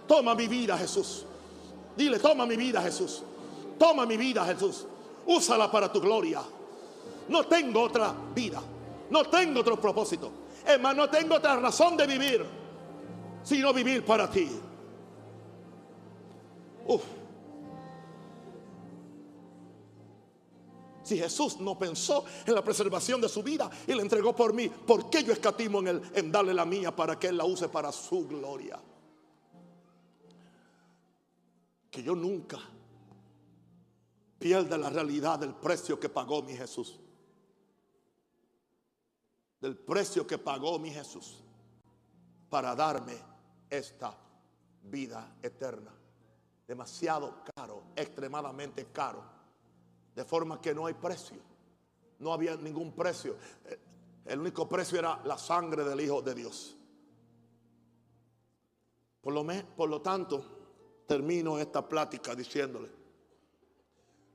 Toma 0.06 0.34
mi 0.34 0.48
vida, 0.48 0.76
Jesús. 0.76 1.24
Dile, 1.96 2.18
toma 2.18 2.46
mi 2.46 2.56
vida, 2.56 2.80
Jesús. 2.82 3.22
Toma 3.78 4.06
mi 4.06 4.16
vida, 4.16 4.44
Jesús. 4.44 4.86
Úsala 5.26 5.70
para 5.70 5.92
tu 5.92 6.00
gloria. 6.00 6.40
No 7.28 7.44
tengo 7.44 7.82
otra 7.82 8.14
vida. 8.34 8.60
No 9.10 9.24
tengo 9.24 9.60
otro 9.60 9.80
propósito. 9.80 10.30
Es 10.66 10.80
más, 10.80 10.96
no 10.96 11.08
tengo 11.08 11.36
otra 11.36 11.56
razón 11.56 11.96
de 11.96 12.06
vivir. 12.06 12.44
Sino 13.42 13.72
vivir 13.72 14.04
para 14.04 14.30
ti. 14.30 14.48
Uf. 16.86 17.02
Si 21.10 21.18
Jesús 21.18 21.58
no 21.58 21.76
pensó 21.76 22.24
en 22.46 22.54
la 22.54 22.62
preservación 22.62 23.20
de 23.20 23.28
su 23.28 23.42
vida 23.42 23.68
y 23.84 23.92
la 23.94 24.02
entregó 24.02 24.32
por 24.32 24.54
mí, 24.54 24.68
¿por 24.68 25.10
qué 25.10 25.24
yo 25.24 25.32
escatimo 25.32 25.80
en, 25.80 26.00
en 26.14 26.30
darle 26.30 26.54
la 26.54 26.64
mía 26.64 26.94
para 26.94 27.18
que 27.18 27.26
Él 27.26 27.36
la 27.36 27.44
use 27.44 27.68
para 27.68 27.90
su 27.90 28.28
gloria? 28.28 28.80
Que 31.90 32.00
yo 32.00 32.14
nunca 32.14 32.60
pierda 34.38 34.78
la 34.78 34.88
realidad 34.88 35.40
del 35.40 35.52
precio 35.52 35.98
que 35.98 36.08
pagó 36.08 36.44
mi 36.44 36.56
Jesús. 36.56 37.00
Del 39.60 39.76
precio 39.76 40.24
que 40.24 40.38
pagó 40.38 40.78
mi 40.78 40.92
Jesús 40.92 41.42
para 42.48 42.76
darme 42.76 43.16
esta 43.68 44.16
vida 44.84 45.34
eterna. 45.42 45.92
Demasiado 46.68 47.42
caro, 47.56 47.82
extremadamente 47.96 48.92
caro 48.92 49.39
de 50.20 50.26
forma 50.26 50.60
que 50.60 50.74
no 50.74 50.84
hay 50.84 50.92
precio. 50.92 51.38
No 52.18 52.34
había 52.34 52.54
ningún 52.54 52.92
precio. 52.92 53.36
El 54.26 54.40
único 54.40 54.68
precio 54.68 54.98
era 54.98 55.18
la 55.24 55.38
sangre 55.38 55.82
del 55.82 55.98
Hijo 55.98 56.20
de 56.20 56.34
Dios. 56.34 56.76
Por 59.22 59.32
lo, 59.32 59.46
por 59.74 59.88
lo 59.88 60.02
tanto, 60.02 60.44
termino 61.06 61.58
esta 61.58 61.88
plática 61.88 62.34
diciéndole, 62.34 62.90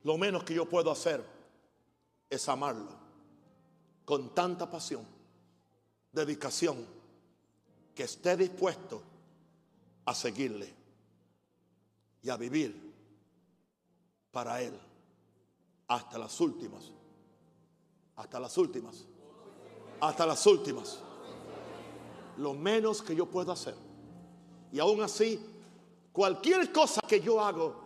lo 0.02 0.18
menos 0.18 0.44
que 0.44 0.56
yo 0.56 0.68
puedo 0.68 0.90
hacer 0.90 1.24
es 2.32 2.50
amarlo 2.50 2.90
con 4.06 4.34
tanta 4.34 4.68
pasión, 4.68 5.06
dedicación, 6.12 6.84
que 7.94 8.06
esté 8.06 8.36
dispuesto 8.36 9.04
a 10.06 10.16
seguirle 10.16 10.74
y 12.24 12.30
a 12.32 12.38
vivir 12.38 12.92
para 14.32 14.64
Él 14.64 14.80
hasta 15.88 16.18
las 16.18 16.40
últimas. 16.40 16.92
Hasta 18.16 18.40
las 18.40 18.58
últimas. 18.58 19.06
Hasta 20.00 20.26
las 20.26 20.46
últimas. 20.46 21.00
Lo 22.38 22.54
menos 22.54 23.02
que 23.02 23.16
yo 23.16 23.26
puedo 23.26 23.52
hacer. 23.52 23.76
Y 24.72 24.80
aún 24.80 25.02
así, 25.02 25.40
cualquier 26.12 26.72
cosa 26.72 27.02
que 27.08 27.22
yo 27.22 27.40
hago 27.42 27.84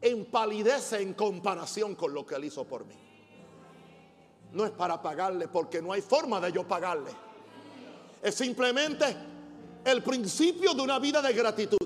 empalidece 0.00 1.00
en 1.00 1.14
comparación 1.14 1.94
con 1.94 2.12
lo 2.14 2.24
que 2.24 2.34
él 2.34 2.44
hizo 2.44 2.64
por 2.64 2.84
mí. 2.84 2.94
No 4.52 4.64
es 4.64 4.70
para 4.72 5.00
pagarle 5.00 5.48
porque 5.48 5.80
no 5.80 5.92
hay 5.92 6.02
forma 6.02 6.40
de 6.40 6.52
yo 6.52 6.66
pagarle. 6.66 7.12
Es 8.22 8.34
simplemente 8.34 9.16
el 9.84 10.02
principio 10.02 10.74
de 10.74 10.82
una 10.82 10.98
vida 10.98 11.22
de 11.22 11.32
gratitud. 11.32 11.78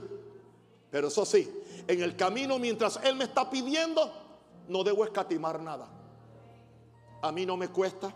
Pero 0.90 1.08
eso 1.08 1.24
sí, 1.24 1.50
en 1.86 2.02
el 2.02 2.16
camino 2.16 2.58
mientras 2.58 2.98
Él 3.02 3.16
me 3.16 3.24
está 3.24 3.50
pidiendo, 3.50 4.23
no 4.68 4.84
debo 4.84 5.04
escatimar 5.04 5.60
nada. 5.60 5.88
A 7.22 7.32
mí 7.32 7.46
no 7.46 7.56
me 7.56 7.68
cuesta 7.68 8.14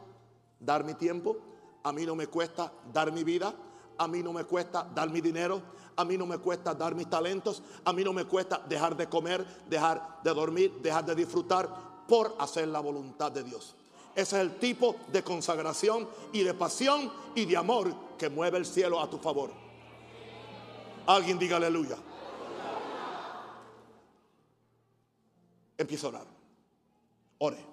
dar 0.60 0.84
mi 0.84 0.94
tiempo, 0.94 1.36
a 1.82 1.92
mí 1.92 2.04
no 2.04 2.14
me 2.14 2.26
cuesta 2.26 2.72
dar 2.92 3.12
mi 3.12 3.24
vida, 3.24 3.54
a 3.96 4.08
mí 4.08 4.22
no 4.22 4.32
me 4.32 4.44
cuesta 4.44 4.86
dar 4.94 5.10
mi 5.10 5.20
dinero, 5.20 5.62
a 5.96 6.04
mí 6.04 6.16
no 6.16 6.26
me 6.26 6.38
cuesta 6.38 6.74
dar 6.74 6.94
mis 6.94 7.08
talentos, 7.08 7.62
a 7.84 7.92
mí 7.92 8.04
no 8.04 8.12
me 8.12 8.24
cuesta 8.24 8.62
dejar 8.68 8.96
de 8.96 9.08
comer, 9.08 9.44
dejar 9.68 10.20
de 10.22 10.34
dormir, 10.34 10.80
dejar 10.82 11.04
de 11.04 11.14
disfrutar 11.14 11.68
por 12.06 12.36
hacer 12.38 12.68
la 12.68 12.80
voluntad 12.80 13.32
de 13.32 13.42
Dios. 13.42 13.74
Ese 14.14 14.36
es 14.36 14.42
el 14.42 14.58
tipo 14.58 14.96
de 15.12 15.22
consagración 15.22 16.08
y 16.32 16.42
de 16.42 16.54
pasión 16.54 17.12
y 17.34 17.44
de 17.44 17.56
amor 17.56 17.92
que 18.16 18.28
mueve 18.28 18.58
el 18.58 18.66
cielo 18.66 19.00
a 19.00 19.08
tu 19.08 19.18
favor. 19.18 19.50
Alguien 21.06 21.38
diga 21.38 21.56
aleluya. 21.56 21.96
Empieza 25.76 26.06
a 26.06 26.10
orar. 26.10 26.37
Ore. 27.38 27.68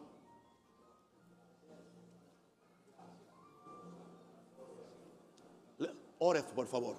Ore, 6.20 6.44
por 6.56 6.68
favor. 6.68 6.96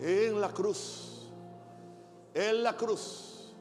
En 0.00 0.40
la 0.40 0.52
cruz. 0.52 1.30
En 2.34 2.62
la 2.62 2.76
cruz. 2.76 3.54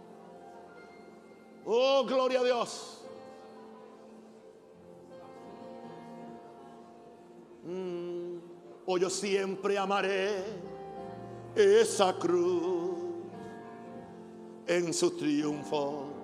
Oh, 1.65 2.05
gloria 2.05 2.39
a 2.39 2.43
Dios. 2.43 3.01
Mm, 7.63 8.37
oh, 8.85 8.97
yo 8.97 9.09
siempre 9.09 9.77
amaré 9.77 10.43
esa 11.55 12.13
cruz 12.19 12.84
en 14.67 14.93
su 14.93 15.11
triunfo 15.17 16.15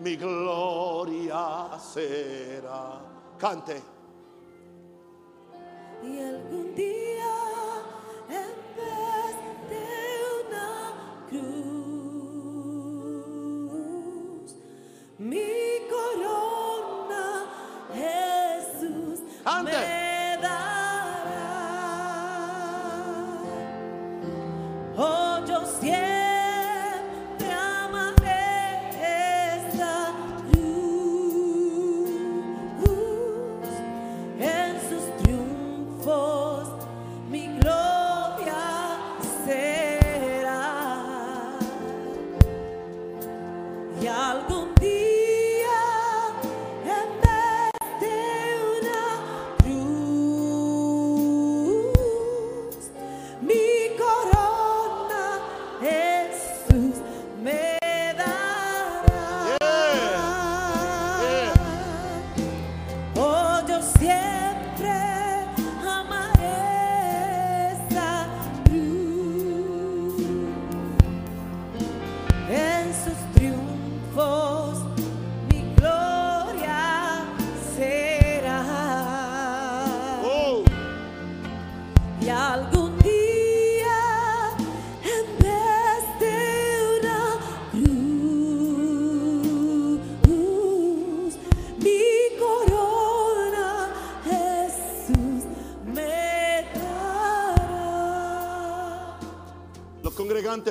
mi 0.00 0.16
gloria 0.16 1.78
será. 1.78 3.00
Cante. 3.38 3.80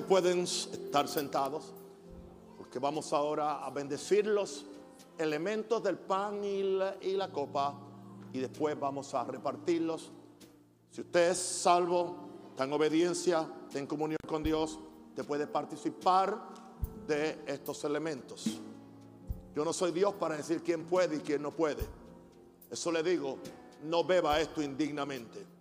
Pueden 0.10 0.40
estar 0.40 1.08
sentados 1.08 1.72
porque 2.58 2.80
vamos 2.80 3.14
ahora 3.14 3.64
a 3.64 3.70
bendecir 3.70 4.26
los 4.26 4.66
elementos 5.20 5.84
del 5.84 6.00
pan 6.00 6.44
y 6.44 6.64
la, 7.14 7.32
copa 7.32 7.76
y 8.34 8.40
después 8.40 8.78
vamos 8.80 9.14
a 9.14 9.24
repartirlos. 9.24 10.12
Si 10.90 11.02
usted 11.02 11.30
es 11.30 11.38
salvo, 11.38 12.16
está 12.50 12.64
en 12.64 12.74
obediencia, 12.74 13.48
está 13.68 13.78
en 13.78 13.86
comunión 13.86 14.18
con 14.28 14.42
Dios, 14.42 14.80
te 15.16 15.24
puede 15.24 15.46
participar 15.46 16.40
de 17.06 17.44
estos 17.46 17.84
elementos. 17.84 18.60
Yo 19.56 19.64
no 19.64 19.74
soy 19.74 19.92
Dios 19.92 20.16
para 20.16 20.38
decir 20.38 20.64
quién 20.64 20.86
puede 20.86 21.18
y 21.18 21.20
quién 21.20 21.44
no 21.44 21.52
puede. 21.52 21.86
Eso 22.72 22.92
le 22.92 23.04
digo, 23.04 23.38
no 23.84 24.04
beba 24.04 24.42
esto 24.42 24.64
indignamente. 24.64 25.59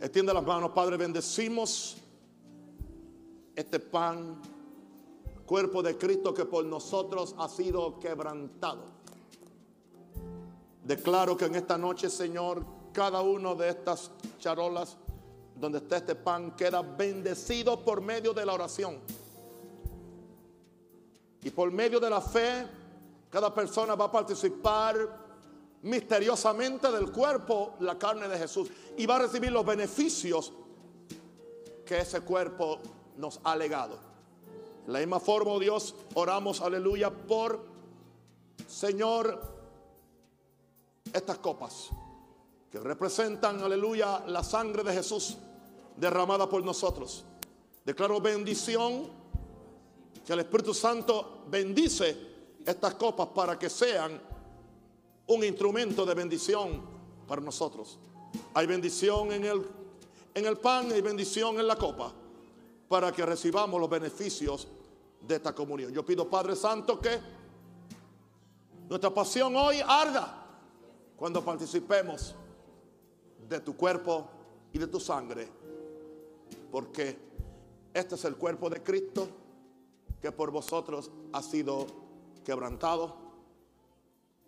Extiende 0.00 0.34
las 0.34 0.44
manos, 0.44 0.72
Padre, 0.72 0.98
bendecimos 0.98 1.96
este 3.54 3.80
pan, 3.80 4.42
cuerpo 5.46 5.82
de 5.82 5.96
Cristo 5.96 6.34
que 6.34 6.44
por 6.44 6.66
nosotros 6.66 7.34
ha 7.38 7.48
sido 7.48 7.98
quebrantado. 7.98 8.82
Declaro 10.84 11.36
que 11.36 11.46
en 11.46 11.54
esta 11.54 11.78
noche, 11.78 12.10
Señor, 12.10 12.62
cada 12.92 13.22
uno 13.22 13.54
de 13.54 13.70
estas 13.70 14.10
charolas 14.38 14.98
donde 15.58 15.78
está 15.78 15.96
este 15.96 16.14
pan 16.14 16.54
queda 16.54 16.82
bendecido 16.82 17.82
por 17.82 18.02
medio 18.02 18.34
de 18.34 18.44
la 18.44 18.52
oración. 18.52 18.98
Y 21.42 21.50
por 21.50 21.72
medio 21.72 21.98
de 21.98 22.10
la 22.10 22.20
fe, 22.20 22.66
cada 23.30 23.52
persona 23.54 23.94
va 23.94 24.06
a 24.06 24.12
participar 24.12 25.25
misteriosamente 25.86 26.90
del 26.90 27.12
cuerpo, 27.12 27.74
la 27.80 27.96
carne 27.96 28.28
de 28.28 28.38
Jesús, 28.38 28.68
y 28.96 29.06
va 29.06 29.16
a 29.16 29.20
recibir 29.20 29.52
los 29.52 29.64
beneficios 29.64 30.52
que 31.84 31.98
ese 31.98 32.20
cuerpo 32.22 32.80
nos 33.16 33.40
ha 33.44 33.54
legado. 33.54 33.96
De 34.84 34.92
la 34.92 34.98
misma 34.98 35.20
forma, 35.20 35.52
oh 35.52 35.60
Dios, 35.60 35.94
oramos, 36.14 36.60
aleluya, 36.60 37.10
por 37.10 37.64
Señor, 38.68 39.40
estas 41.12 41.38
copas 41.38 41.88
que 42.70 42.80
representan, 42.80 43.62
aleluya, 43.62 44.24
la 44.26 44.42
sangre 44.42 44.82
de 44.82 44.92
Jesús 44.92 45.38
derramada 45.96 46.48
por 46.48 46.64
nosotros. 46.64 47.24
Declaro 47.84 48.20
bendición, 48.20 49.08
que 50.26 50.32
el 50.32 50.40
Espíritu 50.40 50.74
Santo 50.74 51.44
bendice 51.46 52.16
estas 52.64 52.94
copas 52.94 53.28
para 53.28 53.56
que 53.56 53.70
sean 53.70 54.20
un 55.26 55.44
instrumento 55.44 56.06
de 56.06 56.14
bendición 56.14 56.82
para 57.26 57.40
nosotros. 57.40 57.98
Hay 58.54 58.66
bendición 58.66 59.32
en 59.32 59.44
el, 59.44 59.66
en 60.34 60.46
el 60.46 60.56
pan, 60.58 60.90
hay 60.92 61.00
bendición 61.00 61.58
en 61.58 61.66
la 61.66 61.76
copa, 61.76 62.12
para 62.88 63.10
que 63.12 63.26
recibamos 63.26 63.80
los 63.80 63.90
beneficios 63.90 64.68
de 65.20 65.36
esta 65.36 65.54
comunión. 65.54 65.92
Yo 65.92 66.04
pido, 66.04 66.28
Padre 66.28 66.54
Santo, 66.54 67.00
que 67.00 67.18
nuestra 68.88 69.12
pasión 69.12 69.56
hoy 69.56 69.80
arda 69.84 70.46
cuando 71.16 71.44
participemos 71.44 72.34
de 73.48 73.60
tu 73.60 73.76
cuerpo 73.76 74.28
y 74.72 74.78
de 74.78 74.86
tu 74.86 75.00
sangre, 75.00 75.48
porque 76.70 77.18
este 77.92 78.14
es 78.14 78.24
el 78.24 78.36
cuerpo 78.36 78.70
de 78.70 78.82
Cristo 78.82 79.28
que 80.20 80.30
por 80.30 80.50
vosotros 80.50 81.10
ha 81.32 81.42
sido 81.42 81.86
quebrantado 82.44 83.25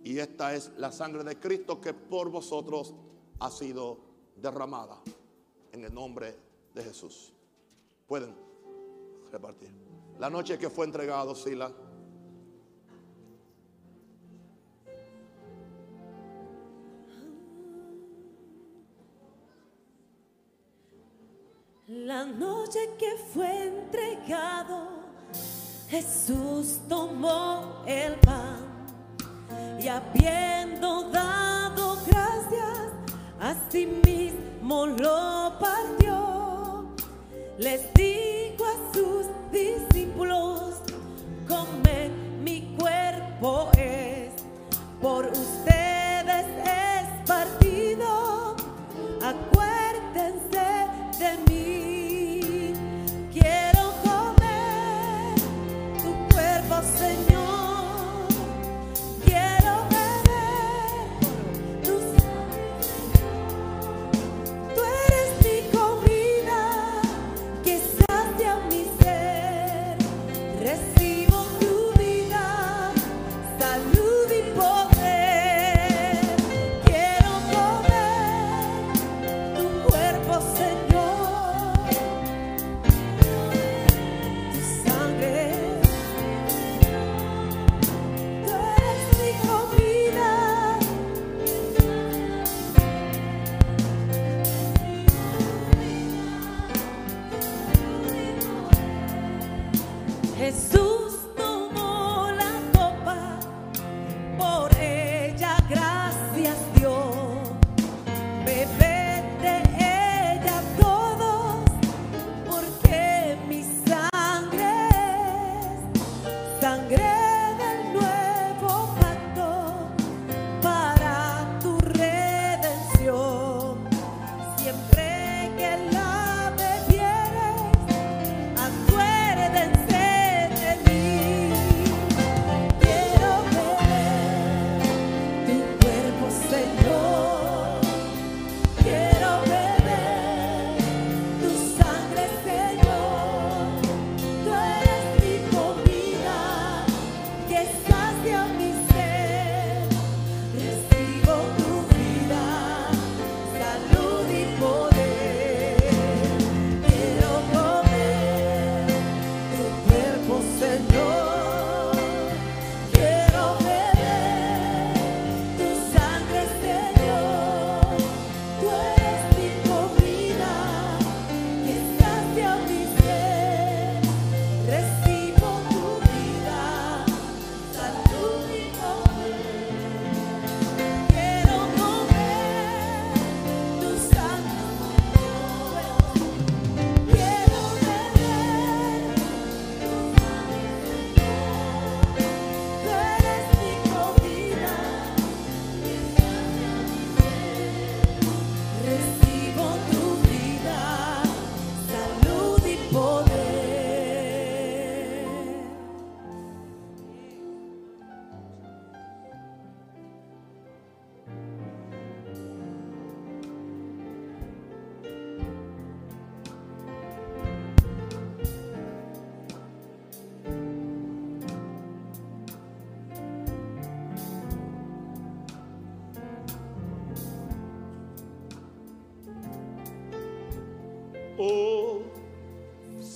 y 0.04 0.18
esta 0.18 0.54
es 0.54 0.70
la 0.76 0.92
sangre 0.92 1.24
de 1.24 1.38
Cristo 1.38 1.80
que 1.80 1.92
por 1.92 2.30
vosotros 2.30 2.94
ha 3.40 3.50
sido 3.50 3.98
derramada 4.36 5.00
en 5.72 5.84
el 5.84 5.92
nombre 5.92 6.34
de 6.74 6.82
Jesús. 6.82 7.32
Pueden 8.06 8.34
repartir. 9.30 9.70
La 10.18 10.30
noche 10.30 10.58
que 10.58 10.70
fue 10.70 10.86
entregado, 10.86 11.34
Sila. 11.34 11.72
La 21.86 22.24
noche 22.24 22.80
que 22.98 23.16
fue 23.32 23.66
entregado, 23.66 24.88
Jesús 25.88 26.80
tomó 26.86 27.82
el 27.86 28.14
pan 28.20 28.77
y 29.80 29.88
habiendo 29.88 31.10
dado 31.10 31.96
gracias, 32.06 32.92
a 33.40 33.54
sí 33.70 33.86
mismo 34.04 34.86
lo 34.86 35.54
partió. 35.58 36.94
Les 37.58 37.92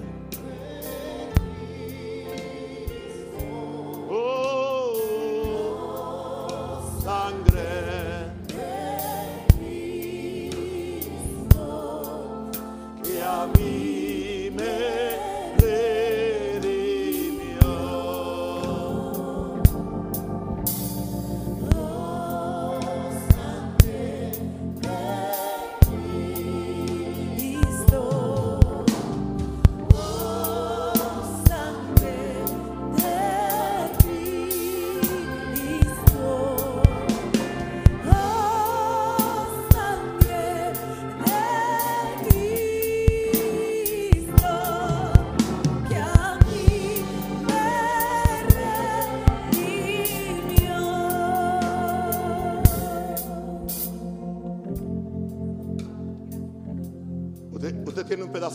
Oh, 4.09 4.94
sangre. 7.04 8.32
Que 13.02 13.22
a 13.22 13.46
mí 13.59 14.50
me 14.57 14.95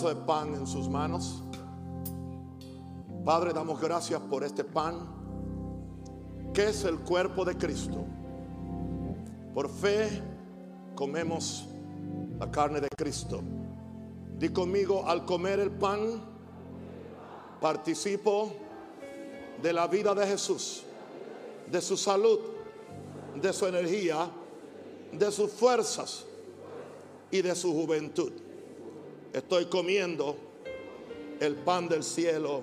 de 0.09 0.15
pan 0.15 0.55
en 0.55 0.65
sus 0.65 0.89
manos. 0.89 1.43
Padre, 3.23 3.53
damos 3.53 3.79
gracias 3.79 4.19
por 4.21 4.43
este 4.43 4.63
pan, 4.63 5.07
que 6.53 6.69
es 6.69 6.83
el 6.85 6.99
cuerpo 6.99 7.45
de 7.45 7.55
Cristo. 7.55 8.03
Por 9.53 9.69
fe 9.69 10.21
comemos 10.95 11.67
la 12.39 12.49
carne 12.49 12.81
de 12.81 12.89
Cristo. 12.97 13.41
Di 14.37 14.49
conmigo, 14.49 15.05
al 15.05 15.25
comer 15.25 15.59
el 15.59 15.71
pan, 15.71 16.21
participo 17.59 18.53
de 19.61 19.71
la 19.71 19.87
vida 19.87 20.15
de 20.15 20.25
Jesús, 20.25 20.83
de 21.71 21.79
su 21.79 21.95
salud, 21.95 22.39
de 23.35 23.53
su 23.53 23.67
energía, 23.67 24.29
de 25.11 25.31
sus 25.31 25.51
fuerzas 25.51 26.25
y 27.29 27.41
de 27.41 27.53
su 27.55 27.71
juventud. 27.71 28.31
Estoy 29.33 29.65
comiendo 29.67 30.35
el 31.39 31.55
pan 31.55 31.87
del 31.87 32.03
cielo, 32.03 32.61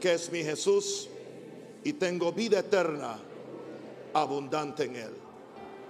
que 0.00 0.14
es 0.14 0.32
mi 0.32 0.42
Jesús, 0.42 1.08
y 1.84 1.92
tengo 1.92 2.32
vida 2.32 2.58
eterna 2.58 3.18
abundante 4.12 4.84
en 4.84 4.96
él. 4.96 5.12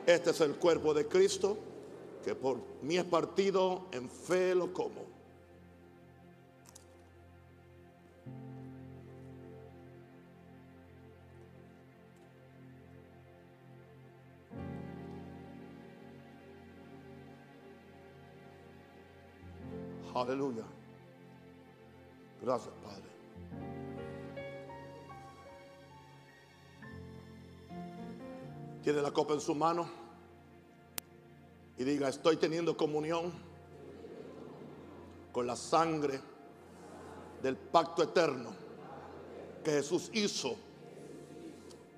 Este 0.07 0.31
es 0.31 0.41
el 0.43 0.57
cuerpo 0.57 0.93
de 0.93 1.07
Cristo, 1.07 1.57
que 2.25 2.35
por 2.35 2.59
mí 2.83 2.99
es 2.99 3.05
partido, 3.05 3.87
en 3.93 4.11
fe 4.11 4.55
lo 4.55 4.73
como. 4.73 5.18
Aleluya. 20.15 20.65
Gracias, 22.43 22.73
Padre. 22.83 23.09
Tiene 28.83 29.03
la 29.03 29.11
copa 29.11 29.35
en 29.35 29.41
su 29.41 29.55
mano 29.55 29.89
y 31.77 31.85
diga, 31.85 32.09
estoy 32.09 32.37
teniendo 32.37 32.77
comunión 32.77 33.33
con 35.33 35.47
la 35.47 35.57
sangre 35.57 36.21
del 37.43 37.57
pacto 37.57 38.03
eterno 38.03 38.51
que 39.63 39.73
Jesús 39.73 40.11
hizo 40.15 40.57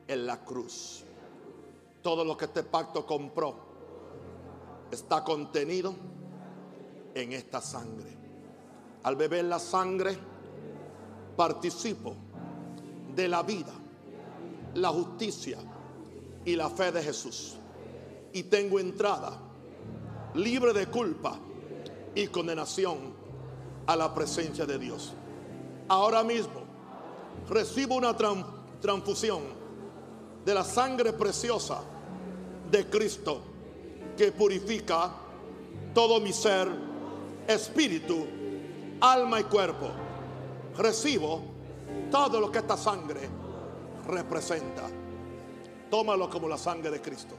en 0.09 0.27
la 0.27 0.45
cruz. 0.45 1.05
Todo 2.03 2.25
lo 2.25 2.37
que 2.37 2.47
este 2.47 2.63
pacto 2.63 3.07
compró 3.07 3.55
está 4.91 5.23
contenido 5.23 5.95
en 7.15 7.33
esta 7.33 7.61
sangre. 7.61 8.17
Al 9.03 9.17
beber 9.17 9.45
la 9.45 9.59
sangre, 9.59 10.17
participo 11.37 12.15
de 13.15 13.29
la 13.29 13.43
vida, 13.43 13.73
la 14.75 14.89
justicia 14.91 15.59
y 16.45 16.57
la 16.57 16.69
fe 16.71 16.93
de 16.93 17.03
Jesús. 17.03 17.57
Y 18.33 18.45
tengo 18.45 18.79
entrada 18.79 19.39
libre 20.35 20.73
de 20.73 20.87
culpa 20.87 21.39
y 22.15 22.27
condenación 22.29 22.99
a 23.87 23.97
la 23.97 24.15
presencia 24.15 24.67
de 24.67 24.79
Dios. 24.79 25.13
Ahora 25.89 26.23
mismo 26.23 26.61
recibo 27.49 27.97
una 27.97 28.17
tran- 28.17 28.47
transfusión 28.81 29.41
de 30.45 30.55
la 30.55 30.63
sangre 30.65 31.13
preciosa 31.13 31.81
de 32.71 32.89
Cristo 32.89 33.41
que 34.17 34.31
purifica 34.31 35.13
todo 35.93 36.21
mi 36.21 36.33
ser, 36.33 36.69
espíritu, 37.47 38.27
alma 39.01 39.41
y 39.41 39.45
cuerpo. 39.45 39.91
Recibo 40.77 41.43
todo 42.11 42.41
lo 42.41 42.51
que 42.51 42.59
esta 42.59 42.77
sangre 42.77 43.29
representa. 44.07 44.89
Tómalo 45.91 46.31
como 46.31 46.49
la 46.49 46.57
sangre 46.59 46.91
de 46.91 47.01
Cristo. 47.01 47.37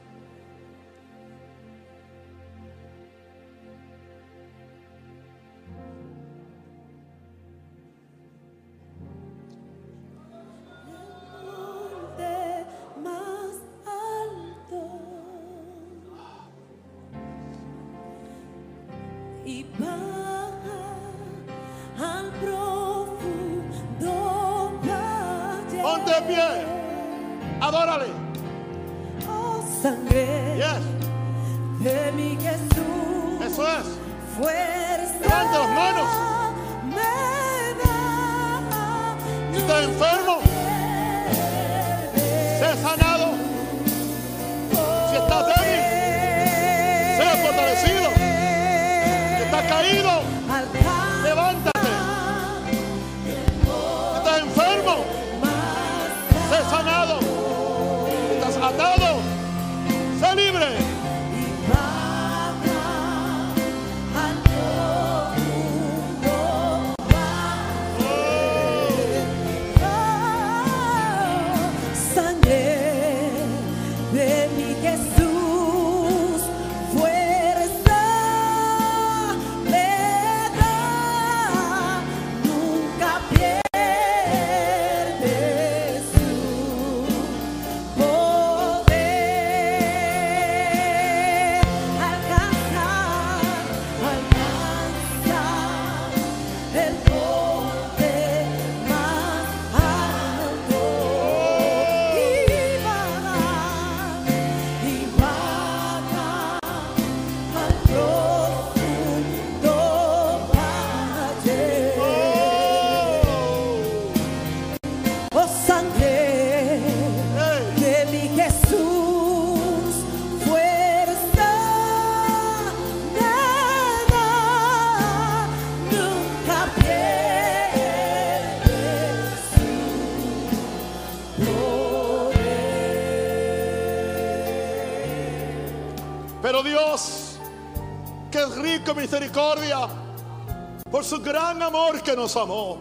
Amor 141.72 142.04
que 142.04 142.18
nos 142.18 142.36
amó, 142.36 142.80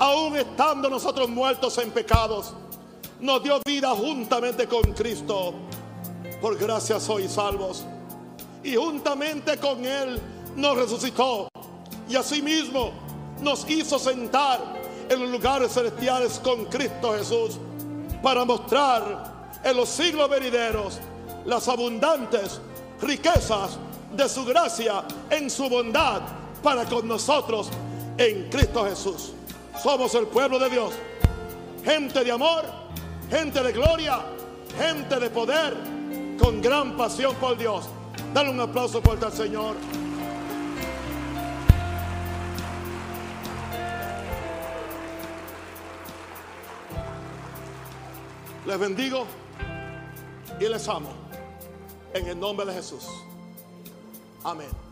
aún 0.00 0.36
estando 0.36 0.90
nosotros 0.90 1.28
muertos 1.28 1.78
en 1.78 1.92
pecados, 1.92 2.52
nos 3.20 3.40
dio 3.44 3.60
vida 3.64 3.90
juntamente 3.90 4.66
con 4.66 4.82
Cristo. 4.92 5.54
Por 6.40 6.58
gracia 6.58 6.98
sois 6.98 7.30
salvos. 7.30 7.84
Y 8.64 8.74
juntamente 8.74 9.56
con 9.58 9.84
Él 9.84 10.20
nos 10.56 10.76
resucitó. 10.76 11.48
Y 12.08 12.16
asimismo 12.16 12.90
nos 13.40 13.70
hizo 13.70 14.00
sentar 14.00 14.60
en 15.08 15.20
los 15.20 15.30
lugares 15.30 15.72
celestiales 15.72 16.40
con 16.40 16.64
Cristo 16.64 17.12
Jesús 17.12 17.58
para 18.20 18.44
mostrar 18.44 19.60
en 19.62 19.76
los 19.76 19.88
siglos 19.88 20.28
venideros 20.28 20.98
las 21.44 21.68
abundantes 21.68 22.60
riquezas 23.00 23.78
de 24.16 24.28
su 24.28 24.44
gracia 24.44 25.04
en 25.30 25.48
su 25.48 25.68
bondad 25.68 26.22
para 26.62 26.84
con 26.84 27.06
nosotros 27.06 27.70
en 28.18 28.48
Cristo 28.50 28.84
Jesús. 28.84 29.32
Somos 29.82 30.14
el 30.14 30.26
pueblo 30.26 30.58
de 30.58 30.70
Dios, 30.70 30.94
gente 31.84 32.22
de 32.24 32.32
amor, 32.32 32.64
gente 33.30 33.62
de 33.62 33.72
gloria, 33.72 34.20
gente 34.76 35.18
de 35.18 35.30
poder, 35.30 35.76
con 36.38 36.60
gran 36.60 36.96
pasión 36.96 37.34
por 37.36 37.56
Dios. 37.56 37.88
Dale 38.32 38.50
un 38.50 38.60
aplauso 38.60 39.00
fuerte 39.02 39.26
al 39.26 39.32
Señor. 39.32 39.76
Les 48.66 48.78
bendigo 48.78 49.26
y 50.60 50.68
les 50.68 50.88
amo 50.88 51.10
en 52.14 52.28
el 52.28 52.38
nombre 52.38 52.64
de 52.64 52.74
Jesús. 52.74 53.06
Amén. 54.44 54.91